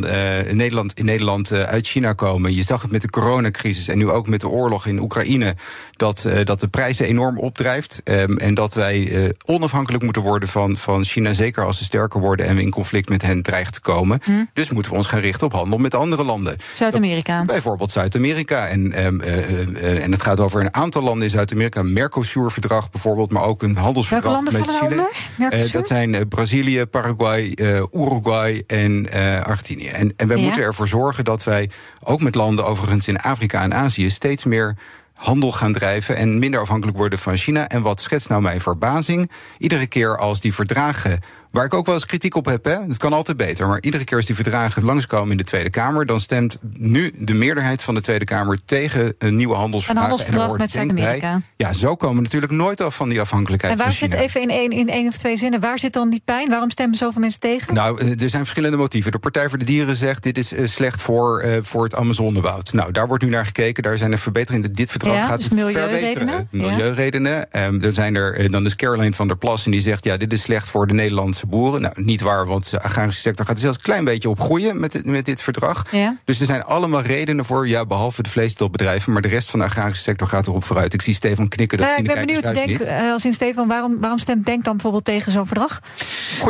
Nederland, 0.51 0.99
in 0.99 1.05
Nederland 1.05 1.51
uit 1.51 1.87
China 1.87 2.13
komen. 2.13 2.55
Je 2.55 2.63
zag 2.63 2.81
het 2.81 2.91
met 2.91 3.01
de 3.01 3.09
coronacrisis 3.09 3.87
en 3.87 3.97
nu 3.97 4.09
ook 4.09 4.27
met 4.27 4.41
de 4.41 4.49
oorlog 4.49 4.85
in 4.85 4.99
Oekraïne. 4.99 5.55
Dat, 5.91 6.27
dat 6.43 6.59
de 6.59 6.67
prijzen 6.67 7.05
enorm 7.05 7.37
opdrijft. 7.37 8.01
Ehm, 8.03 8.37
en 8.37 8.53
dat 8.53 8.73
wij 8.73 9.31
onafhankelijk 9.45 10.03
moeten 10.03 10.21
worden 10.21 10.49
van, 10.49 10.77
van 10.77 11.05
China. 11.05 11.33
Zeker 11.33 11.65
als 11.65 11.77
ze 11.77 11.83
sterker 11.83 12.19
worden 12.19 12.45
en 12.45 12.55
we 12.55 12.61
in 12.61 12.71
conflict 12.71 13.09
met 13.09 13.21
hen 13.21 13.41
dreigen 13.41 13.73
te 13.73 13.81
komen. 13.81 14.19
Dus 14.53 14.69
moeten 14.69 14.91
we 14.91 14.97
ons 14.97 15.07
gaan 15.07 15.19
richten 15.19 15.47
op 15.47 15.53
handel 15.53 15.77
met 15.77 15.95
andere 15.95 16.23
landen. 16.23 16.38
Zuid-Amerika. 16.73 17.43
Bijvoorbeeld 17.45 17.91
Zuid-Amerika. 17.91 18.67
En, 18.67 18.91
ehm, 18.91 19.19
eh, 19.19 19.61
eh, 19.61 20.03
en 20.03 20.11
het 20.11 20.21
gaat 20.21 20.39
over 20.39 20.61
een 20.61 20.73
aantal 20.73 21.01
landen 21.01 21.23
in 21.23 21.29
Zuid-Amerika. 21.29 21.79
Een 21.79 21.93
Mercosur-verdrag 21.93 22.91
bijvoorbeeld, 22.91 23.31
maar 23.31 23.43
ook 23.43 23.63
een 23.63 23.77
handelsverdrag 23.77 24.31
Welke 24.31 24.51
landen 24.51 24.77
met 24.89 25.07
Chile. 25.37 25.65
Eh, 25.65 25.71
dat 25.71 25.87
zijn 25.87 26.27
Brazilië, 26.27 26.85
Paraguay, 26.85 27.57
Uruguay 27.91 28.63
en 28.67 29.09
Argentinië. 29.43 29.87
En, 29.87 30.13
en 30.15 30.27
wij 30.27 30.37
Ja. 30.37 30.43
moeten 30.43 30.63
ervoor 30.63 30.87
zorgen 30.87 31.23
dat 31.23 31.43
wij, 31.43 31.69
ook 32.03 32.21
met 32.21 32.35
landen 32.35 32.65
overigens 32.65 33.07
in 33.07 33.17
Afrika 33.17 33.61
en 33.61 33.73
Azië, 33.73 34.09
steeds 34.09 34.43
meer 34.43 34.75
handel 35.13 35.51
gaan 35.51 35.73
drijven 35.73 36.15
en 36.15 36.39
minder 36.39 36.59
afhankelijk 36.59 36.97
worden 36.97 37.19
van 37.19 37.37
China. 37.37 37.67
En 37.67 37.81
wat 37.81 38.01
schetst 38.01 38.29
nou 38.29 38.41
mijn 38.41 38.61
verbazing? 38.61 39.31
Iedere 39.57 39.87
keer 39.87 40.17
als 40.17 40.39
die 40.39 40.53
verdragen, 40.53 41.19
waar 41.51 41.65
ik 41.65 41.73
ook 41.73 41.85
wel 41.85 41.95
eens 41.95 42.05
kritiek 42.05 42.35
op 42.35 42.45
heb, 42.45 42.65
hè, 42.65 42.77
het 42.87 42.97
kan 42.97 43.13
altijd 43.13 43.37
beter, 43.37 43.67
maar 43.67 43.81
iedere 43.81 44.03
keer 44.03 44.17
als 44.17 44.25
die 44.25 44.35
verdragen 44.35 44.83
langskomen 44.83 45.31
in 45.31 45.37
de 45.37 45.43
Tweede 45.43 45.69
Kamer, 45.69 46.05
dan 46.05 46.19
stemt 46.19 46.57
nu 46.77 47.13
de 47.17 47.33
meerderheid 47.33 47.83
van 47.83 47.95
de 47.95 48.01
Tweede 48.01 48.25
Kamer 48.25 48.59
tegen 48.65 49.13
een 49.17 49.35
nieuwe 49.35 49.55
handelsverdrag. 49.55 50.11
Een 50.11 50.51
er 50.51 50.57
met 50.57 50.71
Zuid-Amerika. 50.71 51.41
Ja, 51.55 51.73
zo 51.73 51.95
komen 51.95 52.15
we 52.15 52.21
natuurlijk 52.21 52.51
nooit 52.51 52.81
af 52.81 52.95
van 52.95 53.09
die 53.09 53.21
afhankelijkheid 53.21 53.73
En 53.73 53.79
waar 53.79 53.93
van 53.93 54.09
zit 54.09 54.19
even 54.19 54.41
in 54.41 54.49
één, 54.49 54.69
in 54.69 54.89
één 54.89 55.07
of 55.07 55.17
twee 55.17 55.37
zinnen, 55.37 55.59
waar 55.59 55.79
zit 55.79 55.93
dan 55.93 56.09
die 56.09 56.21
pijn? 56.25 56.49
Waarom 56.49 56.69
stemmen 56.69 56.97
zoveel 56.97 57.21
mensen 57.21 57.39
tegen? 57.39 57.73
Nou, 57.73 57.99
eh, 57.99 58.21
er 58.21 58.29
zijn 58.29 58.41
verschillende 58.41 58.77
motieven. 58.77 59.11
De 59.11 59.19
Partij 59.19 59.49
voor 59.49 59.57
de 59.57 59.65
Dieren 59.65 59.95
zegt 59.95 60.23
dit 60.23 60.37
is 60.37 60.53
eh, 60.53 60.67
slecht 60.67 61.01
voor, 61.01 61.39
eh, 61.39 61.57
voor 61.61 61.83
het 61.83 61.95
Amazonewoud. 61.95 62.73
Nou, 62.73 62.91
daar 62.91 63.07
wordt 63.07 63.23
nu 63.23 63.29
naar 63.29 63.45
gekeken. 63.45 63.83
Daar 63.83 63.97
zijn 63.97 64.11
er 64.11 64.17
verbeteringen. 64.17 64.73
Dit 64.73 64.91
verdrag 64.91 65.15
Ja, 65.15 65.25
gaat 65.25 65.35
dus 65.35 65.45
het 65.45 65.53
milieuredenen? 65.53 65.99
verbeteren. 65.99 66.47
Ja. 66.51 66.69
Milieuredenen. 66.69 67.51
Ehm, 67.51 67.81
er 67.81 67.93
zijn 67.93 68.15
er, 68.15 68.51
dan 68.51 68.65
is 68.65 68.75
Caroline 68.75 69.13
van 69.13 69.27
der 69.27 69.37
Plas 69.37 69.65
en 69.65 69.71
die 69.71 69.81
zegt... 69.81 70.03
ja, 70.03 70.17
dit 70.17 70.33
is 70.33 70.41
slecht 70.41 70.67
voor 70.67 70.87
de 70.87 70.93
Nederlandse 70.93 71.38
boeren. 71.47 71.81
Nou, 71.81 71.93
niet 72.03 72.21
waar, 72.21 72.45
want 72.45 72.69
de 72.69 72.81
agrarische 72.81 73.21
sector 73.21 73.45
gaat 73.45 73.55
er 73.55 73.61
zelfs 73.61 73.77
een 73.77 73.83
klein 73.83 74.03
beetje 74.05 74.29
op 74.29 74.39
groeien... 74.39 74.79
met, 74.79 74.91
dit- 74.91 75.05
met 75.05 75.25
dit 75.25 75.41
verdrag. 75.41 75.85
Ja. 75.91 76.15
Dus 76.25 76.39
er 76.39 76.45
zijn 76.45 76.63
allemaal 76.63 77.01
redenen 77.01 77.45
voor, 77.45 77.67
ja, 77.67 77.85
behalve 77.85 78.23
de 78.23 78.29
vleestelbedrijven... 78.29 79.13
maar 79.13 79.21
de 79.21 79.27
rest 79.27 79.49
van 79.49 79.59
de 79.59 79.65
agrarische 79.65 80.03
sector 80.03 80.27
gaat 80.27 80.47
erop 80.47 80.63
vooruit. 80.63 80.93
Ik 80.93 81.01
zie 81.01 81.13
Stefan 81.13 81.47
knikken, 81.47 81.77
dat 81.77 81.89
zien 81.89 81.97
ik 81.99 82.13
ben 82.13 82.25
benieuwd, 82.25 82.53
denk, 82.53 82.67
niet. 82.67 82.81
eh, 82.81 83.11
als 83.11 83.25
in 83.25 83.33
Stefan, 83.33 83.67
waarom, 83.67 83.99
waarom 83.99 84.19
stemt 84.19 84.37
Denk 84.45 84.63
dan 84.63 84.73
bijvoorbeeld 84.73 85.05
tegen 85.05 85.31
zo'n 85.31 85.45
verdrag? 85.45 85.81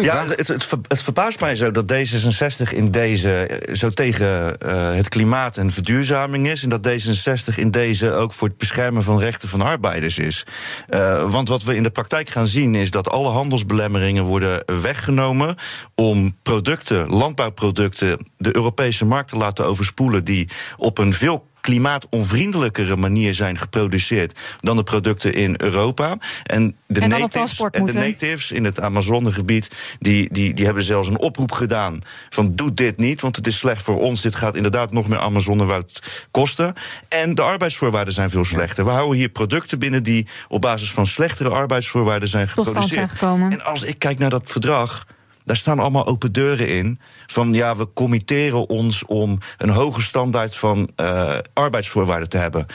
Ja, 0.02 0.28
het, 0.28 0.48
het, 0.48 0.66
ver- 0.66 0.80
het 0.88 1.02
verbaast 1.02 1.40
mij 1.40 1.56
zo 1.56 1.72
dat 1.72 1.94
D66 1.94 2.74
in 2.74 2.92
deze 2.92 3.32
eh, 3.32 3.76
zo 3.76 3.90
tegen 3.90 4.60
eh, 4.60 4.94
het 4.94 5.10
klimaat 5.10 5.58
en 5.58 5.72
verduurzaming 5.72 6.48
is. 6.48 6.64
En 6.64 6.70
dat 6.70 6.88
D66 6.88 7.56
in 7.56 7.72
deze 7.72 8.12
ook 8.12 8.34
voor 8.34 8.48
het 8.48 8.58
beschermen 8.58 9.04
van 9.04 9.20
rechten 9.20 9.50
van 9.50 9.62
arbeiders 9.62 10.18
is. 10.18 10.46
Eh, 10.90 11.32
want 11.32 11.50
wat 11.50 11.64
we 11.64 11.76
in 11.76 11.84
de 11.84 11.90
praktijk 11.90 12.30
gaan 12.30 12.48
zien 12.48 12.76
is 12.76 12.92
dat 12.92 13.10
alle 13.10 13.30
handelsbelemmeringen 13.30 14.24
worden 14.24 14.64
weggenomen 14.82 15.56
om 15.96 16.38
producten, 16.44 17.10
landbouwproducten, 17.10 18.28
de 18.38 18.56
Europese 18.56 19.06
markt 19.06 19.30
te 19.30 19.38
laten 19.38 19.66
overspoelen 19.66 20.24
die 20.24 20.50
op 20.78 20.98
een 20.98 21.14
veel 21.14 21.49
klimaatonvriendelijkere 21.70 22.96
manier 22.96 23.34
zijn 23.34 23.58
geproduceerd 23.58 24.40
dan 24.60 24.76
de 24.76 24.84
producten 24.84 25.34
in 25.34 25.56
Europa. 25.58 26.18
En 26.44 26.76
de, 26.88 27.00
En 27.00 27.10
natives, 27.10 27.60
en 27.72 27.86
de 27.86 27.94
natives 27.94 28.52
in 28.52 28.64
het 28.64 28.80
Amazonegebied, 28.82 29.72
die, 30.00 30.30
die, 30.32 30.54
die 30.54 30.66
hebben 30.66 30.84
zelfs 30.84 31.08
een 31.08 31.20
oproep 31.20 31.52
gedaan 31.52 32.00
van 32.30 32.56
doe 32.56 32.74
dit 32.74 32.98
niet, 32.98 33.22
want 33.22 33.36
het 33.36 33.48
is 33.48 33.58
slecht 33.58 33.82
voor 33.82 34.00
ons. 34.00 34.22
Dit 34.22 34.36
gaat 34.36 34.56
inderdaad 34.56 34.92
nog 34.92 35.08
meer 35.08 35.20
Amazonewoud 35.20 36.28
kosten. 36.32 36.74
En 37.08 37.36
de 37.36 37.42
arbeidsvoorwaarden 37.42 38.14
zijn 38.14 38.30
veel 38.30 38.46
slechter. 38.46 38.86
We 38.86 38.92
houden 38.92 39.18
hier 39.18 39.30
producten 39.30 39.80
binnen 39.80 40.04
die 40.04 40.28
op 40.48 40.62
basis 40.62 40.92
van 40.92 41.06
slechtere 41.06 41.50
arbeidsvoorwaarden 41.50 42.30
zijn 42.30 42.48
geproduceerd. 42.48 43.18
zijn. 43.20 43.52
En 43.52 43.64
als 43.64 43.84
ik 43.84 44.00
kijk 44.00 44.20
naar 44.20 44.30
dat 44.30 44.44
verdrag. 44.46 45.06
Daar 45.50 45.58
staan 45.58 45.80
allemaal 45.80 46.06
open 46.06 46.32
deuren 46.32 46.68
in. 46.68 47.00
Van 47.28 47.54
ja, 47.54 47.76
we 47.76 47.88
committeren 47.94 48.70
ons 48.70 49.06
om 49.06 49.38
een 49.58 49.70
hoge 49.70 50.02
standaard 50.02 50.56
van 50.56 50.90
eh, 50.96 51.38
arbeidsvoorwaarden 51.54 52.30
te 52.30 52.38
hebben. 52.38 52.66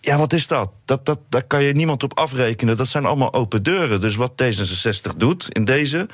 Ja, 0.00 0.18
wat 0.18 0.32
is 0.32 0.46
dat? 0.46 0.70
Dat, 0.84 1.06
dat? 1.06 1.18
Daar 1.28 1.42
kan 1.42 1.62
je 1.62 1.72
niemand 1.72 2.02
op 2.02 2.18
afrekenen. 2.18 2.76
Dat 2.76 2.88
zijn 2.88 3.04
allemaal 3.04 3.32
open 3.32 3.62
deuren. 3.62 4.00
Dus 4.00 4.16
wat 4.16 4.42
D66 4.42 5.16
doet 5.16 5.48
in 5.48 5.64
deze, 5.64 6.08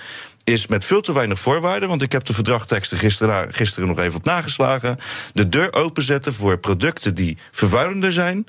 is 0.45 0.67
met 0.67 0.85
veel 0.85 1.01
te 1.01 1.13
weinig 1.13 1.39
voorwaarden. 1.39 1.89
Want 1.89 2.03
ik 2.03 2.13
heb 2.13 2.25
de 2.25 2.33
verdragteksten 2.33 2.99
gisteren, 2.99 3.55
gisteren 3.55 3.89
nog 3.89 3.99
even 3.99 4.19
op 4.19 4.25
nageslagen. 4.25 4.99
De 5.33 5.49
deur 5.49 5.73
openzetten 5.73 6.35
voor 6.35 6.59
producten 6.59 7.15
die 7.15 7.39
vervuilender 7.51 8.13
zijn 8.13 8.47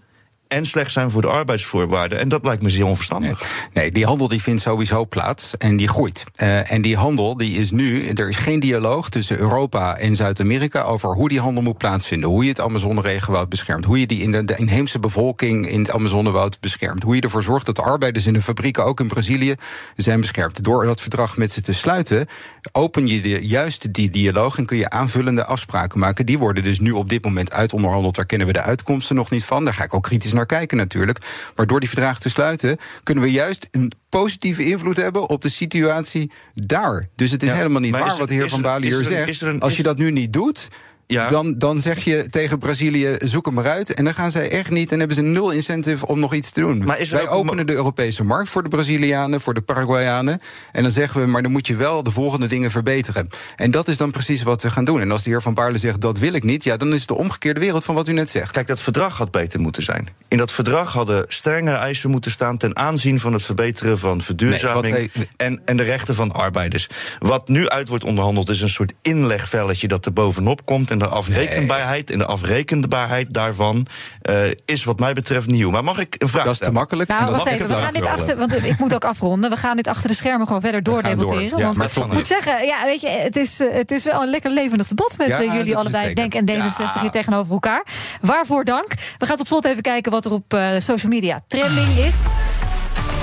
en 0.48 0.66
slecht 0.66 0.92
zijn 0.92 1.12
voor 1.12 1.22
de 1.22 1.28
arbeidsvoorwaarden. 1.28 2.20
En 2.20 2.30
dat 2.30 2.44
lijkt 2.44 2.64
me 2.64 2.70
zeer 2.70 2.86
onverstandig. 2.86 3.68
Nee, 3.74 3.92
die 3.92 4.06
handel 4.06 4.28
die 4.28 4.42
vindt 4.42 4.62
sowieso 4.62 5.06
plaats 5.06 5.58
en 5.58 5.78
die 5.78 5.88
groeit. 5.88 6.24
Uh, 6.42 6.72
en 6.72 6.82
die 6.82 6.96
handel 6.96 7.38
die 7.38 7.58
is 7.58 7.72
nu, 7.72 8.08
er 8.08 8.30
is 8.30 8.36
geen 8.36 8.60
dialoog 8.60 9.10
tussen 9.10 9.40
Europa 9.40 9.98
en 9.98 10.16
Zuid-Amerika 10.16 10.82
over 10.82 11.14
hoe 11.14 11.30
die 11.30 11.40
handel 11.40 11.64
moet 11.64 11.78
plaatsvinden. 11.78 12.30
Hoe 12.30 12.44
je 12.44 12.50
het 12.50 12.60
Amazone-regenwoud 12.60 13.50
beschermt. 13.50 13.86
Hoe 13.86 14.00
je 14.00 14.08
die 14.08 14.22
in 14.22 14.32
de, 14.32 14.46
de, 14.46 14.56
inheemse 14.56 15.00
bevolking 15.00 15.70
in 15.70 15.80
het 15.80 15.92
Amazonewoud 15.92 16.60
beschermt. 16.60 17.04
Hoe 17.04 17.16
je 17.16 17.22
ervoor 17.22 17.44
zorgt 17.44 17.66
dat 17.66 17.76
de 17.76 17.82
arbeiders 17.82 18.26
in 18.26 18.34
de 18.34 18.42
fabrieken, 18.42 18.86
ook 18.86 19.00
in 19.00 19.08
Brazilië, 19.08 19.56
zijn 19.96 20.22
beschermd. 20.22 20.64
Door 20.64 20.86
dat 20.86 21.02
verdrag 21.02 21.38
met 21.38 21.52
ze 21.52 21.62
te 21.62 21.74
sluiten, 21.74 22.28
open 22.72 23.08
je 23.08 23.22
de, 23.22 23.48
juist 23.48 23.94
die 23.94 24.10
dialoog 24.10 24.58
en 24.58 24.66
kun 24.66 24.78
je 24.78 24.90
aanvullende 24.90 25.46
afspraken 25.46 26.00
maken. 26.00 26.26
Die 26.26 26.38
worden 26.38 26.64
dus 26.64 26.80
nu 26.80 26.92
op 26.92 27.10
dit 27.10 27.24
moment 27.24 27.52
uitonderhandeld. 27.52 28.16
Daar 28.16 28.26
kennen 28.26 28.48
we 28.48 28.54
de 28.54 28.62
uitkomsten 28.62 29.16
nog 29.16 29.30
niet 29.30 29.44
van. 29.46 29.64
Daar 29.66 29.74
ga 29.74 29.84
ik 29.84 29.94
ook 29.94 30.04
kritisch 30.04 30.34
naar 30.34 30.46
kijken 30.46 30.78
natuurlijk. 30.78 31.20
Maar 31.56 31.68
door 31.68 31.80
die 31.80 31.90
verdragen 31.90 32.22
te 32.22 32.30
sluiten, 32.30 32.78
kunnen 33.04 33.24
we 33.24 33.32
juist 33.32 33.68
een 33.72 33.92
positieve 34.10 34.66
invloed 34.66 34.98
hebben 34.98 35.30
op 35.30 35.42
de 35.42 35.50
situatie 35.50 36.32
daar. 36.54 37.10
Dus 37.16 37.32
het 37.32 37.44
is 37.44 37.50
Ja, 37.50 37.56
helemaal 37.56 37.82
niet 37.82 37.92
waar 37.98 38.12
er- 38.12 38.18
wat 38.18 38.28
de 38.28 38.34
heer 38.34 38.50
Van 38.50 38.58
er- 38.60 38.64
Balen 38.66 38.82
is 38.84 38.88
hier 38.90 38.98
er 39.12 39.20
een- 39.20 39.26
zegt. 39.36 39.42
een- 39.42 39.60
Als 39.60 39.78
je 39.78 39.84
dat 39.84 39.98
nu 39.98 40.12
niet 40.12 40.34
doet. 40.34 40.68
Ja. 41.08 41.28
Dan, 41.28 41.58
dan 41.58 41.80
zeg 41.82 42.04
je 42.04 42.30
tegen 42.30 42.60
Brazilië: 42.60 43.16
zoek 43.20 43.46
hem 43.46 43.54
maar 43.54 43.68
uit. 43.68 43.94
En 43.94 44.04
dan 44.04 44.14
gaan 44.14 44.32
zij 44.32 44.50
echt 44.50 44.70
niet 44.70 44.92
en 44.92 45.00
hebben 45.00 45.18
ze 45.18 45.24
nul 45.24 45.52
incentive 45.52 46.08
om 46.08 46.20
nog 46.20 46.34
iets 46.34 46.52
te 46.52 46.62
doen. 46.62 46.84
Maar 46.86 47.00
is 47.00 47.10
Wij 47.10 47.30
openen 47.30 47.68
de 47.68 47.74
Europese 47.74 48.24
markt 48.24 48.50
voor 48.50 48.64
de 48.64 48.70
Brazilianen, 48.70 49.42
voor 49.42 49.54
de 49.54 49.62
Paraguayanen. 49.62 50.40
En 50.72 50.84
dan 50.84 50.92
zeggen 50.92 51.22
we: 51.22 51.28
maar 51.28 51.42
dan 51.42 51.52
moet 51.52 51.68
je 51.68 51.76
wel 51.76 52.04
de 52.04 52.12
volgende 52.12 52.48
dingen 52.48 52.72
verbeteren. 52.72 53.30
En 53.56 53.72
dat 53.72 53.88
is 53.88 53.98
dan 53.98 54.12
precies 54.12 54.44
wat 54.44 54.62
ze 54.62 54.72
gaan 54.72 54.86
doen. 54.86 55.02
En 55.02 55.12
als 55.12 55.24
de 55.24 55.30
heer 55.30 55.42
Van 55.42 55.54
Baarle 55.54 55.78
zegt: 55.78 56.02
dat 56.02 56.18
wil 56.18 56.34
ik 56.34 56.44
niet, 56.44 56.64
ja, 56.64 56.78
dan 56.78 56.94
is 56.94 57.00
het 57.00 57.08
de 57.08 57.16
omgekeerde 57.16 57.60
wereld 57.60 57.84
van 57.84 57.96
wat 57.96 58.08
u 58.08 58.14
net 58.14 58.30
zegt. 58.30 58.52
Kijk, 58.52 58.68
dat 58.68 58.82
verdrag 58.82 59.18
had 59.18 59.32
beter 59.32 59.60
moeten 59.60 59.84
zijn. 59.84 60.08
In 60.28 60.38
dat 60.38 60.52
verdrag 60.52 60.94
hadden 60.94 61.26
strengere 61.28 61.78
eisen 61.78 62.10
moeten 62.10 62.32
staan 62.32 62.58
ten 62.58 62.76
aanzien 62.78 63.20
van 63.20 63.34
het 63.34 63.44
verbeteren 63.44 64.00
van 64.00 64.22
verduurzaming 64.22 64.96
Nee, 64.96 65.12
en, 65.38 65.62
en 65.66 65.78
de 65.78 65.84
rechten 65.84 66.16
van 66.16 66.32
arbeiders. 66.32 66.90
Wat 67.20 67.48
nu 67.48 67.70
uit 67.70 67.88
wordt 67.88 68.04
onderhandeld 68.04 68.50
is 68.50 68.62
een 68.62 68.70
soort 68.70 68.94
inlegvelletje 69.02 69.88
dat 69.88 70.06
er 70.06 70.14
bovenop 70.14 70.66
komt. 70.66 70.92
En 70.92 70.97
de 71.00 71.08
afrekenbaarheid 71.08 72.12
en 72.12 72.18
de 72.18 72.26
afrekenbaarheid 72.26 73.34
daarvan 73.34 73.86
eh, 74.22 74.36
is 74.66 74.84
wat 74.84 75.00
mij 75.00 75.14
betreft 75.14 75.48
nieuw. 75.48 75.70
Maar 75.70 75.84
mag 75.84 76.00
ik 76.00 76.16
een 76.18 76.28
vraag 76.28 76.44
Dat 76.44 76.54
is 76.54 76.60
te 76.60 76.72
makkelijk. 76.72 77.10
Nou, 77.10 77.22
en 77.22 77.28
dat 77.28 77.36
wacht 77.36 77.46
mag 77.46 77.54
ik 77.54 77.62
even. 77.62 77.76
We 77.76 77.80
een 77.80 77.84
gaan 77.84 77.94
vraag 77.94 78.12
dit 78.12 78.20
achter, 78.20 78.38
want 78.38 78.66
ik 78.66 78.80
moet 78.80 78.94
ook 78.94 79.06
afronden. 79.06 79.50
We 79.50 79.56
gaan 79.56 79.76
dit 79.76 79.88
achter 79.88 80.10
de 80.10 80.16
schermen 80.16 80.48
gewoon 80.48 80.62
verder 80.62 80.84
door. 80.84 81.02
doordebatteren. 81.02 81.58
Ja, 81.58 81.72
want 81.72 81.96
ik 81.96 82.06
moet 82.06 82.14
niet. 82.14 82.28
zeggen, 82.28 82.66
ja, 82.66 82.84
weet 82.86 83.02
je, 83.02 83.10
het 83.10 83.36
is, 83.36 83.60
eh, 83.60 83.68
het 83.74 83.92
is 83.92 84.04
wel 84.04 84.22
een 84.22 84.30
lekker 84.30 84.52
levendig 84.52 84.88
debat 84.88 85.16
met 85.18 85.28
Ja, 85.28 85.42
eh, 85.42 85.54
jullie 85.54 85.78
allebei. 85.78 86.14
Denk 86.14 86.34
en 86.34 86.46
D66 86.46 86.94
Ja. 86.94 87.02
hier 87.02 87.12
tegenover 87.12 87.54
elkaar. 87.54 87.86
Waarvoor 88.22 88.64
dank. 88.64 88.88
We 89.18 89.26
gaan 89.26 89.38
tot 89.38 89.48
slot 89.48 89.66
even 89.66 89.82
kijken 89.82 90.12
wat 90.12 90.26
er 90.26 90.32
op 90.32 90.54
eh, 90.54 90.70
social 90.78 91.12
media 91.12 91.44
trending 91.48 91.98
is. 91.98 92.16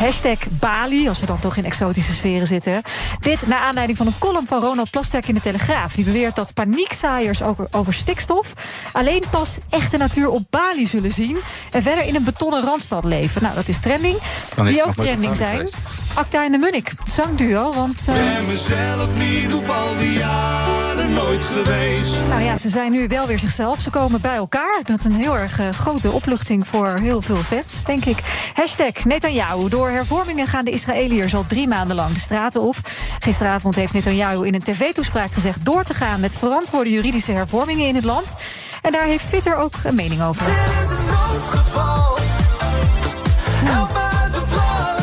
Hashtag 0.00 0.38
Bali, 0.50 1.08
als 1.08 1.20
we 1.20 1.26
dan 1.26 1.38
toch 1.38 1.56
in 1.56 1.64
exotische 1.64 2.12
sferen 2.12 2.46
zitten. 2.46 2.82
Dit 3.20 3.46
naar 3.46 3.58
aanleiding 3.58 3.98
van 3.98 4.06
een 4.06 4.18
column 4.18 4.46
van 4.46 4.60
Ronald 4.60 4.90
Plasterk 4.90 5.28
in 5.28 5.34
de 5.34 5.40
Telegraaf. 5.40 5.94
Die 5.94 6.04
beweert 6.04 6.36
dat 6.36 6.54
paniekzaaiers 6.54 7.42
over, 7.42 7.66
over 7.70 7.94
stikstof... 7.94 8.52
alleen 8.92 9.22
pas 9.30 9.58
echte 9.68 9.96
natuur 9.96 10.28
op 10.28 10.44
Bali 10.50 10.86
zullen 10.86 11.10
zien... 11.10 11.38
en 11.70 11.82
verder 11.82 12.04
in 12.04 12.14
een 12.14 12.24
betonnen 12.24 12.62
randstad 12.62 13.04
leven. 13.04 13.42
Nou, 13.42 13.54
dat 13.54 13.68
is 13.68 13.80
trending. 13.80 14.18
Dan 14.54 14.66
is 14.66 14.72
Wie 14.72 14.80
het 14.80 14.88
ook 14.88 15.04
trending 15.04 15.36
zijn. 15.36 15.68
Acta 16.14 16.44
en 16.44 16.52
de 16.52 16.58
Munnik, 16.58 16.92
zangduo. 17.04 17.72
Want 17.72 18.08
eh, 18.08 18.14
mezelf 18.48 19.08
niet 19.18 19.54
op 19.54 19.68
al 19.68 19.96
die 19.96 20.12
jaren 20.12 20.83
nooit 21.08 21.44
geweest. 21.44 22.14
nou 22.28 22.42
ja, 22.42 22.58
ze 22.58 22.68
zijn 22.68 22.92
nu 22.92 23.08
wel 23.08 23.26
weer 23.26 23.38
zichzelf. 23.38 23.80
Ze 23.80 23.90
komen 23.90 24.20
bij 24.20 24.34
elkaar. 24.34 24.80
Dat 24.84 24.98
is 24.98 25.04
een 25.04 25.12
heel 25.12 25.36
erg 25.38 25.58
eh, 25.58 25.68
grote 25.68 26.10
opluchting 26.10 26.66
voor 26.66 26.88
heel 26.88 27.22
veel 27.22 27.42
fans, 27.42 27.84
denk 27.84 28.04
ik. 28.04 28.18
Hashtag 28.54 29.04
Netanyahu. 29.04 29.68
Door 29.68 29.88
hervormingen 29.88 30.46
gaan 30.46 30.64
de 30.64 30.70
Israëliërs 30.70 31.34
al 31.34 31.44
drie 31.46 31.68
maanden 31.68 31.96
lang 31.96 32.12
de 32.12 32.20
straten 32.20 32.60
op. 32.60 32.76
Gisteravond 33.18 33.74
heeft 33.74 33.92
Netanyahu 33.92 34.46
in 34.46 34.54
een 34.54 34.62
tv-toespraak 34.62 35.32
gezegd... 35.32 35.64
door 35.64 35.84
te 35.84 35.94
gaan 35.94 36.20
met 36.20 36.38
verantwoorde 36.38 36.90
juridische 36.90 37.32
hervormingen 37.32 37.86
in 37.86 37.94
het 37.94 38.04
land. 38.04 38.34
En 38.82 38.92
daar 38.92 39.06
heeft 39.06 39.26
Twitter 39.26 39.56
ook 39.56 39.74
een 39.84 39.94
mening 39.94 40.22
over. 40.22 40.46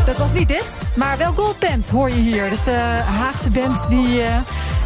Dat 0.05 0.17
was 0.17 0.33
niet 0.33 0.47
dit, 0.47 0.77
maar 0.95 1.17
wel 1.17 1.33
Goldband 1.33 1.89
hoor 1.89 2.09
je 2.09 2.15
hier. 2.15 2.49
Dus 2.49 2.63
de 2.63 3.01
Haagse 3.19 3.49
band 3.49 3.85
die 3.89 4.21
eh, 4.21 4.35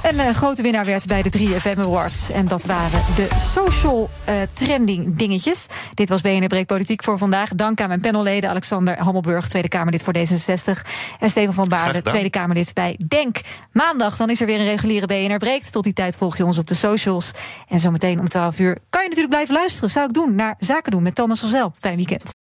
een 0.03 0.19
eh, 0.19 0.33
grote 0.33 0.61
winnaar 0.61 0.85
werd 0.85 1.07
bij 1.07 1.21
de 1.21 1.29
3FM 1.39 1.79
Awards. 1.79 2.29
En 2.29 2.47
dat 2.47 2.65
waren 2.65 3.01
de 3.15 3.27
social 3.53 4.09
eh, 4.23 4.35
trending 4.53 5.15
dingetjes. 5.15 5.67
Dit 5.93 6.09
was 6.09 6.21
BNR 6.21 6.47
Breek 6.47 6.65
Politiek 6.65 7.03
voor 7.03 7.17
vandaag. 7.17 7.49
Dank 7.49 7.81
aan 7.81 7.87
mijn 7.87 8.01
panelleden 8.01 8.49
Alexander 8.49 9.01
Hammelburg, 9.01 9.47
Tweede 9.47 9.67
Kamerlid 9.67 10.03
voor 10.03 10.13
D66. 10.17 10.81
En 11.19 11.29
Steven 11.29 11.53
van 11.53 11.63
gedaan. 11.63 12.01
Tweede 12.01 12.29
Kamerlid 12.29 12.73
bij 12.73 12.99
DENK. 13.07 13.41
Maandag 13.71 14.17
dan 14.17 14.29
is 14.29 14.41
er 14.41 14.45
weer 14.45 14.59
een 14.59 14.65
reguliere 14.65 15.05
BNR 15.05 15.37
Breek. 15.37 15.63
Tot 15.63 15.83
die 15.83 15.93
tijd 15.93 16.15
volg 16.15 16.37
je 16.37 16.45
ons 16.45 16.57
op 16.57 16.67
de 16.67 16.75
socials. 16.75 17.31
En 17.67 17.79
zometeen 17.79 18.19
om 18.19 18.29
12 18.29 18.59
uur 18.59 18.77
kan 18.89 19.01
je 19.01 19.07
natuurlijk 19.07 19.33
blijven 19.33 19.55
luisteren. 19.55 19.89
Zou 19.89 20.05
ik 20.05 20.13
doen 20.13 20.35
naar 20.35 20.55
Zaken 20.59 20.91
doen 20.91 21.03
met 21.03 21.15
Thomas 21.15 21.43
Ozel. 21.45 21.73
Fijn 21.77 21.95
weekend. 21.95 22.44